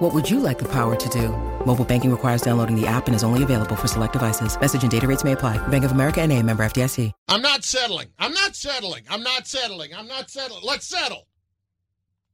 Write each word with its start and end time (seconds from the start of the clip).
What 0.00 0.14
would 0.14 0.30
you 0.30 0.40
like 0.40 0.58
the 0.58 0.68
power 0.68 0.96
to 0.96 1.08
do? 1.10 1.28
Mobile 1.66 1.84
banking 1.84 2.10
requires 2.10 2.40
downloading 2.40 2.74
the 2.74 2.86
app 2.86 3.06
and 3.06 3.14
is 3.14 3.22
only 3.22 3.42
available 3.42 3.76
for 3.76 3.86
select 3.86 4.14
devices. 4.14 4.58
Message 4.58 4.80
and 4.80 4.90
data 4.90 5.06
rates 5.06 5.24
may 5.24 5.32
apply. 5.32 5.58
Bank 5.68 5.84
of 5.84 5.92
America 5.92 6.22
and 6.22 6.32
a 6.32 6.42
member 6.42 6.64
FDIC. 6.64 7.12
I'm 7.28 7.42
not 7.42 7.64
settling. 7.64 8.08
I'm 8.18 8.32
not 8.32 8.56
settling. 8.56 9.04
I'm 9.10 9.22
not 9.22 9.46
settling. 9.46 9.94
I'm 9.94 10.06
not 10.06 10.30
settling. 10.30 10.62
Let's 10.64 10.86
settle. 10.86 11.26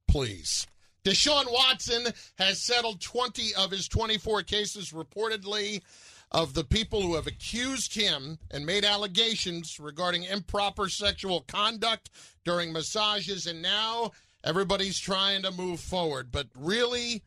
Please. 0.07 0.69
Deshaun 1.03 1.53
Watson 1.53 2.07
has 2.39 2.63
settled 2.63 3.01
20 3.01 3.57
of 3.57 3.73
his 3.73 3.89
24 3.89 4.45
cases 4.45 4.93
reportedly 4.93 5.83
of 6.31 6.55
the 6.55 6.63
people 6.63 7.03
who 7.03 7.17
have 7.17 7.27
accused 7.27 8.01
him 8.01 8.39
and 8.53 8.65
made 8.65 8.85
allegations 8.85 9.81
regarding 9.81 10.23
improper 10.23 10.89
sexual 10.89 11.41
conduct 11.49 12.11
during 12.45 12.73
massages. 12.73 13.49
And 13.49 13.61
now 13.61 14.13
everybody's 14.45 15.01
trying 15.01 15.43
to 15.43 15.51
move 15.51 15.81
forward. 15.81 16.31
But 16.31 16.47
really, 16.57 17.25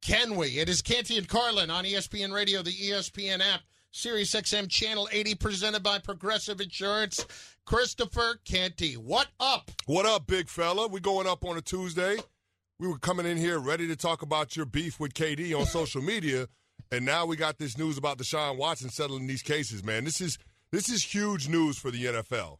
can 0.00 0.36
we? 0.36 0.58
It 0.58 0.68
is 0.68 0.82
Canty 0.82 1.18
and 1.18 1.28
Carlin 1.28 1.70
on 1.70 1.84
ESPN 1.84 2.32
Radio, 2.32 2.62
the 2.62 2.70
ESPN 2.70 3.40
app, 3.40 3.62
Sirius 3.90 4.34
XM 4.34 4.68
Channel 4.68 5.08
80, 5.10 5.34
presented 5.36 5.82
by 5.82 5.98
Progressive 5.98 6.60
Insurance. 6.60 7.26
Christopher 7.64 8.38
Canty, 8.44 8.94
what 8.94 9.28
up? 9.38 9.70
What 9.86 10.06
up, 10.06 10.26
big 10.26 10.48
fella? 10.48 10.88
We 10.88 11.00
going 11.00 11.26
up 11.26 11.44
on 11.44 11.56
a 11.56 11.60
Tuesday. 11.60 12.16
We 12.78 12.88
were 12.88 12.98
coming 12.98 13.26
in 13.26 13.36
here 13.36 13.58
ready 13.58 13.86
to 13.88 13.96
talk 13.96 14.22
about 14.22 14.56
your 14.56 14.66
beef 14.66 15.00
with 15.00 15.14
KD 15.14 15.58
on 15.58 15.66
social 15.66 16.00
media, 16.00 16.48
and 16.90 17.04
now 17.04 17.26
we 17.26 17.36
got 17.36 17.58
this 17.58 17.76
news 17.76 17.98
about 17.98 18.18
Deshaun 18.18 18.56
Watson 18.56 18.88
settling 18.88 19.26
these 19.26 19.42
cases. 19.42 19.84
Man, 19.84 20.04
this 20.04 20.20
is 20.20 20.38
this 20.70 20.88
is 20.88 21.02
huge 21.02 21.48
news 21.48 21.78
for 21.78 21.90
the 21.90 22.04
NFL. 22.04 22.58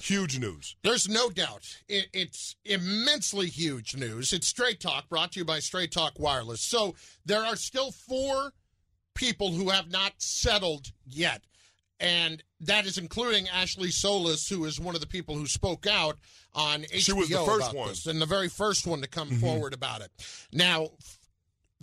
Huge 0.00 0.38
news. 0.38 0.76
There's 0.82 1.08
no 1.08 1.30
doubt. 1.30 1.76
It, 1.88 2.06
it's 2.12 2.56
immensely 2.64 3.46
huge 3.46 3.94
news. 3.94 4.32
It's 4.32 4.48
Straight 4.48 4.80
Talk, 4.80 5.08
brought 5.08 5.32
to 5.32 5.40
you 5.40 5.44
by 5.44 5.58
Straight 5.60 5.92
Talk 5.92 6.18
Wireless. 6.18 6.60
So 6.60 6.94
there 7.24 7.44
are 7.44 7.56
still 7.56 7.92
four 7.92 8.52
people 9.14 9.52
who 9.52 9.70
have 9.70 9.90
not 9.90 10.12
settled 10.18 10.92
yet. 11.06 11.42
And 12.00 12.42
that 12.60 12.84
is 12.84 12.98
including 12.98 13.48
Ashley 13.48 13.90
Solis, 13.90 14.48
who 14.48 14.64
is 14.64 14.80
one 14.80 14.96
of 14.96 15.00
the 15.00 15.06
people 15.06 15.36
who 15.36 15.46
spoke 15.46 15.86
out 15.86 16.18
on 16.52 16.82
HBO 16.82 16.98
She 16.98 17.12
was 17.12 17.28
the 17.28 17.44
first 17.44 17.70
about 17.70 17.74
one. 17.76 17.88
this, 17.88 18.06
and 18.06 18.20
the 18.20 18.26
very 18.26 18.48
first 18.48 18.86
one 18.86 19.02
to 19.02 19.08
come 19.08 19.28
mm-hmm. 19.28 19.40
forward 19.40 19.72
about 19.72 20.00
it. 20.00 20.10
Now, 20.52 20.88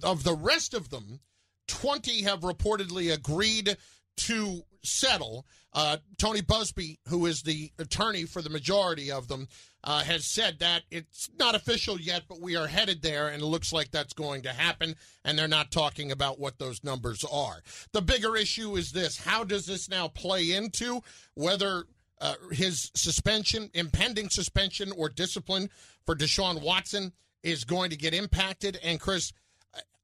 of 0.03 0.23
the 0.23 0.35
rest 0.35 0.73
of 0.73 0.89
them, 0.89 1.21
20 1.69 2.23
have 2.23 2.41
reportedly 2.41 3.13
agreed 3.13 3.77
to 4.17 4.63
settle. 4.83 5.45
Uh, 5.73 5.97
Tony 6.17 6.41
Buzbee, 6.41 6.97
who 7.07 7.25
is 7.25 7.43
the 7.43 7.71
attorney 7.77 8.25
for 8.25 8.41
the 8.41 8.49
majority 8.49 9.11
of 9.11 9.27
them, 9.27 9.47
uh, 9.83 10.03
has 10.03 10.25
said 10.25 10.59
that 10.59 10.83
it's 10.89 11.29
not 11.37 11.55
official 11.55 11.99
yet, 11.99 12.23
but 12.27 12.41
we 12.41 12.55
are 12.55 12.67
headed 12.67 13.01
there, 13.01 13.29
and 13.29 13.41
it 13.41 13.45
looks 13.45 13.71
like 13.71 13.91
that's 13.91 14.13
going 14.13 14.41
to 14.41 14.49
happen. 14.49 14.95
And 15.23 15.37
they're 15.37 15.47
not 15.47 15.71
talking 15.71 16.11
about 16.11 16.39
what 16.39 16.57
those 16.57 16.83
numbers 16.83 17.23
are. 17.23 17.61
The 17.93 18.01
bigger 18.01 18.35
issue 18.35 18.75
is 18.75 18.91
this 18.91 19.17
how 19.17 19.43
does 19.43 19.65
this 19.65 19.89
now 19.89 20.07
play 20.07 20.51
into 20.51 21.01
whether 21.35 21.85
uh, 22.19 22.33
his 22.51 22.91
suspension, 22.95 23.69
impending 23.73 24.29
suspension 24.29 24.91
or 24.97 25.07
discipline 25.07 25.69
for 26.05 26.15
Deshaun 26.15 26.61
Watson 26.61 27.13
is 27.43 27.63
going 27.63 27.91
to 27.91 27.95
get 27.95 28.13
impacted? 28.13 28.79
And 28.83 28.99
Chris, 28.99 29.31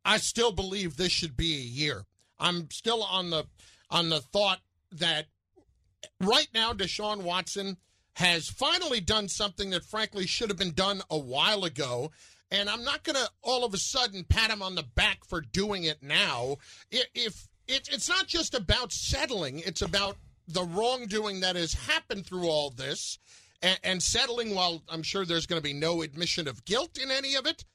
I 0.06 0.18
still 0.18 0.52
believe 0.52 0.96
this 0.96 1.12
should 1.12 1.36
be 1.36 1.56
a 1.56 1.60
year. 1.60 2.06
I'm 2.38 2.70
still 2.70 3.04
on 3.04 3.32
the 3.32 3.46
on 3.90 4.10
the 4.10 4.20
thought 4.20 4.60
that 4.92 5.26
right 6.22 6.48
now 6.54 6.74
Deshaun 6.74 7.22
Watson 7.22 7.78
has 8.14 8.48
finally 8.48 9.02
done 9.02 9.28
something 9.28 9.72
that 9.72 9.84
frankly 9.84 10.26
should 10.26 10.50
have 10.50 10.58
been 10.58 10.74
done 10.74 11.02
a 11.10 11.18
while 11.18 11.66
ago. 11.66 12.12
And 12.52 12.70
I'm 12.70 12.84
not 12.84 13.04
going 13.04 13.16
to 13.16 13.30
all 13.42 13.66
of 13.66 13.74
a 13.74 13.78
sudden 13.78 14.24
pat 14.24 14.52
him 14.52 14.62
on 14.62 14.76
the 14.76 14.84
back 14.84 15.26
for 15.26 15.42
doing 15.42 15.84
it 15.84 16.02
now. 16.02 16.58
If 16.92 17.48
it, 17.68 17.90
it's 17.92 18.08
not 18.08 18.28
just 18.28 18.54
about 18.54 18.94
settling, 18.94 19.60
it's 19.60 19.82
about 19.82 20.18
the 20.48 20.64
wrongdoing 20.64 21.42
that 21.42 21.56
has 21.56 21.74
happened 21.74 22.26
through 22.26 22.48
all 22.48 22.70
this 22.70 23.18
and, 23.62 23.80
and 23.84 24.04
settling 24.04 24.54
while 24.54 24.84
I'm 24.88 25.04
sure 25.04 25.26
there's 25.26 25.48
going 25.48 25.62
to 25.62 25.68
be 25.68 25.74
no 25.74 26.04
admission 26.04 26.48
of 26.48 26.64
guilt 26.66 26.98
in 27.02 27.10
any 27.10 27.36
of 27.36 27.46
it 27.46 27.66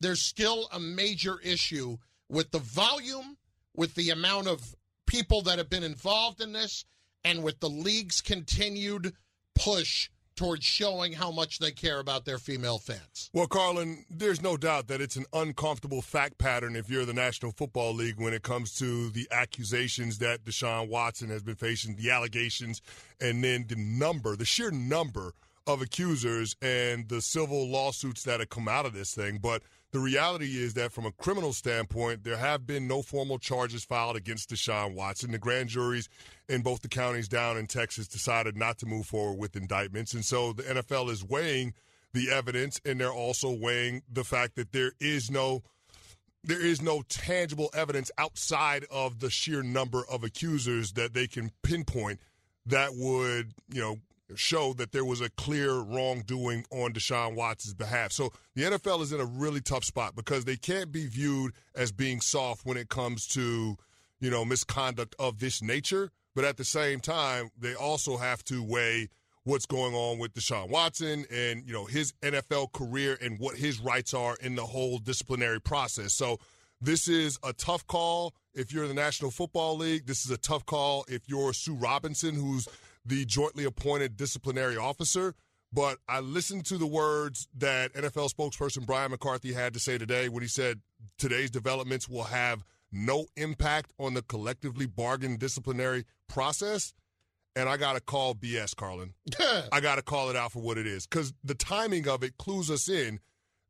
there's 0.00 0.22
still 0.22 0.68
a 0.72 0.80
major 0.80 1.38
issue 1.40 1.96
with 2.28 2.50
the 2.50 2.58
volume, 2.58 3.36
with 3.74 3.94
the 3.94 4.10
amount 4.10 4.48
of 4.48 4.74
people 5.06 5.42
that 5.42 5.58
have 5.58 5.70
been 5.70 5.84
involved 5.84 6.40
in 6.40 6.52
this, 6.52 6.84
and 7.26 7.42
with 7.42 7.58
the 7.58 7.68
league's 7.68 8.20
continued 8.20 9.12
push 9.56 10.08
towards 10.36 10.64
showing 10.64 11.12
how 11.12 11.30
much 11.30 11.58
they 11.58 11.72
care 11.72 11.98
about 11.98 12.24
their 12.24 12.38
female 12.38 12.78
fans. 12.78 13.30
Well, 13.32 13.46
Carlin, 13.46 14.04
there's 14.10 14.42
no 14.42 14.56
doubt 14.56 14.86
that 14.88 15.00
it's 15.00 15.16
an 15.16 15.24
uncomfortable 15.32 16.02
fact 16.02 16.38
pattern 16.38 16.76
if 16.76 16.88
you're 16.88 17.06
the 17.06 17.14
National 17.14 17.52
Football 17.52 17.94
League 17.94 18.20
when 18.20 18.32
it 18.32 18.42
comes 18.42 18.76
to 18.78 19.10
the 19.10 19.26
accusations 19.32 20.18
that 20.18 20.44
Deshaun 20.44 20.88
Watson 20.88 21.30
has 21.30 21.42
been 21.42 21.56
facing, 21.56 21.96
the 21.96 22.10
allegations, 22.10 22.80
and 23.20 23.42
then 23.42 23.64
the 23.66 23.76
number, 23.76 24.36
the 24.36 24.44
sheer 24.44 24.70
number 24.70 25.32
of 25.66 25.82
accusers 25.82 26.54
and 26.62 27.08
the 27.08 27.20
civil 27.20 27.68
lawsuits 27.68 28.22
that 28.22 28.38
have 28.38 28.50
come 28.50 28.68
out 28.68 28.86
of 28.86 28.92
this 28.92 29.14
thing. 29.14 29.38
But 29.42 29.62
the 29.92 30.00
reality 30.00 30.56
is 30.56 30.74
that 30.74 30.92
from 30.92 31.06
a 31.06 31.12
criminal 31.12 31.52
standpoint, 31.52 32.24
there 32.24 32.36
have 32.36 32.66
been 32.66 32.88
no 32.88 33.02
formal 33.02 33.38
charges 33.38 33.84
filed 33.84 34.16
against 34.16 34.50
Deshaun 34.50 34.94
Watson. 34.94 35.32
The 35.32 35.38
grand 35.38 35.68
juries 35.68 36.08
in 36.48 36.62
both 36.62 36.82
the 36.82 36.88
counties 36.88 37.28
down 37.28 37.56
in 37.56 37.66
Texas 37.66 38.08
decided 38.08 38.56
not 38.56 38.78
to 38.78 38.86
move 38.86 39.06
forward 39.06 39.38
with 39.38 39.56
indictments. 39.56 40.12
And 40.12 40.24
so 40.24 40.52
the 40.52 40.64
NFL 40.64 41.10
is 41.10 41.24
weighing 41.24 41.72
the 42.12 42.30
evidence 42.30 42.80
and 42.84 43.00
they're 43.00 43.12
also 43.12 43.50
weighing 43.50 44.02
the 44.10 44.24
fact 44.24 44.56
that 44.56 44.72
there 44.72 44.92
is 45.00 45.30
no 45.30 45.62
there 46.44 46.64
is 46.64 46.80
no 46.80 47.02
tangible 47.08 47.70
evidence 47.74 48.10
outside 48.18 48.86
of 48.88 49.18
the 49.18 49.28
sheer 49.28 49.64
number 49.64 50.04
of 50.08 50.22
accusers 50.22 50.92
that 50.92 51.12
they 51.12 51.26
can 51.26 51.50
pinpoint 51.64 52.20
that 52.66 52.90
would, 52.94 53.52
you 53.68 53.80
know, 53.80 53.96
show 54.34 54.72
that 54.74 54.92
there 54.92 55.04
was 55.04 55.20
a 55.20 55.30
clear 55.30 55.74
wrongdoing 55.74 56.64
on 56.70 56.92
Deshaun 56.92 57.34
Watson's 57.34 57.74
behalf. 57.74 58.12
So 58.12 58.32
the 58.54 58.62
NFL 58.62 59.02
is 59.02 59.12
in 59.12 59.20
a 59.20 59.24
really 59.24 59.60
tough 59.60 59.84
spot 59.84 60.16
because 60.16 60.44
they 60.44 60.56
can't 60.56 60.90
be 60.90 61.06
viewed 61.06 61.52
as 61.74 61.92
being 61.92 62.20
soft 62.20 62.66
when 62.66 62.76
it 62.76 62.88
comes 62.88 63.26
to, 63.28 63.76
you 64.20 64.30
know, 64.30 64.44
misconduct 64.44 65.14
of 65.18 65.38
this 65.38 65.62
nature. 65.62 66.10
But 66.34 66.44
at 66.44 66.56
the 66.56 66.64
same 66.64 67.00
time, 67.00 67.50
they 67.58 67.74
also 67.74 68.16
have 68.16 68.44
to 68.44 68.62
weigh 68.62 69.08
what's 69.44 69.64
going 69.64 69.94
on 69.94 70.18
with 70.18 70.34
Deshaun 70.34 70.68
Watson 70.68 71.24
and, 71.30 71.64
you 71.64 71.72
know, 71.72 71.84
his 71.84 72.12
NFL 72.20 72.72
career 72.72 73.16
and 73.22 73.38
what 73.38 73.56
his 73.56 73.78
rights 73.78 74.12
are 74.12 74.36
in 74.42 74.56
the 74.56 74.66
whole 74.66 74.98
disciplinary 74.98 75.60
process. 75.60 76.12
So 76.12 76.38
this 76.80 77.08
is 77.08 77.38
a 77.42 77.52
tough 77.52 77.86
call 77.86 78.34
if 78.54 78.72
you're 78.72 78.82
in 78.82 78.88
the 78.88 78.94
National 78.94 79.30
Football 79.30 79.76
League. 79.76 80.06
This 80.06 80.24
is 80.24 80.30
a 80.32 80.36
tough 80.36 80.66
call 80.66 81.04
if 81.08 81.28
you're 81.28 81.52
Sue 81.52 81.74
Robinson, 81.74 82.34
who's 82.34 82.68
the 83.06 83.24
jointly 83.24 83.64
appointed 83.64 84.16
disciplinary 84.16 84.76
officer. 84.76 85.34
But 85.72 85.98
I 86.08 86.20
listened 86.20 86.64
to 86.66 86.78
the 86.78 86.86
words 86.86 87.48
that 87.56 87.92
NFL 87.94 88.30
spokesperson 88.32 88.86
Brian 88.86 89.10
McCarthy 89.10 89.52
had 89.52 89.74
to 89.74 89.80
say 89.80 89.98
today 89.98 90.28
when 90.28 90.42
he 90.42 90.48
said 90.48 90.80
today's 91.18 91.50
developments 91.50 92.08
will 92.08 92.24
have 92.24 92.64
no 92.92 93.26
impact 93.36 93.92
on 93.98 94.14
the 94.14 94.22
collectively 94.22 94.86
bargained 94.86 95.38
disciplinary 95.38 96.04
process. 96.28 96.94
And 97.54 97.68
I 97.68 97.76
got 97.78 97.94
to 97.94 98.00
call 98.00 98.34
BS, 98.34 98.76
Carlin. 98.76 99.14
I 99.72 99.80
got 99.80 99.96
to 99.96 100.02
call 100.02 100.30
it 100.30 100.36
out 100.36 100.52
for 100.52 100.60
what 100.60 100.78
it 100.78 100.86
is 100.86 101.06
because 101.06 101.32
the 101.42 101.54
timing 101.54 102.06
of 102.08 102.22
it 102.22 102.36
clues 102.36 102.70
us 102.70 102.88
in 102.88 103.18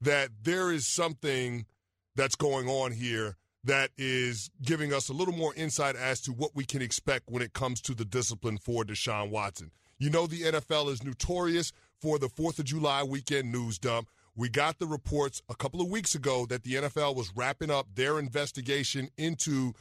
that 0.00 0.30
there 0.42 0.70
is 0.70 0.86
something 0.86 1.66
that's 2.14 2.34
going 2.34 2.68
on 2.68 2.92
here 2.92 3.36
that 3.66 3.90
is 3.98 4.50
giving 4.62 4.92
us 4.92 5.08
a 5.08 5.12
little 5.12 5.34
more 5.34 5.54
insight 5.54 5.96
as 5.96 6.20
to 6.22 6.32
what 6.32 6.52
we 6.54 6.64
can 6.64 6.80
expect 6.80 7.28
when 7.28 7.42
it 7.42 7.52
comes 7.52 7.80
to 7.82 7.94
the 7.94 8.04
discipline 8.04 8.58
for 8.58 8.84
Deshaun 8.84 9.30
Watson. 9.30 9.70
You 9.98 10.10
know, 10.10 10.26
the 10.26 10.42
NFL 10.42 10.90
is 10.90 11.02
notorious 11.02 11.72
for 12.00 12.18
the 12.18 12.28
4th 12.28 12.60
of 12.60 12.66
July 12.66 13.02
weekend 13.02 13.50
news 13.50 13.78
dump. 13.78 14.08
We 14.36 14.48
got 14.48 14.78
the 14.78 14.86
reports 14.86 15.42
a 15.48 15.54
couple 15.54 15.80
of 15.80 15.88
weeks 15.88 16.14
ago 16.14 16.46
that 16.46 16.62
the 16.62 16.74
NFL 16.74 17.16
was 17.16 17.32
wrapping 17.34 17.70
up 17.70 17.86
their 17.94 18.18
investigation 18.18 19.08
into 19.16 19.72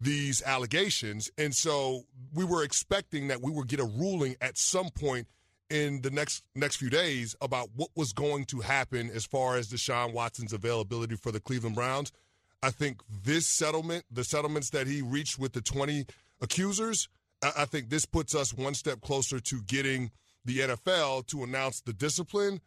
these 0.00 0.42
allegations. 0.42 1.30
And 1.38 1.54
so 1.54 2.02
we 2.34 2.44
were 2.44 2.62
expecting 2.62 3.28
that 3.28 3.40
we 3.40 3.50
would 3.50 3.68
get 3.68 3.80
a 3.80 3.84
ruling 3.84 4.36
at 4.40 4.58
some 4.58 4.90
point 4.90 5.26
in 5.70 6.02
the 6.02 6.10
next 6.10 6.44
next 6.54 6.76
few 6.76 6.90
days 6.90 7.34
about 7.40 7.70
what 7.74 7.88
was 7.96 8.12
going 8.12 8.44
to 8.44 8.60
happen 8.60 9.10
as 9.10 9.24
far 9.24 9.56
as 9.56 9.68
Deshaun 9.68 10.12
Watson's 10.12 10.52
availability 10.52 11.16
for 11.16 11.32
the 11.32 11.40
Cleveland 11.40 11.74
Browns. 11.74 12.12
I 12.62 12.70
think 12.70 13.00
this 13.24 13.46
settlement, 13.46 14.04
the 14.10 14.24
settlements 14.24 14.70
that 14.70 14.86
he 14.86 15.02
reached 15.02 15.38
with 15.38 15.52
the 15.52 15.60
20 15.60 16.06
accusers, 16.40 17.08
I 17.42 17.64
think 17.64 17.90
this 17.90 18.06
puts 18.06 18.34
us 18.34 18.54
one 18.54 18.74
step 18.74 19.00
closer 19.00 19.40
to 19.40 19.62
getting 19.62 20.12
the 20.44 20.60
NFL 20.60 21.26
to 21.28 21.42
announce 21.42 21.80
the 21.80 21.92
discipline, 21.92 22.60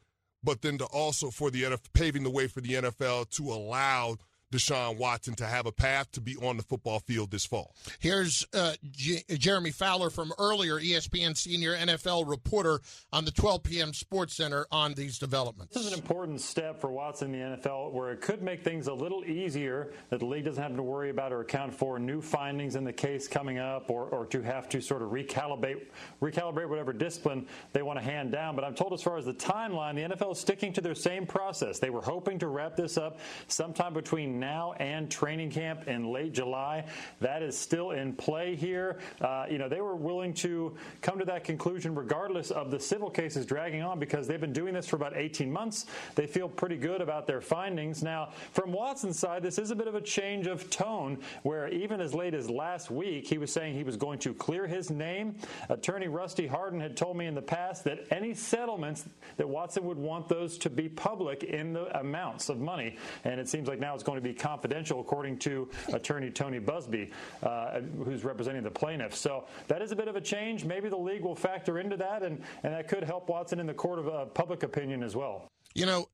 but 0.44 0.62
then 0.62 0.78
to 0.80 0.86
also 0.86 1.30
for 1.30 1.50
the 1.50 1.64
NFL, 1.64 1.94
paving 1.94 2.24
the 2.24 2.30
way 2.30 2.48
for 2.48 2.60
the 2.62 2.74
NFL 2.74 3.30
to 3.32 3.52
allow 3.52 4.18
Deshaun 4.56 4.98
Watson 4.98 5.34
to 5.36 5.46
have 5.46 5.66
a 5.66 5.72
path 5.72 6.12
to 6.14 6.22
be 6.22 6.36
on 6.38 6.58
the 6.58 6.64
football 6.64 7.00
field 7.00 7.32
this 7.32 7.46
fall. 7.46 7.76
Here's 8.00 8.46
uh, 8.54 8.74
J- 8.92 9.24
Jeremy 9.38 9.72
Fowler 9.72 10.10
from 10.10 10.32
earlier, 10.40 10.80
ESPN 10.80 11.36
senior 11.36 11.76
NFL 11.76 12.30
reporter 12.30 12.80
on 13.12 13.26
the 13.26 13.32
12 13.32 13.64
p.m. 13.64 13.94
Sports 13.94 14.36
Center 14.36 14.66
on 14.72 14.94
these 14.94 15.20
developments. 15.20 15.74
This 15.74 15.86
is 15.86 15.92
an 15.92 16.00
important 16.00 16.40
step 16.40 16.80
for 16.80 16.90
Watson 16.92 17.34
in 17.34 17.52
the 17.52 17.58
NFL 17.58 17.92
where 17.92 18.12
it 18.12 18.22
could 18.22 18.42
make 18.42 18.64
things 18.64 18.88
a 18.88 18.94
little 18.94 19.26
easier 19.26 19.92
that 20.10 20.20
the 20.20 20.26
league 20.26 20.46
doesn't 20.46 20.62
have 20.62 20.76
to 20.76 20.84
worry 20.84 21.10
about 21.10 21.34
or 21.34 21.42
account 21.42 21.74
for 21.74 22.00
new 22.00 22.22
findings 22.22 22.76
in 22.76 22.84
the 22.84 22.94
case 22.94 23.28
coming 23.28 23.58
up 23.58 23.90
or, 23.90 24.06
or 24.06 24.26
to 24.28 24.42
have 24.42 24.70
to 24.70 24.82
sort 24.82 25.02
of 25.02 25.10
recalibrate, 25.10 25.86
recalibrate 26.22 26.70
whatever 26.70 26.94
discipline 26.94 27.46
they 27.74 27.82
want 27.82 28.00
to 28.00 28.06
hand 28.06 28.32
down. 28.32 28.56
But 28.56 28.64
I'm 28.64 28.76
told 28.76 28.94
as 28.94 29.02
far 29.02 29.18
as 29.18 29.26
the 29.26 29.34
timeline, 29.34 29.96
the 29.96 30.16
NFL 30.16 30.32
is 30.32 30.40
sticking 30.40 30.72
to 30.74 30.82
their 30.82 30.96
same 30.96 31.26
process. 31.26 31.80
They 31.80 31.90
were 31.90 32.02
hoping 32.02 32.40
to 32.40 32.48
wrap 32.48 32.76
this 32.76 32.98
up 32.98 33.20
sometime 33.48 33.94
between 33.94 34.40
now 34.46 34.74
and 34.74 35.10
training 35.10 35.50
camp 35.50 35.88
in 35.88 36.12
late 36.12 36.32
July. 36.32 36.86
That 37.20 37.42
is 37.42 37.58
still 37.58 37.92
in 37.92 38.14
play 38.14 38.56
here. 38.56 39.00
Uh, 39.20 39.46
you 39.50 39.58
know, 39.58 39.68
they 39.68 39.82
were 39.82 39.96
willing 39.96 40.36
to 40.36 40.76
come 41.02 41.18
to 41.18 41.26
that 41.26 41.44
conclusion 41.44 41.96
regardless 41.96 42.52
of 42.52 42.70
the 42.70 42.80
civil 42.80 43.10
cases 43.10 43.48
dragging 43.48 43.82
on 43.82 43.98
because 43.98 44.28
they've 44.28 44.40
been 44.40 44.54
doing 44.54 44.76
this 44.76 44.88
for 44.88 44.98
about 44.98 45.18
18 45.18 45.52
months. 45.52 45.88
They 46.14 46.28
feel 46.28 46.48
pretty 46.48 46.78
good 46.78 47.02
about 47.02 47.26
their 47.26 47.42
findings. 47.42 48.04
Now, 48.04 48.30
from 48.52 48.72
Watson's 48.72 49.18
side, 49.18 49.42
this 49.42 49.58
is 49.58 49.72
a 49.72 49.76
bit 49.76 49.88
of 49.88 49.96
a 49.96 50.02
change 50.02 50.46
of 50.46 50.70
tone 50.70 51.18
where 51.42 51.68
even 51.70 52.00
as 52.00 52.14
late 52.14 52.36
as 52.36 52.48
last 52.48 52.92
week, 52.92 53.28
he 53.28 53.40
was 53.40 53.52
saying 53.52 53.74
he 53.74 53.84
was 53.84 53.98
going 53.98 54.20
to 54.20 54.34
clear 54.36 54.68
his 54.68 54.92
name. 54.92 55.36
Attorney 55.70 56.08
Rusty 56.08 56.46
Hardin 56.46 56.80
had 56.80 56.96
told 56.96 57.18
me 57.18 57.26
in 57.26 57.34
the 57.34 57.42
past 57.42 57.84
that 57.86 58.06
any 58.12 58.36
settlements 58.36 59.06
that 59.38 59.50
Watson 59.50 59.86
would 59.86 59.98
want 59.98 60.30
those 60.30 60.60
to 60.60 60.70
be 60.70 60.88
public 60.88 61.44
in 61.44 61.74
the 61.74 62.00
amounts 62.00 62.50
of 62.50 62.60
money. 62.60 62.98
And 63.24 63.40
it 63.40 63.50
seems 63.50 63.68
like 63.68 63.80
now 63.80 63.96
it's 63.96 64.04
going 64.04 64.18
to 64.18 64.22
be 64.22 64.25
confidential, 64.34 65.00
according 65.00 65.40
to 65.40 65.70
attorney 65.94 66.30
Tony 66.30 66.60
Buzbee, 66.60 67.12
uh, 67.44 67.82
who's 68.04 68.24
representing 68.24 68.64
the 68.64 68.72
plaintiffs. 68.72 69.20
So 69.20 69.46
that 69.68 69.82
is 69.82 69.92
a 69.92 69.96
bit 69.96 70.08
of 70.08 70.16
a 70.16 70.22
change. 70.22 70.66
Maybe 70.66 70.90
the 70.90 70.98
league 70.98 71.22
will 71.22 71.36
factor 71.36 71.80
into 71.80 71.98
that, 71.98 72.24
and, 72.24 72.42
and 72.64 72.74
that 72.74 72.88
could 72.88 73.04
help 73.04 73.30
Watson 73.30 73.60
in 73.60 73.68
the 73.68 73.74
court 73.74 74.00
of 74.00 74.08
uh, 74.08 74.26
public 74.26 74.64
opinion 74.64 75.04
as 75.04 75.16
well. 75.16 75.48
You 75.74 75.86
know, 75.86 76.08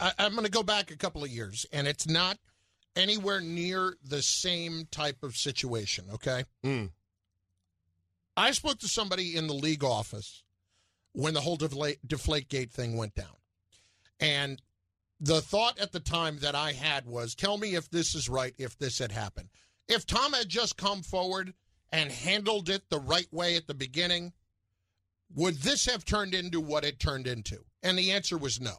I, 0.00 0.12
I'm 0.18 0.32
going 0.32 0.44
to 0.44 0.50
go 0.50 0.62
back 0.62 0.90
a 0.90 0.96
couple 0.96 1.22
of 1.22 1.30
years, 1.30 1.66
and 1.72 1.86
it's 1.86 2.08
not 2.08 2.38
anywhere 2.96 3.40
near 3.40 3.96
the 4.04 4.22
same 4.22 4.86
type 4.90 5.22
of 5.22 5.36
situation, 5.36 6.06
okay? 6.14 6.44
Mm. 6.64 6.90
I 8.36 8.50
spoke 8.52 8.78
to 8.80 8.88
somebody 8.88 9.36
in 9.36 9.46
the 9.46 9.54
league 9.54 9.84
office 9.84 10.42
when 11.12 11.34
the 11.34 11.40
whole 11.40 11.56
deflate, 11.56 11.98
deflate 12.06 12.48
gate 12.48 12.70
thing 12.70 12.96
went 12.96 13.14
down. 13.14 13.36
And 14.20 14.60
the 15.24 15.40
thought 15.40 15.78
at 15.78 15.92
the 15.92 16.00
time 16.00 16.38
that 16.40 16.54
I 16.54 16.72
had 16.72 17.06
was 17.06 17.34
tell 17.34 17.56
me 17.56 17.74
if 17.74 17.90
this 17.90 18.14
is 18.14 18.28
right, 18.28 18.54
if 18.58 18.76
this 18.76 18.98
had 18.98 19.10
happened. 19.10 19.48
If 19.88 20.06
Tom 20.06 20.34
had 20.34 20.50
just 20.50 20.76
come 20.76 21.02
forward 21.02 21.54
and 21.90 22.12
handled 22.12 22.68
it 22.68 22.82
the 22.90 22.98
right 22.98 23.32
way 23.32 23.56
at 23.56 23.66
the 23.66 23.74
beginning, 23.74 24.34
would 25.34 25.56
this 25.56 25.86
have 25.86 26.04
turned 26.04 26.34
into 26.34 26.60
what 26.60 26.84
it 26.84 26.98
turned 26.98 27.26
into? 27.26 27.64
And 27.82 27.98
the 27.98 28.12
answer 28.12 28.36
was 28.36 28.60
no. 28.60 28.74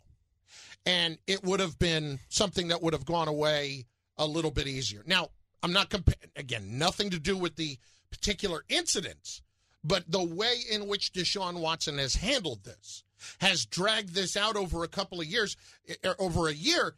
And 0.85 1.17
it 1.25 1.43
would 1.43 1.59
have 1.59 1.79
been 1.79 2.19
something 2.29 2.67
that 2.67 2.83
would 2.83 2.93
have 2.93 3.05
gone 3.05 3.27
away 3.27 3.85
a 4.15 4.27
little 4.27 4.51
bit 4.51 4.67
easier. 4.67 5.01
Now, 5.07 5.29
I'm 5.63 5.73
not 5.73 5.89
comparing, 5.89 6.29
again, 6.35 6.77
nothing 6.77 7.09
to 7.09 7.19
do 7.19 7.35
with 7.35 7.55
the 7.55 7.79
particular 8.11 8.63
incidents, 8.69 9.41
but 9.83 10.11
the 10.11 10.23
way 10.23 10.57
in 10.71 10.87
which 10.87 11.11
Deshaun 11.11 11.59
Watson 11.59 11.97
has 11.97 12.15
handled 12.15 12.63
this 12.63 13.03
has 13.39 13.65
dragged 13.65 14.13
this 14.13 14.35
out 14.35 14.55
over 14.55 14.83
a 14.83 14.87
couple 14.89 15.19
of 15.19 15.27
years, 15.27 15.57
er, 16.05 16.15
over 16.19 16.47
a 16.47 16.53
year, 16.53 16.95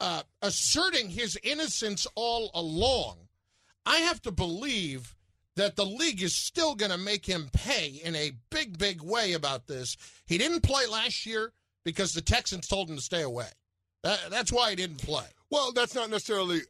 uh, 0.00 0.22
asserting 0.42 1.10
his 1.10 1.38
innocence 1.42 2.06
all 2.14 2.50
along. 2.54 3.16
I 3.86 3.98
have 3.98 4.22
to 4.22 4.30
believe 4.30 5.14
that 5.56 5.76
the 5.76 5.84
league 5.84 6.22
is 6.22 6.34
still 6.34 6.74
going 6.74 6.92
to 6.92 6.98
make 6.98 7.26
him 7.26 7.50
pay 7.52 8.00
in 8.02 8.14
a 8.14 8.32
big, 8.50 8.78
big 8.78 9.02
way 9.02 9.32
about 9.32 9.66
this. 9.66 9.96
He 10.26 10.38
didn't 10.38 10.62
play 10.62 10.86
last 10.86 11.26
year 11.26 11.52
because 11.84 12.12
the 12.12 12.22
Texans 12.22 12.66
told 12.66 12.88
him 12.88 12.96
to 12.96 13.02
stay 13.02 13.22
away. 13.22 13.48
That, 14.02 14.18
that's 14.30 14.52
why 14.52 14.70
he 14.70 14.76
didn't 14.76 15.02
play. 15.02 15.26
Well, 15.50 15.72
that's 15.72 15.94
not 15.94 16.10
necessarily. 16.10 16.60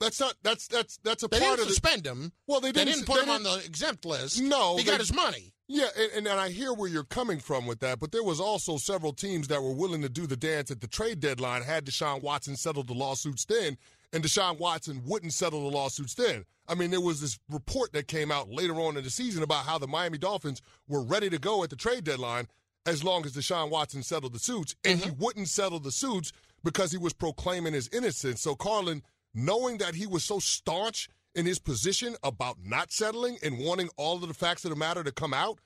That's 0.00 0.18
not. 0.18 0.34
That's 0.42 0.66
that's 0.66 0.98
that's 1.04 1.22
a 1.22 1.28
They 1.28 1.38
part 1.38 1.50
didn't 1.58 1.60
of 1.60 1.66
the. 1.68 1.74
suspend 1.74 2.06
him. 2.06 2.32
Well, 2.46 2.60
they 2.60 2.72
They 2.72 2.84
didn't, 2.84 3.00
didn't 3.00 3.06
put 3.06 3.16
they 3.18 3.22
him 3.24 3.30
on 3.30 3.42
didn't- 3.42 3.60
the 3.60 3.64
exempt 3.66 4.04
list. 4.04 4.40
No, 4.40 4.76
he 4.76 4.82
they- 4.82 4.90
got 4.90 5.00
his 5.00 5.12
money. 5.12 5.52
Yeah, 5.72 5.86
and, 5.96 6.10
and, 6.16 6.26
and 6.26 6.40
I 6.40 6.48
hear 6.48 6.72
where 6.74 6.88
you're 6.88 7.04
coming 7.04 7.38
from 7.38 7.64
with 7.64 7.78
that, 7.78 8.00
but 8.00 8.10
there 8.10 8.24
was 8.24 8.40
also 8.40 8.76
several 8.76 9.12
teams 9.12 9.46
that 9.48 9.62
were 9.62 9.72
willing 9.72 10.02
to 10.02 10.08
do 10.08 10.26
the 10.26 10.36
dance 10.36 10.68
at 10.72 10.80
the 10.80 10.88
trade 10.88 11.20
deadline 11.20 11.62
had 11.62 11.86
Deshaun 11.86 12.22
Watson 12.22 12.56
settled 12.56 12.88
the 12.88 12.92
lawsuits 12.92 13.44
then, 13.44 13.78
and 14.12 14.24
Deshaun 14.24 14.58
Watson 14.58 15.02
wouldn't 15.06 15.32
settle 15.32 15.70
the 15.70 15.76
lawsuits 15.76 16.14
then. 16.14 16.44
I 16.66 16.74
mean, 16.74 16.90
there 16.90 17.00
was 17.00 17.20
this 17.20 17.38
report 17.48 17.92
that 17.92 18.08
came 18.08 18.32
out 18.32 18.50
later 18.50 18.74
on 18.80 18.96
in 18.96 19.04
the 19.04 19.10
season 19.10 19.44
about 19.44 19.64
how 19.64 19.78
the 19.78 19.86
Miami 19.86 20.18
Dolphins 20.18 20.60
were 20.88 21.04
ready 21.04 21.30
to 21.30 21.38
go 21.38 21.62
at 21.62 21.70
the 21.70 21.76
trade 21.76 22.02
deadline 22.02 22.48
as 22.84 23.04
long 23.04 23.24
as 23.24 23.34
Deshaun 23.34 23.70
Watson 23.70 24.02
settled 24.02 24.32
the 24.32 24.40
suits, 24.40 24.74
and 24.84 24.98
mm-hmm. 24.98 25.10
he 25.10 25.16
wouldn't 25.20 25.48
settle 25.48 25.78
the 25.78 25.92
suits 25.92 26.32
because 26.64 26.90
he 26.90 26.98
was 26.98 27.12
proclaiming 27.12 27.74
his 27.74 27.88
innocence. 27.92 28.40
So, 28.40 28.56
Carlin, 28.56 29.02
knowing 29.34 29.78
that 29.78 29.94
he 29.94 30.06
was 30.06 30.24
so 30.24 30.38
staunch 30.38 31.08
in 31.34 31.46
his 31.46 31.58
position 31.58 32.16
about 32.22 32.56
not 32.64 32.90
settling 32.90 33.38
and 33.42 33.58
wanting 33.58 33.88
all 33.96 34.16
of 34.16 34.26
the 34.26 34.34
facts 34.34 34.64
of 34.64 34.70
the 34.70 34.76
matter 34.76 35.04
to 35.04 35.12
come 35.12 35.32
out, 35.32 35.58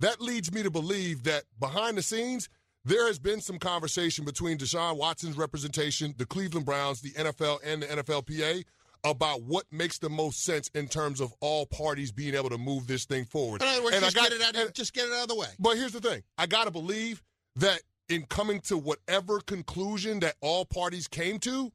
that 0.00 0.20
leads 0.20 0.52
me 0.52 0.62
to 0.62 0.70
believe 0.70 1.22
that 1.22 1.44
behind 1.60 1.96
the 1.96 2.02
scenes, 2.02 2.48
there 2.84 3.06
has 3.06 3.18
been 3.18 3.40
some 3.40 3.58
conversation 3.58 4.24
between 4.24 4.58
Deshaun 4.58 4.96
Watson's 4.96 5.36
representation, 5.36 6.14
the 6.18 6.26
Cleveland 6.26 6.66
Browns, 6.66 7.00
the 7.00 7.12
NFL, 7.12 7.60
and 7.64 7.82
the 7.82 7.86
NFLPA 7.86 8.64
about 9.04 9.42
what 9.42 9.64
makes 9.70 9.98
the 9.98 10.08
most 10.10 10.42
sense 10.44 10.68
in 10.74 10.88
terms 10.88 11.20
of 11.20 11.32
all 11.40 11.66
parties 11.66 12.10
being 12.10 12.34
able 12.34 12.48
to 12.50 12.58
move 12.58 12.86
this 12.86 13.04
thing 13.04 13.24
forward. 13.24 13.62
In 13.62 13.68
other 13.68 13.82
words, 13.84 13.96
And 13.96 14.04
I 14.04 14.08
just, 14.08 14.16
got- 14.16 14.30
get 14.30 14.40
it 14.40 14.42
out, 14.42 14.56
and- 14.56 14.74
just 14.74 14.92
get 14.94 15.06
it 15.06 15.12
out 15.12 15.22
of 15.22 15.28
the 15.28 15.34
way. 15.34 15.48
but 15.58 15.76
here's 15.76 15.92
the 15.92 16.00
thing 16.00 16.22
I 16.36 16.46
got 16.46 16.64
to 16.64 16.70
believe 16.70 17.22
that 17.56 17.80
in 18.08 18.24
coming 18.26 18.60
to 18.62 18.76
whatever 18.76 19.40
conclusion 19.40 20.20
that 20.20 20.34
all 20.40 20.64
parties 20.64 21.06
came 21.06 21.38
to, 21.40 21.70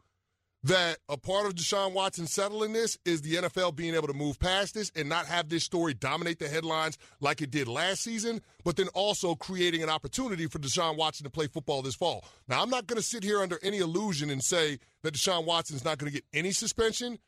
that 0.64 0.98
a 1.08 1.16
part 1.16 1.46
of 1.46 1.56
Deshaun 1.56 1.94
Watson 1.94 2.28
settling 2.28 2.74
this 2.74 2.98
is 3.06 3.22
the 3.22 3.36
NFL 3.36 3.76
being 3.76 3.96
able 3.96 4.08
to 4.08 4.14
move 4.14 4.40
past 4.40 4.74
this 4.74 4.92
and 4.96 5.08
not 5.08 5.26
have 5.26 5.48
this 5.48 5.64
story 5.64 5.94
dominate 5.94 6.40
the 6.40 6.50
headlines 6.50 6.98
like 7.22 7.42
it 7.42 7.50
did 7.50 7.68
last 7.70 8.02
season, 8.04 8.42
but 8.66 8.76
then 8.76 8.90
also 8.90 9.36
creating 9.36 9.82
an 9.84 9.90
opportunity 9.90 10.48
for 10.48 10.60
Deshaun 10.60 10.98
Watson 10.98 11.24
to 11.24 11.30
play 11.30 11.48
football 11.48 11.82
this 11.82 11.96
fall. 11.96 12.26
Now, 12.50 12.62
I'm 12.62 12.70
not 12.70 12.88
going 12.88 12.98
to 12.98 13.06
sit 13.08 13.24
here 13.24 13.40
under 13.42 13.58
any 13.64 13.78
illusion 13.78 14.30
and 14.30 14.44
say 14.44 14.80
that 15.04 15.14
Deshaun 15.14 15.46
Watson 15.46 15.78
is 15.78 15.86
not 15.86 15.98
going 15.98 16.12
to 16.12 16.16
get 16.18 16.26
any 16.34 16.52
suspension, 16.52 17.20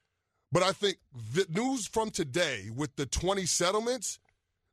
but 0.51 0.61
I 0.63 0.73
think 0.73 0.97
the 1.33 1.45
news 1.49 1.87
from 1.87 2.09
today 2.09 2.69
with 2.75 2.93
the 2.97 3.05
20 3.05 3.45
settlements 3.45 4.19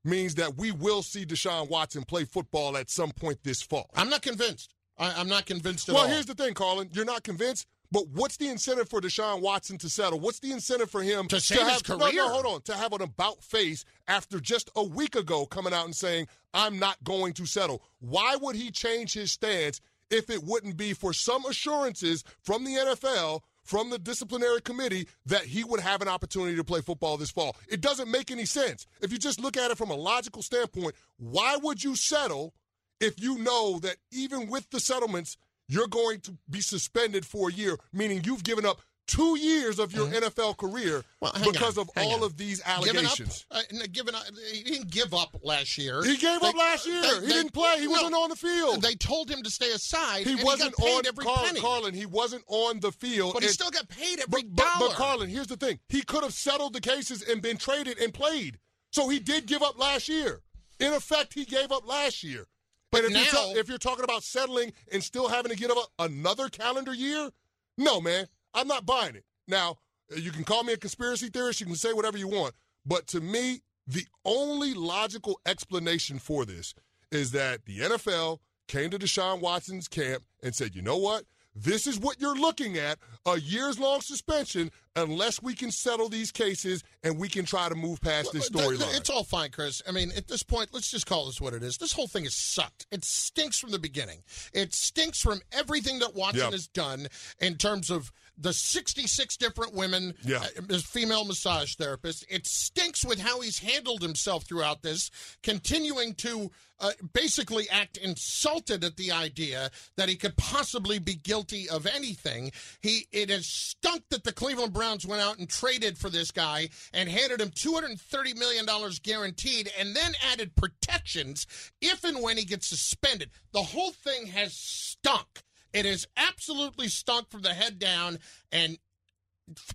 means 0.05 0.35
that 0.37 0.57
we 0.57 0.73
will 0.73 1.03
see 1.03 1.25
Deshaun 1.25 1.69
Watson 1.71 2.03
play 2.03 2.25
football 2.25 2.77
at 2.77 2.91
some 2.91 3.13
point 3.13 3.45
this 3.45 3.63
fall. 3.63 3.89
I'm 3.95 4.11
not 4.11 4.23
convinced. 4.23 4.75
I, 4.99 5.13
I'm 5.17 5.29
not 5.29 5.47
convinced 5.47 5.89
at 5.89 5.93
Well, 5.93 6.03
all. 6.03 6.09
Well, 6.09 6.15
here's 6.15 6.27
the 6.27 6.35
thing, 6.35 6.55
Carlin. 6.55 6.89
You're 6.93 7.05
not 7.05 7.23
convinced, 7.23 7.67
but 7.91 8.09
what's 8.09 8.37
the 8.37 8.49
incentive 8.49 8.89
for 8.89 9.01
Deshaun 9.01 9.41
Watson 9.41 9.79
to 9.79 9.89
settle? 9.89 10.21
What's 10.21 10.41
the 10.41 10.53
incentive 10.53 10.91
for 10.91 11.03
him 11.03 11.27
To 11.29 11.41
save 11.41 11.61
his 11.61 11.69
have, 11.69 11.89
No, 11.89 11.99
career. 11.99 12.13
no, 12.17 12.29
hold 12.29 12.47
on. 12.47 12.63
To 12.63 12.75
have 12.75 12.93
an 12.93 13.03
about 13.03 13.43
face 13.43 13.85
after 14.07 14.41
just 14.41 14.71
a 14.77 14.83
week 14.85 15.17
ago 15.17 15.47
coming 15.47 15.73
out 15.73 15.85
and 15.87 15.97
saying, 15.97 16.27
I'm 16.53 16.79
not 16.79 17.03
going 17.05 17.33
to 17.35 17.47
settle. 17.47 17.83
Why 18.01 18.37
would 18.37 18.57
he 18.57 18.71
change 18.71 19.15
his 19.15 19.33
stance 19.33 19.81
if 20.11 20.29
it 20.31 20.43
wouldn't 20.43 20.77
be 20.77 20.93
for 20.93 21.13
some 21.13 21.45
assurances 21.47 22.25
from 22.43 22.65
the 22.65 22.73
NFL? 22.73 23.41
From 23.65 23.91
the 23.91 23.99
disciplinary 23.99 24.63
committee 24.63 25.07
that 25.27 25.43
he 25.43 25.63
would 25.63 25.81
have 25.81 26.01
an 26.01 26.09
opportunity 26.09 26.57
to 26.57 26.65
play 26.65 26.81
football 26.81 27.19
this 27.19 27.31
fall. 27.31 27.55
It 27.69 27.83
doesn't 27.83 28.11
make 28.11 28.31
any 28.31 28.47
sense. 28.47 28.87
If 29.03 29.13
you 29.13 29.19
just 29.19 29.39
look 29.39 29.59
at 29.59 29.71
it 29.71 29.77
from 29.77 29.91
a 29.91 29.95
logical 29.95 30.41
standpoint, 30.41 30.95
why 31.19 31.57
would 31.63 31.85
you 31.85 31.95
settle 31.95 32.55
if 32.99 33.21
you 33.21 33.37
know 33.37 33.79
that 33.81 33.97
even 34.11 34.49
with 34.49 34.71
the 34.71 34.81
settlements, 34.81 35.37
you're 35.69 35.89
going 35.89 36.21
to 36.23 36.37
be 36.49 36.61
suspended 36.61 37.25
for 37.27 37.51
a 37.51 37.53
year, 37.53 37.77
meaning 37.93 38.23
you've 38.25 38.43
given 38.45 38.65
up 38.67 38.81
two 39.07 39.39
years 39.39 39.79
of 39.79 39.91
your 39.93 40.07
NFL 40.07 40.57
career 40.59 41.03
Mm-hmm. 41.21 41.43
Well, 41.43 41.53
because 41.53 41.79
on, 41.79 41.83
of 41.83 41.91
all 41.97 42.17
on. 42.19 42.23
of 42.23 42.37
these 42.37 42.61
up, 42.61 42.69
allegations. 42.79 43.45
uh, 43.51 43.61
n- 43.73 43.81
given 43.91 44.15
up, 44.15 44.23
he 44.53 44.63
didn't 44.63 44.91
give 44.91 45.13
up 45.13 45.37
last 45.43 45.77
year. 45.77 46.05
He 46.05 46.17
gave 46.17 46.41
up 46.43 46.55
last 46.55 46.87
year. 46.87 47.01
they- 47.03 47.09
he 47.09 47.21
they- 47.23 47.27
didn't 47.33 47.53
play. 47.53 47.77
He 47.81 47.87
no, 47.87 47.91
wasn't 47.93 48.15
on 48.15 48.29
the 48.31 48.37
field. 48.37 48.83
They 48.83 48.95
told 48.95 49.29
him 49.31 49.43
to 49.43 49.51
stay 49.51 49.73
aside. 49.73 50.27
he 50.27 50.35
and 50.35 50.43
wasn't 50.45 50.75
he 50.79 50.85
on 50.97 51.07
every 51.07 51.25
Carl- 51.25 51.39
penny. 51.45 51.61
Carlin. 51.61 51.95
He 51.95 52.07
wasn't 52.07 52.45
on 52.47 52.79
the 52.81 52.93
field. 52.93 53.35
but 53.35 53.43
he 53.43 53.49
still 53.49 53.71
got 53.71 53.89
paid 53.89 54.21
every 54.21 54.43
but, 54.45 54.55
but, 54.55 54.63
dollar. 54.65 54.89
but 54.91 54.97
Carlin, 54.97 55.29
here's 55.31 55.49
the 55.49 55.57
thing: 55.57 55.81
he 55.89 56.03
could 56.03 56.23
have 56.23 56.35
settled 56.35 56.73
the 56.75 56.81
cases 56.81 57.23
and 57.23 57.43
been 57.43 57.57
traded 57.57 57.99
and 57.99 58.15
played. 58.15 58.59
So 58.93 59.09
he 59.09 59.19
did 59.19 59.47
give 59.47 59.63
up 59.63 59.77
last 59.79 60.09
year. 60.09 60.43
In 60.79 60.93
effect, 60.93 61.35
he 61.35 61.45
gave 61.45 61.73
up 61.73 61.85
last 61.89 62.23
year. 62.23 62.47
But 62.91 63.05
if, 63.05 63.11
you're 63.11 63.25
ta- 63.25 63.53
if 63.57 63.69
you're 63.69 63.79
talking 63.79 64.05
about 64.05 64.23
settling 64.23 64.73
and 64.93 65.03
still 65.03 65.29
having 65.29 65.51
to 65.51 65.57
get 65.57 65.71
up 65.71 65.79
another 65.99 66.49
calendar 66.49 66.95
year, 66.95 67.31
no, 67.77 68.01
man, 68.01 68.27
I'm 68.55 68.67
not 68.67 68.87
buying 68.87 69.15
it. 69.15 69.25
Now, 69.47 69.77
you 70.17 70.31
can 70.31 70.45
call 70.45 70.65
me 70.65 70.73
a 70.73 70.77
conspiracy 70.77 71.29
theorist. 71.29 71.61
You 71.61 71.67
can 71.67 71.75
say 71.77 71.93
whatever 71.93 72.17
you 72.17 72.29
want. 72.29 72.55
But 72.87 73.07
to 73.09 73.21
me, 73.21 73.61
The 73.89 74.07
only 74.27 74.75
logical 74.75 75.41
explanation 75.47 76.19
for 76.19 76.45
this 76.45 76.75
is 77.11 77.31
that 77.33 77.65
the 77.65 77.79
NFL 77.81 78.39
came 78.69 78.91
to 78.91 78.99
Deshaun 78.99 79.41
Watson's 79.41 79.89
camp 79.89 80.25
and 80.43 80.55
said, 80.55 80.75
you 80.75 80.83
know 80.83 80.99
what? 80.99 81.25
This 81.55 81.87
is 81.87 81.99
what 81.99 82.21
you're 82.21 82.37
looking 82.37 82.77
at 82.77 82.99
a 83.25 83.41
years 83.41 83.79
long 83.81 84.03
suspension 84.03 84.71
unless 85.03 85.43
we 85.43 85.55
can 85.55 85.71
settle 85.71 86.09
these 86.09 86.31
cases 86.31 86.83
and 87.03 87.19
we 87.19 87.29
can 87.29 87.45
try 87.45 87.69
to 87.69 87.75
move 87.75 88.01
past 88.01 88.33
this 88.33 88.51
storyline. 88.51 88.97
It's 88.97 89.11
all 89.11 89.25
fine, 89.25 89.51
Chris. 89.51 89.83
I 89.89 89.93
mean, 89.93 90.13
at 90.17 90.29
this 90.29 90.43
point, 90.43 90.71
let's 90.73 90.91
just 90.91 91.07
call 91.07 91.27
this 91.27 91.41
what 91.41 91.55
it 91.55 91.63
is. 91.63 91.79
This 91.79 91.93
whole 91.93 92.09
thing 92.09 92.25
has 92.25 92.35
sucked. 92.35 92.87
It 92.91 93.05
stinks 93.05 93.59
from 93.59 93.71
the 93.71 93.79
beginning. 93.79 94.23
It 94.53 94.75
stinks 94.75 95.21
from 95.21 95.41
everything 95.53 95.99
that 96.01 96.15
Watson 96.15 96.41
yep. 96.41 96.53
has 96.53 96.67
done 96.67 97.09
in 97.41 97.57
terms 97.57 97.91
of 97.91 98.13
the 98.37 98.53
66 98.53 99.37
different 99.37 99.75
women, 99.75 100.15
yeah. 100.25 100.45
uh, 100.71 100.79
female 100.79 101.25
massage 101.25 101.75
therapists. 101.75 102.25
It 102.31 102.47
stinks 102.47 103.05
with 103.05 103.19
how 103.19 103.41
he's 103.41 103.59
handled 103.59 104.03
himself 104.03 104.45
throughout 104.45 104.83
this, 104.83 105.11
continuing 105.43 106.15
to 106.15 106.51
uh, 106.81 106.93
basically 107.13 107.69
act 107.71 107.97
insulted 107.97 108.85
at 108.85 108.97
the 108.97 109.11
idea 109.11 109.71
that 109.97 110.09
he 110.09 110.15
could 110.15 110.37
possibly 110.37 110.99
be 110.99 111.15
guilty 111.15 111.69
of 111.69 111.87
anything. 111.87 112.53
He 112.81 113.07
it 113.11 113.31
has 113.31 113.47
stunk 113.47 114.05
that 114.11 114.25
the 114.25 114.33
Cleveland 114.33 114.73
Browns 114.73 114.88
went 115.07 115.23
out 115.23 115.39
and 115.39 115.49
traded 115.49 115.99
for 115.99 116.11
this 116.11 116.31
guy 116.31 116.69
and 116.93 117.09
handed 117.09 117.41
him 117.41 117.51
$230 117.51 118.39
million 118.39 118.67
guaranteed 119.03 119.71
and 119.79 119.95
then 119.95 120.13
added 120.33 120.55
protections 120.57 121.47
if 121.81 122.05
and 122.05 122.23
when 122.23 122.37
he 122.37 122.45
gets 122.45 122.67
suspended. 122.67 123.31
The 123.53 123.63
whole 123.63 123.93
thing 123.93 124.27
has 124.27 124.55
stunk. 124.55 125.43
It 125.73 125.85
has 125.85 126.07
absolutely 126.17 126.89
stunk 126.89 127.31
from 127.31 127.43
the 127.43 127.55
head 127.55 127.79
down. 127.79 128.19
And 128.51 128.79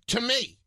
to 0.08 0.22
me, 0.22 0.58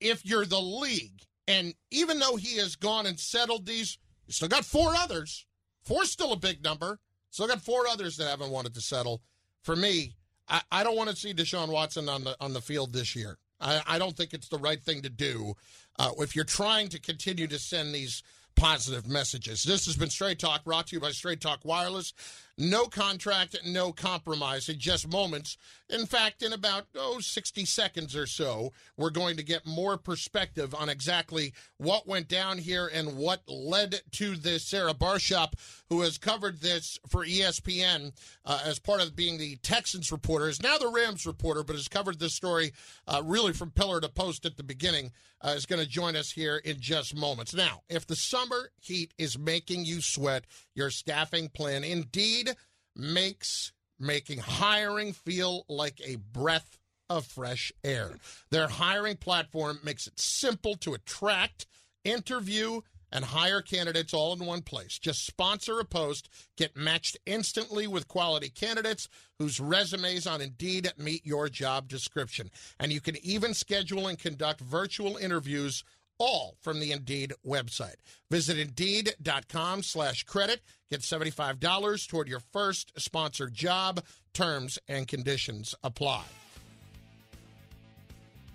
if 0.00 0.24
you're 0.24 0.46
the 0.46 0.60
league, 0.60 1.22
and 1.46 1.74
even 1.90 2.18
though 2.18 2.36
he 2.36 2.56
has 2.58 2.76
gone 2.76 3.06
and 3.06 3.18
settled 3.18 3.66
these, 3.66 3.98
you 4.26 4.32
still 4.32 4.48
got 4.48 4.64
four 4.64 4.94
others. 4.94 5.46
Four's 5.84 6.10
still 6.10 6.32
a 6.32 6.36
big 6.36 6.62
number. 6.62 6.98
Still 7.30 7.48
got 7.48 7.60
four 7.60 7.86
others 7.86 8.16
that 8.16 8.28
haven't 8.28 8.50
wanted 8.50 8.74
to 8.74 8.80
settle. 8.80 9.22
For 9.62 9.76
me, 9.76 10.14
I, 10.48 10.62
I 10.70 10.84
don't 10.84 10.96
want 10.96 11.10
to 11.10 11.16
see 11.16 11.32
Deshaun 11.32 11.68
Watson 11.68 12.08
on 12.08 12.24
the 12.24 12.36
on 12.40 12.52
the 12.52 12.60
field 12.60 12.92
this 12.92 13.14
year. 13.14 13.38
I, 13.60 13.82
I 13.86 13.98
don't 13.98 14.16
think 14.16 14.32
it's 14.32 14.48
the 14.48 14.58
right 14.58 14.82
thing 14.82 15.02
to 15.02 15.10
do 15.10 15.54
uh, 15.98 16.10
if 16.18 16.34
you're 16.34 16.44
trying 16.44 16.88
to 16.88 17.00
continue 17.00 17.46
to 17.46 17.58
send 17.58 17.94
these 17.94 18.22
positive 18.56 19.08
messages. 19.08 19.62
This 19.62 19.86
has 19.86 19.96
been 19.96 20.10
Straight 20.10 20.38
Talk, 20.38 20.64
brought 20.64 20.88
to 20.88 20.96
you 20.96 21.00
by 21.00 21.12
Straight 21.12 21.40
Talk 21.40 21.60
Wireless. 21.64 22.12
No 22.60 22.84
contract, 22.84 23.56
no 23.64 23.90
compromise 23.90 24.68
in 24.68 24.78
just 24.78 25.10
moments. 25.10 25.56
In 25.88 26.04
fact, 26.04 26.42
in 26.42 26.52
about, 26.52 26.84
oh, 26.94 27.18
60 27.18 27.64
seconds 27.64 28.14
or 28.14 28.26
so, 28.26 28.74
we're 28.98 29.08
going 29.08 29.38
to 29.38 29.42
get 29.42 29.64
more 29.64 29.96
perspective 29.96 30.74
on 30.74 30.90
exactly 30.90 31.54
what 31.78 32.06
went 32.06 32.28
down 32.28 32.58
here 32.58 32.86
and 32.92 33.16
what 33.16 33.48
led 33.48 34.02
to 34.12 34.36
this. 34.36 34.68
Sarah 34.68 34.92
Barshop, 34.92 35.54
who 35.88 36.02
has 36.02 36.18
covered 36.18 36.60
this 36.60 36.98
for 37.08 37.24
ESPN 37.24 38.12
uh, 38.44 38.60
as 38.62 38.78
part 38.78 39.00
of 39.00 39.16
being 39.16 39.38
the 39.38 39.56
Texans 39.56 40.12
reporter, 40.12 40.50
is 40.50 40.62
now 40.62 40.76
the 40.76 40.92
Rams 40.94 41.24
reporter, 41.24 41.64
but 41.64 41.76
has 41.76 41.88
covered 41.88 42.18
this 42.18 42.34
story 42.34 42.72
uh, 43.08 43.22
really 43.24 43.54
from 43.54 43.70
pillar 43.70 44.02
to 44.02 44.08
post 44.10 44.44
at 44.44 44.58
the 44.58 44.62
beginning, 44.62 45.12
uh, 45.42 45.54
is 45.56 45.66
going 45.66 45.82
to 45.82 45.88
join 45.88 46.16
us 46.16 46.30
here 46.30 46.58
in 46.58 46.78
just 46.78 47.16
moments. 47.16 47.54
Now, 47.54 47.82
if 47.88 48.06
the 48.06 48.16
summer 48.16 48.70
heat 48.78 49.14
is 49.16 49.38
making 49.38 49.86
you 49.86 50.02
sweat, 50.02 50.44
your 50.74 50.90
staffing 50.90 51.48
plan 51.48 51.84
indeed 51.84 52.49
makes 52.96 53.72
making 53.98 54.38
hiring 54.38 55.12
feel 55.12 55.64
like 55.68 56.00
a 56.04 56.16
breath 56.16 56.78
of 57.08 57.26
fresh 57.26 57.72
air. 57.84 58.12
Their 58.50 58.68
hiring 58.68 59.16
platform 59.16 59.80
makes 59.84 60.06
it 60.06 60.18
simple 60.18 60.76
to 60.76 60.94
attract, 60.94 61.66
interview, 62.04 62.80
and 63.12 63.24
hire 63.24 63.60
candidates 63.60 64.14
all 64.14 64.32
in 64.32 64.46
one 64.46 64.62
place. 64.62 64.98
Just 64.98 65.26
sponsor 65.26 65.80
a 65.80 65.84
post, 65.84 66.28
get 66.56 66.76
matched 66.76 67.18
instantly 67.26 67.86
with 67.86 68.08
quality 68.08 68.48
candidates 68.48 69.08
whose 69.38 69.60
resumes 69.60 70.26
on 70.26 70.40
Indeed 70.40 70.92
meet 70.96 71.26
your 71.26 71.48
job 71.48 71.88
description. 71.88 72.50
And 72.78 72.92
you 72.92 73.00
can 73.00 73.16
even 73.24 73.54
schedule 73.54 74.06
and 74.06 74.18
conduct 74.18 74.60
virtual 74.60 75.16
interviews 75.16 75.84
all 76.20 76.56
from 76.60 76.78
the 76.78 76.92
Indeed 76.92 77.32
website. 77.44 77.96
Visit 78.30 78.58
Indeed.com 78.58 79.82
slash 79.82 80.22
credit. 80.22 80.60
Get 80.90 81.00
$75 81.00 82.08
toward 82.08 82.28
your 82.28 82.42
first 82.52 82.92
sponsored 82.96 83.54
job. 83.54 84.04
Terms 84.32 84.78
and 84.86 85.08
conditions 85.08 85.74
apply. 85.82 86.22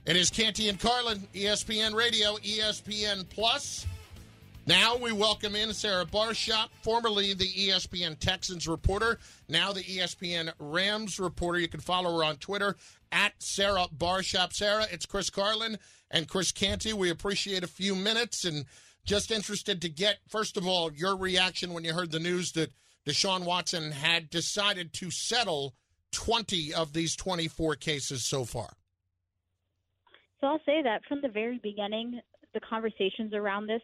It 0.05 0.15
is 0.15 0.29
Canty 0.29 0.69
and 0.69 0.79
Carlin, 0.79 1.27
ESPN 1.33 1.95
Radio, 1.95 2.35
ESPN 2.37 3.27
Plus. 3.27 3.87
Now 4.67 4.97
we 4.97 5.11
welcome 5.11 5.55
in 5.55 5.73
Sarah 5.73 6.05
Barshop, 6.05 6.69
formerly 6.81 7.33
the 7.33 7.47
ESPN 7.47 8.17
Texans 8.17 8.67
reporter, 8.67 9.19
now 9.47 9.73
the 9.73 9.83
ESPN 9.83 10.51
Rams 10.57 11.19
reporter. 11.19 11.59
You 11.59 11.67
can 11.67 11.79
follow 11.79 12.17
her 12.17 12.23
on 12.23 12.37
Twitter 12.37 12.75
at 13.11 13.33
Sarah 13.37 13.87
Barshop. 13.95 14.53
Sarah, 14.53 14.87
it's 14.91 15.05
Chris 15.05 15.29
Carlin 15.29 15.77
and 16.15 16.29
Chris 16.29 16.51
Canty. 16.53 16.93
We 16.93 17.09
appreciate 17.09 17.63
a 17.63 17.67
few 17.67 17.93
minutes 17.93 18.45
and 18.45 18.65
just 19.03 19.31
interested 19.31 19.81
to 19.81 19.89
get, 19.89 20.19
first 20.29 20.55
of 20.55 20.65
all, 20.65 20.91
your 20.91 21.17
reaction 21.17 21.73
when 21.73 21.83
you 21.83 21.93
heard 21.93 22.09
the 22.09 22.19
news 22.19 22.53
that 22.53 22.71
Deshaun 23.05 23.43
Watson 23.43 23.91
had 23.91 24.29
decided 24.29 24.93
to 24.93 25.11
settle 25.11 25.75
20 26.13 26.73
of 26.73 26.93
these 26.93 27.15
24 27.17 27.75
cases 27.75 28.25
so 28.25 28.45
far. 28.45 28.77
So 30.39 30.47
I'll 30.47 30.61
say 30.65 30.81
that 30.83 31.01
from 31.07 31.21
the 31.21 31.27
very 31.27 31.59
beginning, 31.61 32.21
the 32.53 32.61
conversations 32.61 33.33
around 33.33 33.67
this, 33.67 33.81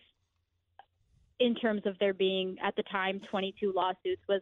in 1.39 1.55
terms 1.55 1.81
of 1.85 1.97
there 1.99 2.13
being 2.13 2.55
at 2.63 2.75
the 2.77 2.83
time 2.83 3.19
22 3.29 3.73
lawsuits, 3.75 4.21
was 4.29 4.41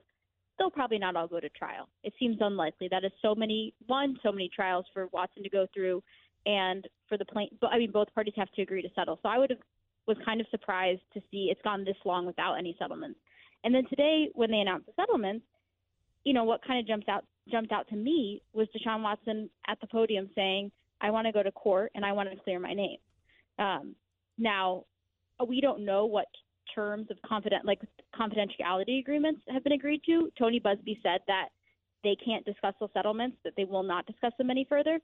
they'll 0.57 0.69
probably 0.69 0.99
not 0.99 1.15
all 1.15 1.27
go 1.27 1.39
to 1.39 1.49
trial. 1.49 1.87
It 2.03 2.13
seems 2.19 2.37
unlikely. 2.39 2.87
That 2.91 3.03
is 3.03 3.11
so 3.21 3.33
many, 3.33 3.73
one, 3.87 4.17
so 4.21 4.31
many 4.31 4.49
trials 4.53 4.85
for 4.93 5.07
Watson 5.07 5.41
to 5.43 5.49
go 5.49 5.65
through, 5.73 6.03
and 6.49 6.87
for 7.07 7.17
the 7.17 7.25
plaint, 7.25 7.53
I 7.69 7.77
mean, 7.77 7.91
both 7.91 8.13
parties 8.15 8.33
have 8.35 8.51
to 8.55 8.63
agree 8.63 8.81
to 8.81 8.89
settle. 8.95 9.19
So 9.21 9.29
I 9.29 9.37
would 9.37 9.51
have 9.51 9.59
was 10.07 10.17
kind 10.25 10.41
of 10.41 10.47
surprised 10.49 11.01
to 11.13 11.21
see 11.29 11.49
it's 11.51 11.61
gone 11.61 11.85
this 11.85 11.97
long 12.03 12.25
without 12.25 12.55
any 12.55 12.75
settlements. 12.79 13.19
And 13.63 13.75
then 13.75 13.83
today, 13.87 14.29
when 14.33 14.49
they 14.49 14.57
announced 14.57 14.87
the 14.87 14.93
settlements, 14.95 15.45
you 16.23 16.33
know 16.33 16.43
what 16.43 16.65
kind 16.65 16.79
of 16.79 16.87
jumps 16.87 17.07
out 17.07 17.23
jumped 17.51 17.71
out 17.71 17.87
to 17.89 17.95
me 17.95 18.41
was 18.53 18.67
Deshaun 18.75 19.03
Watson 19.03 19.49
at 19.67 19.79
the 19.79 19.87
podium 19.87 20.29
saying, 20.33 20.71
"I 21.01 21.11
want 21.11 21.27
to 21.27 21.31
go 21.31 21.43
to 21.43 21.51
court 21.51 21.91
and 21.93 22.03
I 22.03 22.13
want 22.13 22.31
to 22.31 22.35
clear 22.37 22.59
my 22.59 22.73
name." 22.73 22.97
Um, 23.59 23.95
now, 24.39 24.85
we 25.45 25.61
don't 25.61 25.85
know 25.85 26.07
what 26.07 26.27
terms 26.73 27.11
of 27.11 27.17
confident 27.21 27.65
like 27.65 27.81
confidentiality 28.19 28.99
agreements 28.99 29.41
have 29.49 29.63
been 29.63 29.73
agreed 29.73 30.01
to. 30.07 30.31
Tony 30.37 30.59
Buzbee 30.59 31.01
said 31.03 31.21
that 31.27 31.49
they 32.03 32.15
can't 32.25 32.45
discuss 32.45 32.73
those 32.79 32.89
settlements, 32.93 33.37
that 33.43 33.53
they 33.55 33.65
will 33.65 33.83
not 33.83 34.07
discuss 34.07 34.33
them 34.39 34.49
any 34.49 34.65
further 34.67 34.99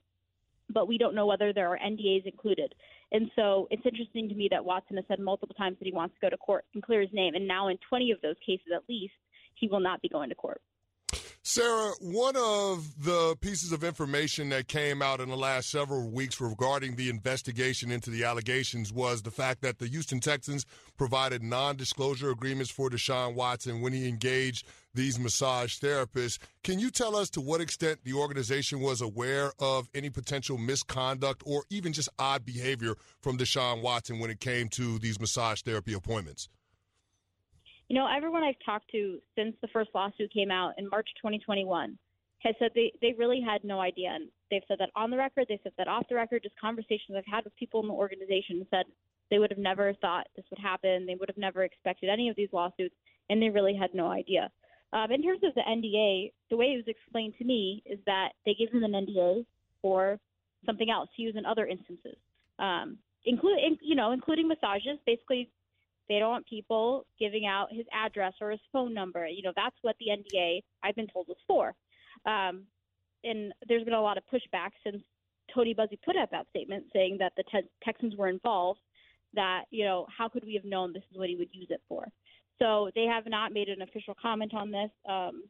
but 0.70 0.88
we 0.88 0.98
don't 0.98 1.16
know 1.16 1.26
whether 1.26 1.54
there 1.54 1.70
are 1.70 1.80
NDAs 1.80 2.26
included. 2.26 2.74
And 3.12 3.30
so 3.36 3.68
it's 3.72 3.86
interesting 3.86 4.28
to 4.30 4.36
me 4.36 4.48
that 4.52 4.64
Watson 4.64 4.98
has 4.98 5.06
said 5.08 5.20
multiple 5.20 5.56
times 5.56 5.78
that 5.80 5.86
he 5.86 5.92
wants 5.92 6.16
to 6.16 6.22
go 6.22 6.30
to 6.30 6.38
court 6.38 6.66
and 6.74 6.84
clear 6.84 7.02
his 7.02 7.14
name. 7.14 7.36
And 7.36 7.48
now, 7.48 7.68
in 7.68 7.78
20 7.88 8.12
of 8.12 8.22
those 8.22 8.36
cases 8.46 8.68
at 8.74 8.84
least, 8.90 9.14
he 9.56 9.68
will 9.68 9.80
not 9.80 10.02
be 10.02 10.10
going 10.10 10.30
to 10.30 10.36
court. 10.36 10.62
Sarah, 11.48 11.92
one 12.02 12.36
of 12.36 13.04
the 13.04 13.38
pieces 13.40 13.72
of 13.72 13.84
information 13.84 14.50
that 14.50 14.68
came 14.68 15.04
out 15.04 15.20
in 15.20 15.30
the 15.30 15.38
last 15.38 15.70
several 15.70 16.10
weeks 16.10 16.42
regarding 16.42 16.96
the 16.96 17.08
investigation 17.08 17.92
into 17.92 18.10
the 18.10 18.24
allegations 18.24 18.92
was 18.92 19.22
the 19.22 19.30
fact 19.30 19.62
that 19.62 19.78
the 19.78 19.86
Houston 19.86 20.20
Texans 20.20 20.66
provided 20.98 21.44
non 21.44 21.76
disclosure 21.76 22.32
agreements 22.32 22.72
for 22.72 22.90
Deshaun 22.90 23.36
Watson 23.36 23.82
when 23.82 23.94
he 23.94 24.10
engaged 24.10 24.66
these 24.96 25.20
massage 25.20 25.78
therapists. 25.78 26.40
Can 26.64 26.80
you 26.80 26.90
tell 26.90 27.16
us 27.16 27.30
to 27.30 27.42
what 27.42 27.62
extent 27.62 28.00
the 28.04 28.14
organization 28.14 28.80
was 28.80 29.02
aware 29.02 29.52
of 29.60 29.88
any 29.94 30.10
potential 30.10 30.58
misconduct 30.58 31.44
or 31.46 31.64
even 31.70 31.94
just 31.94 32.10
odd 32.18 32.44
behavior 32.44 32.96
from 33.22 33.38
Deshaun 33.38 33.84
Watson 33.84 34.18
when 34.18 34.32
it 34.32 34.40
came 34.40 34.68
to 34.70 34.98
these 34.98 35.20
massage 35.20 35.62
therapy 35.62 35.94
appointments? 35.94 36.50
You 37.88 37.96
know, 37.96 38.08
everyone 38.08 38.44
I've 38.44 38.56
talked 38.66 38.90
to 38.92 39.20
since 39.36 39.56
the 39.62 39.68
first 39.68 39.92
lawsuit 39.94 40.34
came 40.34 40.52
out 40.52 40.74
in 40.78 40.90
March 40.90 41.08
2021 41.18 41.98
has 42.40 42.56
said 42.60 42.72
they, 42.76 42.92
they 43.02 43.14
really 43.18 43.42
had 43.42 43.64
no 43.64 43.80
idea. 43.80 44.10
And 44.14 44.30
they've 44.52 44.62
said 44.68 44.78
that 44.80 44.92
on 44.96 45.10
the 45.10 45.18
record, 45.18 45.46
they 45.50 45.60
said 45.64 45.72
that 45.78 45.88
off 45.88 46.06
the 46.10 46.16
record, 46.16 46.44
just 46.44 46.60
conversations 46.60 47.18
I've 47.18 47.26
had 47.26 47.44
with 47.44 47.56
people 47.56 47.82
in 47.82 47.88
the 47.88 47.94
organization 47.94 48.66
said 48.70 48.86
they 49.32 49.40
would 49.40 49.50
have 49.50 49.60
never 49.60 49.94
thought 49.96 50.28
this 50.36 50.46
would 50.52 50.60
happen. 50.60 51.06
They 51.06 51.16
would 51.16 51.30
have 51.30 51.38
never 51.38 51.64
expected 51.64 52.10
any 52.10 52.30
of 52.30 52.36
these 52.36 52.50
lawsuits, 52.52 52.96
and 53.30 53.42
they 53.42 53.50
really 53.50 53.76
had 53.76 53.94
no 53.94 54.08
idea. 54.08 54.52
Um, 54.94 55.12
in 55.12 55.24
terms 55.24 55.42
of 55.44 55.56
the 55.56 55.62
NDA, 55.62 56.32
the 56.50 56.58
way 56.58 56.68
it 56.68 56.78
was 56.78 56.88
explained 56.88 57.34
to 57.40 57.46
me 57.46 57.82
is 57.86 58.00
that 58.06 58.30
they 58.46 58.54
gave 58.54 58.72
him 58.72 58.84
an 58.84 58.92
NDA 58.92 59.46
for 59.82 60.20
something 60.66 60.90
else 60.90 61.10
to 61.16 61.22
use 61.22 61.36
in 61.36 61.46
other 61.46 61.66
instances, 61.66 62.16
um, 62.60 62.98
including 63.26 63.78
you 63.82 63.96
know, 63.96 64.12
including 64.12 64.48
massages. 64.48 65.00
Basically, 65.06 65.50
they 66.08 66.20
don't 66.20 66.30
want 66.30 66.48
people 66.48 67.06
giving 67.20 67.46
out 67.46 67.68
his 67.72 67.86
address 67.94 68.34
or 68.42 68.52
his 68.52 68.60
phone 68.72 68.94
number. 68.94 69.28
You 69.28 69.44
know, 69.44 69.54
that's 69.56 69.76
what 69.82 69.96
the 70.00 70.08
NDA 70.08 70.62
I've 70.84 70.96
been 70.96 71.08
told 71.08 71.28
was 71.28 71.38
for. 71.48 71.74
Um, 72.26 72.64
and 73.24 73.54
there's 73.68 73.84
been 73.84 73.94
a 73.94 74.02
lot 74.02 74.18
of 74.18 74.24
pushback 74.32 74.70
since 74.84 75.02
Tony 75.54 75.74
Buzbee 75.74 76.00
put 76.04 76.16
out 76.16 76.30
that 76.32 76.48
statement 76.50 76.86
saying 76.94 77.18
that 77.20 77.34
the 77.38 77.44
te- 77.44 77.70
Texans 77.84 78.16
were 78.16 78.28
involved. 78.28 78.80
that, 79.34 79.64
you 79.70 79.84
know, 79.84 80.06
how 80.16 80.30
could 80.30 80.46
we 80.46 80.54
have 80.54 80.66
known 80.66 80.94
this 80.94 81.04
is 81.12 81.18
what 81.18 81.30
he 81.30 81.36
would 81.36 81.50
use 81.52 81.68
it 81.70 81.82
for? 81.90 82.08
So 82.60 82.90
they 82.96 83.04
have 83.04 83.26
not 83.28 83.52
made 83.52 83.68
an 83.68 83.82
official 83.82 84.16
comment 84.20 84.54
on 84.54 84.72
this. 84.72 84.90
Um, 85.10 85.44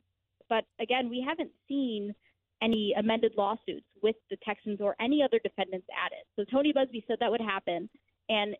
but 0.49 0.65
again, 0.79 1.09
we 1.09 1.23
haven't 1.27 1.51
seen 1.67 2.13
any 2.61 2.93
amended 2.97 3.33
lawsuits 3.37 3.85
with 4.01 4.15
the 4.29 4.37
Texans 4.43 4.79
or 4.81 4.95
any 4.99 5.21
other 5.21 5.39
defendants 5.43 5.87
added. 6.05 6.25
So 6.35 6.45
Tony 6.49 6.73
Buzbee 6.73 7.05
said 7.07 7.17
that 7.19 7.29
would 7.29 7.41
happen, 7.41 7.89
and 8.29 8.55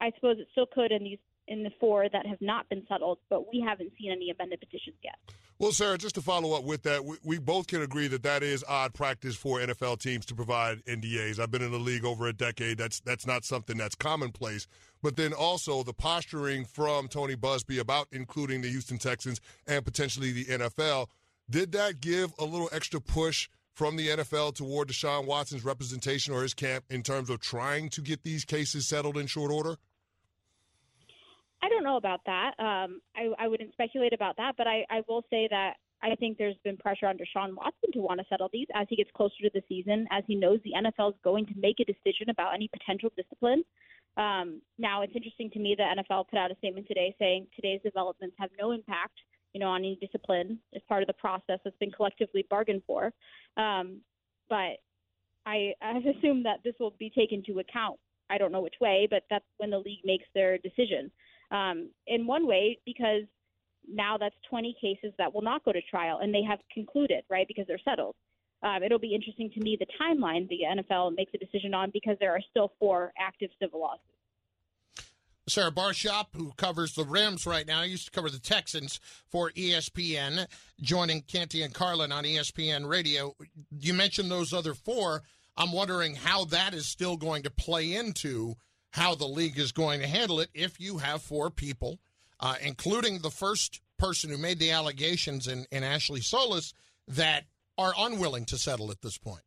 I 0.00 0.12
suppose 0.14 0.38
it 0.38 0.48
still 0.52 0.66
could 0.66 0.92
in 0.92 1.02
these 1.02 1.18
in 1.48 1.62
the 1.62 1.70
four 1.80 2.08
that 2.08 2.26
have 2.26 2.40
not 2.40 2.68
been 2.68 2.84
settled, 2.88 3.18
but 3.28 3.50
we 3.52 3.60
haven't 3.60 3.92
seen 3.98 4.12
any 4.12 4.30
amended 4.30 4.60
petitions 4.60 4.96
yet. 5.02 5.16
Well, 5.58 5.72
Sarah, 5.72 5.98
just 5.98 6.14
to 6.14 6.22
follow 6.22 6.56
up 6.56 6.62
with 6.62 6.84
that, 6.84 7.04
we, 7.04 7.16
we, 7.24 7.38
both 7.38 7.66
can 7.66 7.82
agree 7.82 8.06
that 8.08 8.22
that 8.22 8.44
is 8.44 8.64
odd 8.68 8.94
practice 8.94 9.34
for 9.34 9.58
NFL 9.58 9.98
teams 9.98 10.24
to 10.26 10.34
provide 10.36 10.84
NDAs. 10.84 11.40
I've 11.40 11.50
been 11.50 11.62
in 11.62 11.72
the 11.72 11.78
league 11.78 12.04
over 12.04 12.28
a 12.28 12.32
decade. 12.32 12.78
That's 12.78 13.00
that's 13.00 13.26
not 13.26 13.44
something 13.44 13.76
that's 13.76 13.96
commonplace. 13.96 14.68
But 15.02 15.16
then 15.16 15.32
also 15.32 15.82
the 15.82 15.92
posturing 15.92 16.64
from 16.64 17.08
Tony 17.08 17.34
Buzbee 17.34 17.80
about 17.80 18.06
including 18.12 18.62
the 18.62 18.68
Houston 18.68 18.98
Texans 18.98 19.40
and 19.66 19.84
potentially 19.84 20.30
the 20.30 20.44
NFL. 20.44 21.08
Did 21.50 21.72
that 21.72 22.00
give 22.00 22.32
a 22.38 22.44
little 22.44 22.68
extra 22.72 23.00
push 23.00 23.48
from 23.72 23.96
the 23.96 24.08
NFL 24.08 24.54
toward 24.54 24.88
Deshaun 24.88 25.24
Watson's 25.24 25.64
representation 25.64 26.34
or 26.34 26.42
his 26.42 26.54
camp 26.54 26.84
in 26.90 27.02
terms 27.02 27.30
of 27.30 27.40
trying 27.40 27.88
to 27.90 28.00
get 28.00 28.22
these 28.22 28.44
cases 28.44 28.86
settled 28.86 29.16
in 29.16 29.26
short 29.26 29.50
order? 29.50 29.76
I 31.62 31.68
don't 31.68 31.84
know 31.84 31.96
about 31.96 32.20
that. 32.26 32.52
Um, 32.58 33.00
I, 33.16 33.30
I 33.38 33.48
wouldn't 33.48 33.72
speculate 33.72 34.12
about 34.12 34.36
that, 34.36 34.54
but 34.56 34.66
I, 34.66 34.84
I 34.90 35.02
will 35.08 35.24
say 35.30 35.48
that 35.50 35.74
I 36.02 36.14
think 36.14 36.38
there's 36.38 36.56
been 36.62 36.76
pressure 36.76 37.06
on 37.06 37.16
Deshaun 37.16 37.56
Watson 37.56 37.90
to 37.92 38.00
want 38.00 38.20
to 38.20 38.26
settle 38.28 38.48
these 38.52 38.68
as 38.74 38.86
he 38.88 38.96
gets 38.96 39.10
closer 39.16 39.34
to 39.42 39.50
the 39.52 39.62
season, 39.68 40.06
as 40.12 40.22
he 40.26 40.36
knows 40.36 40.60
the 40.62 40.72
NFL 40.72 41.10
is 41.10 41.18
going 41.24 41.46
to 41.46 41.54
make 41.56 41.80
a 41.80 41.84
decision 41.84 42.30
about 42.30 42.54
any 42.54 42.68
potential 42.68 43.10
discipline. 43.16 43.64
Um, 44.16 44.60
now, 44.78 45.02
it's 45.02 45.14
interesting 45.16 45.50
to 45.50 45.58
me 45.58 45.74
that 45.76 45.96
NFL 45.98 46.28
put 46.28 46.38
out 46.38 46.52
a 46.52 46.56
statement 46.56 46.86
today 46.86 47.14
saying 47.18 47.48
today's 47.56 47.80
developments 47.82 48.36
have 48.38 48.50
no 48.58 48.70
impact 48.70 49.18
you 49.52 49.60
know, 49.60 49.68
on 49.68 49.80
any 49.80 49.98
discipline 50.00 50.58
as 50.74 50.82
part 50.88 51.02
of 51.02 51.06
the 51.06 51.14
process 51.14 51.58
that's 51.64 51.76
been 51.78 51.90
collectively 51.90 52.46
bargained 52.50 52.82
for. 52.86 53.12
Um, 53.56 54.00
but 54.48 54.78
I, 55.46 55.72
I've 55.80 56.04
that 56.04 56.58
this 56.64 56.74
will 56.78 56.94
be 56.98 57.10
taken 57.10 57.42
into 57.46 57.60
account. 57.60 57.98
I 58.30 58.36
don't 58.38 58.52
know 58.52 58.60
which 58.60 58.74
way, 58.80 59.08
but 59.10 59.22
that's 59.30 59.44
when 59.56 59.70
the 59.70 59.78
league 59.78 60.04
makes 60.04 60.26
their 60.34 60.58
decision. 60.58 61.10
Um, 61.50 61.90
in 62.06 62.26
one 62.26 62.46
way, 62.46 62.78
because 62.84 63.22
now 63.90 64.18
that's 64.18 64.34
20 64.50 64.76
cases 64.80 65.12
that 65.18 65.34
will 65.34 65.42
not 65.42 65.64
go 65.64 65.72
to 65.72 65.80
trial, 65.82 66.18
and 66.22 66.34
they 66.34 66.42
have 66.42 66.58
concluded, 66.72 67.24
right, 67.30 67.46
because 67.48 67.66
they're 67.66 67.80
settled. 67.84 68.14
Um, 68.62 68.82
it'll 68.82 68.98
be 68.98 69.14
interesting 69.14 69.50
to 69.54 69.60
me 69.60 69.78
the 69.78 69.86
timeline 70.00 70.48
the 70.48 70.60
NFL 70.68 71.14
makes 71.16 71.32
a 71.34 71.38
decision 71.38 71.74
on 71.74 71.90
because 71.92 72.16
there 72.18 72.32
are 72.32 72.40
still 72.50 72.72
four 72.78 73.12
active 73.18 73.50
civil 73.60 73.80
lawsuits. 73.80 74.02
Sarah 75.48 75.70
Barshop, 75.70 76.36
who 76.36 76.52
covers 76.56 76.92
the 76.92 77.04
Rams 77.04 77.46
right 77.46 77.66
now, 77.66 77.82
used 77.82 78.06
to 78.06 78.10
cover 78.10 78.28
the 78.28 78.38
Texans 78.38 79.00
for 79.30 79.50
ESPN, 79.52 80.46
joining 80.80 81.22
Canty 81.22 81.62
and 81.62 81.72
Carlin 81.72 82.12
on 82.12 82.24
ESPN 82.24 82.86
Radio. 82.86 83.34
You 83.70 83.94
mentioned 83.94 84.30
those 84.30 84.52
other 84.52 84.74
four. 84.74 85.22
I'm 85.56 85.72
wondering 85.72 86.16
how 86.16 86.44
that 86.46 86.74
is 86.74 86.86
still 86.86 87.16
going 87.16 87.44
to 87.44 87.50
play 87.50 87.94
into 87.94 88.56
how 88.98 89.14
the 89.14 89.26
league 89.26 89.58
is 89.58 89.72
going 89.72 90.00
to 90.00 90.06
handle 90.06 90.40
it 90.40 90.50
if 90.54 90.80
you 90.80 90.98
have 90.98 91.22
four 91.22 91.50
people, 91.50 91.98
uh, 92.40 92.56
including 92.62 93.20
the 93.20 93.30
first 93.30 93.80
person 93.98 94.30
who 94.30 94.38
made 94.38 94.58
the 94.58 94.70
allegations 94.70 95.46
in, 95.46 95.66
in 95.70 95.82
Ashley 95.82 96.20
Solis, 96.20 96.74
that 97.06 97.44
are 97.78 97.92
unwilling 97.96 98.44
to 98.44 98.58
settle 98.58 98.90
at 98.90 99.00
this 99.00 99.16
point. 99.16 99.42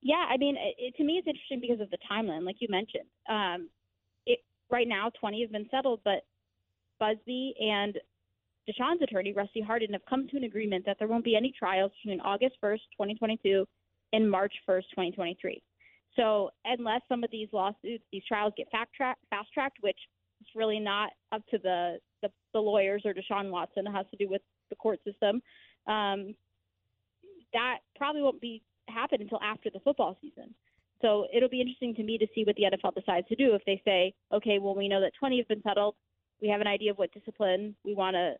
Yeah, 0.00 0.24
I 0.28 0.36
mean, 0.36 0.56
it, 0.78 0.96
to 0.96 1.04
me, 1.04 1.14
it's 1.14 1.26
interesting 1.26 1.60
because 1.60 1.80
of 1.80 1.90
the 1.90 1.98
timeline, 2.10 2.44
like 2.44 2.56
you 2.60 2.68
mentioned. 2.70 3.04
Um, 3.28 3.68
right 4.70 4.88
now 4.88 5.10
20 5.20 5.42
have 5.42 5.52
been 5.52 5.68
settled, 5.70 6.00
but 6.04 6.24
Buzbee 7.00 7.52
and 7.60 7.98
Deshaun's 8.68 9.02
attorney, 9.02 9.32
Rusty 9.32 9.60
Hardin, 9.60 9.92
have 9.92 10.04
come 10.08 10.26
to 10.28 10.36
an 10.36 10.44
agreement 10.44 10.86
that 10.86 10.96
there 10.98 11.08
won't 11.08 11.24
be 11.24 11.36
any 11.36 11.52
trials 11.56 11.92
between 12.02 12.20
August 12.20 12.56
1st, 12.62 12.80
2022 12.92 13.66
and 14.12 14.30
March 14.30 14.52
1st, 14.68 14.84
2023. 14.90 15.62
So 16.16 16.50
unless 16.64 17.00
some 17.08 17.24
of 17.24 17.30
these 17.30 17.48
lawsuits, 17.52 18.04
these 18.12 18.22
trials 18.26 18.52
get 18.56 18.68
fast 18.70 18.90
tracked, 19.52 19.78
which 19.80 19.98
is 20.40 20.46
really 20.54 20.78
not 20.78 21.10
up 21.32 21.42
to 21.50 21.58
the, 21.58 21.98
the, 22.22 22.28
the 22.52 22.60
lawyers 22.60 23.02
or 23.04 23.14
Deshaun 23.14 23.50
Watson, 23.50 23.86
it 23.86 23.92
has 23.92 24.06
to 24.10 24.16
do 24.16 24.28
with 24.28 24.42
the 24.70 24.76
court 24.76 25.00
system. 25.04 25.42
Um, 25.86 26.34
that 27.52 27.78
probably 27.96 28.22
won't 28.22 28.40
be 28.40 28.62
happen 28.88 29.20
until 29.20 29.40
after 29.42 29.70
the 29.70 29.80
football 29.80 30.16
season. 30.20 30.54
So 31.02 31.26
it'll 31.34 31.48
be 31.48 31.60
interesting 31.60 31.94
to 31.96 32.02
me 32.02 32.18
to 32.18 32.26
see 32.34 32.44
what 32.44 32.56
the 32.56 32.64
NFL 32.64 32.94
decides 32.94 33.28
to 33.28 33.36
do. 33.36 33.54
If 33.54 33.62
they 33.66 33.80
say, 33.84 34.14
okay, 34.32 34.58
well, 34.58 34.74
we 34.74 34.88
know 34.88 35.00
that 35.00 35.12
20 35.18 35.38
have 35.38 35.48
been 35.48 35.62
settled, 35.62 35.94
we 36.40 36.48
have 36.48 36.60
an 36.60 36.66
idea 36.66 36.90
of 36.90 36.98
what 36.98 37.12
discipline 37.12 37.74
we 37.84 37.94
want 37.94 38.14
to, 38.14 38.34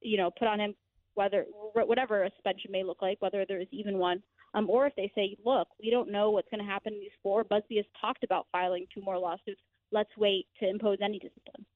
you 0.00 0.16
know, 0.16 0.30
put 0.30 0.48
on 0.48 0.60
him, 0.60 0.74
whether 1.14 1.46
whatever 1.74 2.24
a 2.24 2.30
suspension 2.30 2.70
may 2.72 2.84
look 2.84 3.02
like, 3.02 3.20
whether 3.20 3.44
there 3.46 3.60
is 3.60 3.68
even 3.70 3.98
one, 3.98 4.22
um, 4.54 4.68
or 4.68 4.86
if 4.86 4.94
they 4.96 5.10
say, 5.14 5.36
look, 5.44 5.68
we 5.80 5.90
don't 5.90 6.10
know 6.10 6.30
what's 6.30 6.48
going 6.50 6.64
to 6.64 6.70
happen 6.70 6.92
in 6.92 7.00
these 7.00 7.10
four. 7.22 7.44
Buzbee 7.44 7.76
has 7.76 7.86
talked 8.00 8.24
about 8.24 8.46
filing 8.50 8.86
two 8.92 9.00
more 9.00 9.18
lawsuits. 9.18 9.60
Let's 9.92 10.10
wait 10.16 10.46
to 10.60 10.68
impose 10.68 10.98
any 11.02 11.18
discipline. 11.18 11.66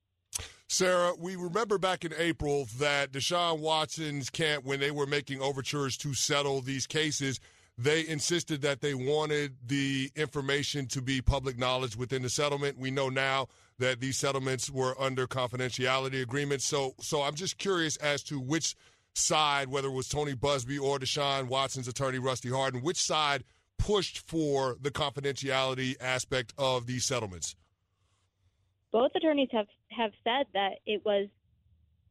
Sarah, 0.67 1.13
we 1.19 1.37
remember 1.37 1.79
back 1.79 2.05
in 2.05 2.13
April 2.19 2.67
that 2.79 3.13
Deshaun 3.13 3.61
Watson's 3.61 4.31
camp, 4.31 4.65
when 4.65 4.81
they 4.81 4.91
were 4.91 5.07
making 5.07 5.41
overtures 5.41 5.97
to 5.99 6.15
settle 6.15 6.61
these 6.61 6.87
cases, 6.87 7.39
they 7.77 8.07
insisted 8.07 8.63
that 8.63 8.81
they 8.81 8.95
wanted 8.95 9.57
the 9.67 10.11
information 10.17 10.87
to 10.87 11.03
be 11.03 11.21
public 11.21 11.59
knowledge 11.59 11.97
within 11.97 12.23
the 12.23 12.29
settlement. 12.29 12.79
We 12.79 12.91
know 12.91 13.09
now 13.09 13.49
that 13.79 14.01
these 14.01 14.17
settlements 14.17 14.71
were 14.71 15.01
under 15.01 15.27
confidentiality 15.27 16.23
agreements. 16.23 16.65
So, 16.65 16.95
so 17.01 17.23
I'm 17.23 17.35
just 17.35 17.59
curious 17.59 17.97
as 17.97 18.23
to 18.25 18.41
which 18.41 18.77
side, 19.14 19.68
whether 19.68 19.88
it 19.88 19.92
was 19.92 20.09
Tony 20.09 20.35
Buzbee 20.35 20.81
or 20.81 20.98
Deshaun 20.98 21.48
Watson's 21.48 21.88
attorney 21.88 22.18
Rusty 22.18 22.50
Hardin, 22.50 22.83
which 22.83 23.00
side 23.00 23.44
pushed 23.79 24.27
for 24.29 24.77
the 24.81 24.90
confidentiality 24.90 25.94
aspect 26.00 26.53
of 26.59 26.87
these 26.87 27.05
settlements? 27.05 27.55
Both 28.92 29.12
attorneys 29.14 29.48
have 29.53 29.66
have 29.90 30.12
said 30.22 30.46
that 30.55 30.74
it 30.87 31.03
was 31.05 31.29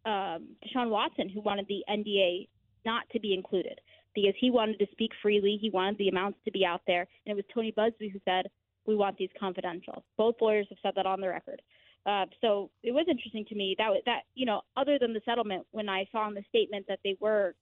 um, 0.05 0.55
Deshaun 0.63 0.89
Watson 0.89 1.29
who 1.29 1.41
wanted 1.41 1.67
the 1.67 1.83
NDA 1.89 2.47
not 2.85 3.03
to 3.11 3.19
be 3.19 3.33
included 3.33 3.79
because 4.13 4.33
he 4.39 4.51
wanted 4.51 4.79
to 4.79 4.87
speak 4.91 5.11
freely. 5.21 5.57
He 5.59 5.69
wanted 5.69 5.97
the 5.97 6.09
amounts 6.09 6.39
to 6.45 6.51
be 6.51 6.65
out 6.65 6.81
there. 6.85 7.07
And 7.25 7.31
it 7.31 7.35
was 7.35 7.45
Tony 7.53 7.71
Buzbee 7.71 8.11
who 8.11 8.19
said, 8.25 8.47
we 8.85 8.95
want 8.95 9.17
these 9.17 9.29
confidential. 9.39 10.03
Both 10.17 10.35
lawyers 10.41 10.67
have 10.69 10.77
said 10.83 10.93
that 10.95 11.05
on 11.05 11.21
the 11.21 11.29
record. 11.29 11.61
Uh, 12.05 12.25
so 12.41 12.69
it 12.83 12.91
was 12.91 13.05
interesting 13.09 13.45
to 13.45 13.55
me 13.55 13.75
that 13.77 13.89
that 14.05 14.23
you 14.35 14.45
know, 14.45 14.61
other 14.75 14.99
than 14.99 15.13
the 15.13 15.21
settlement, 15.25 15.65
when 15.71 15.87
I 15.87 16.07
saw 16.11 16.27
in 16.27 16.33
the 16.33 16.43
statement 16.49 16.85
that 16.87 16.99
they 17.03 17.15
were 17.19 17.55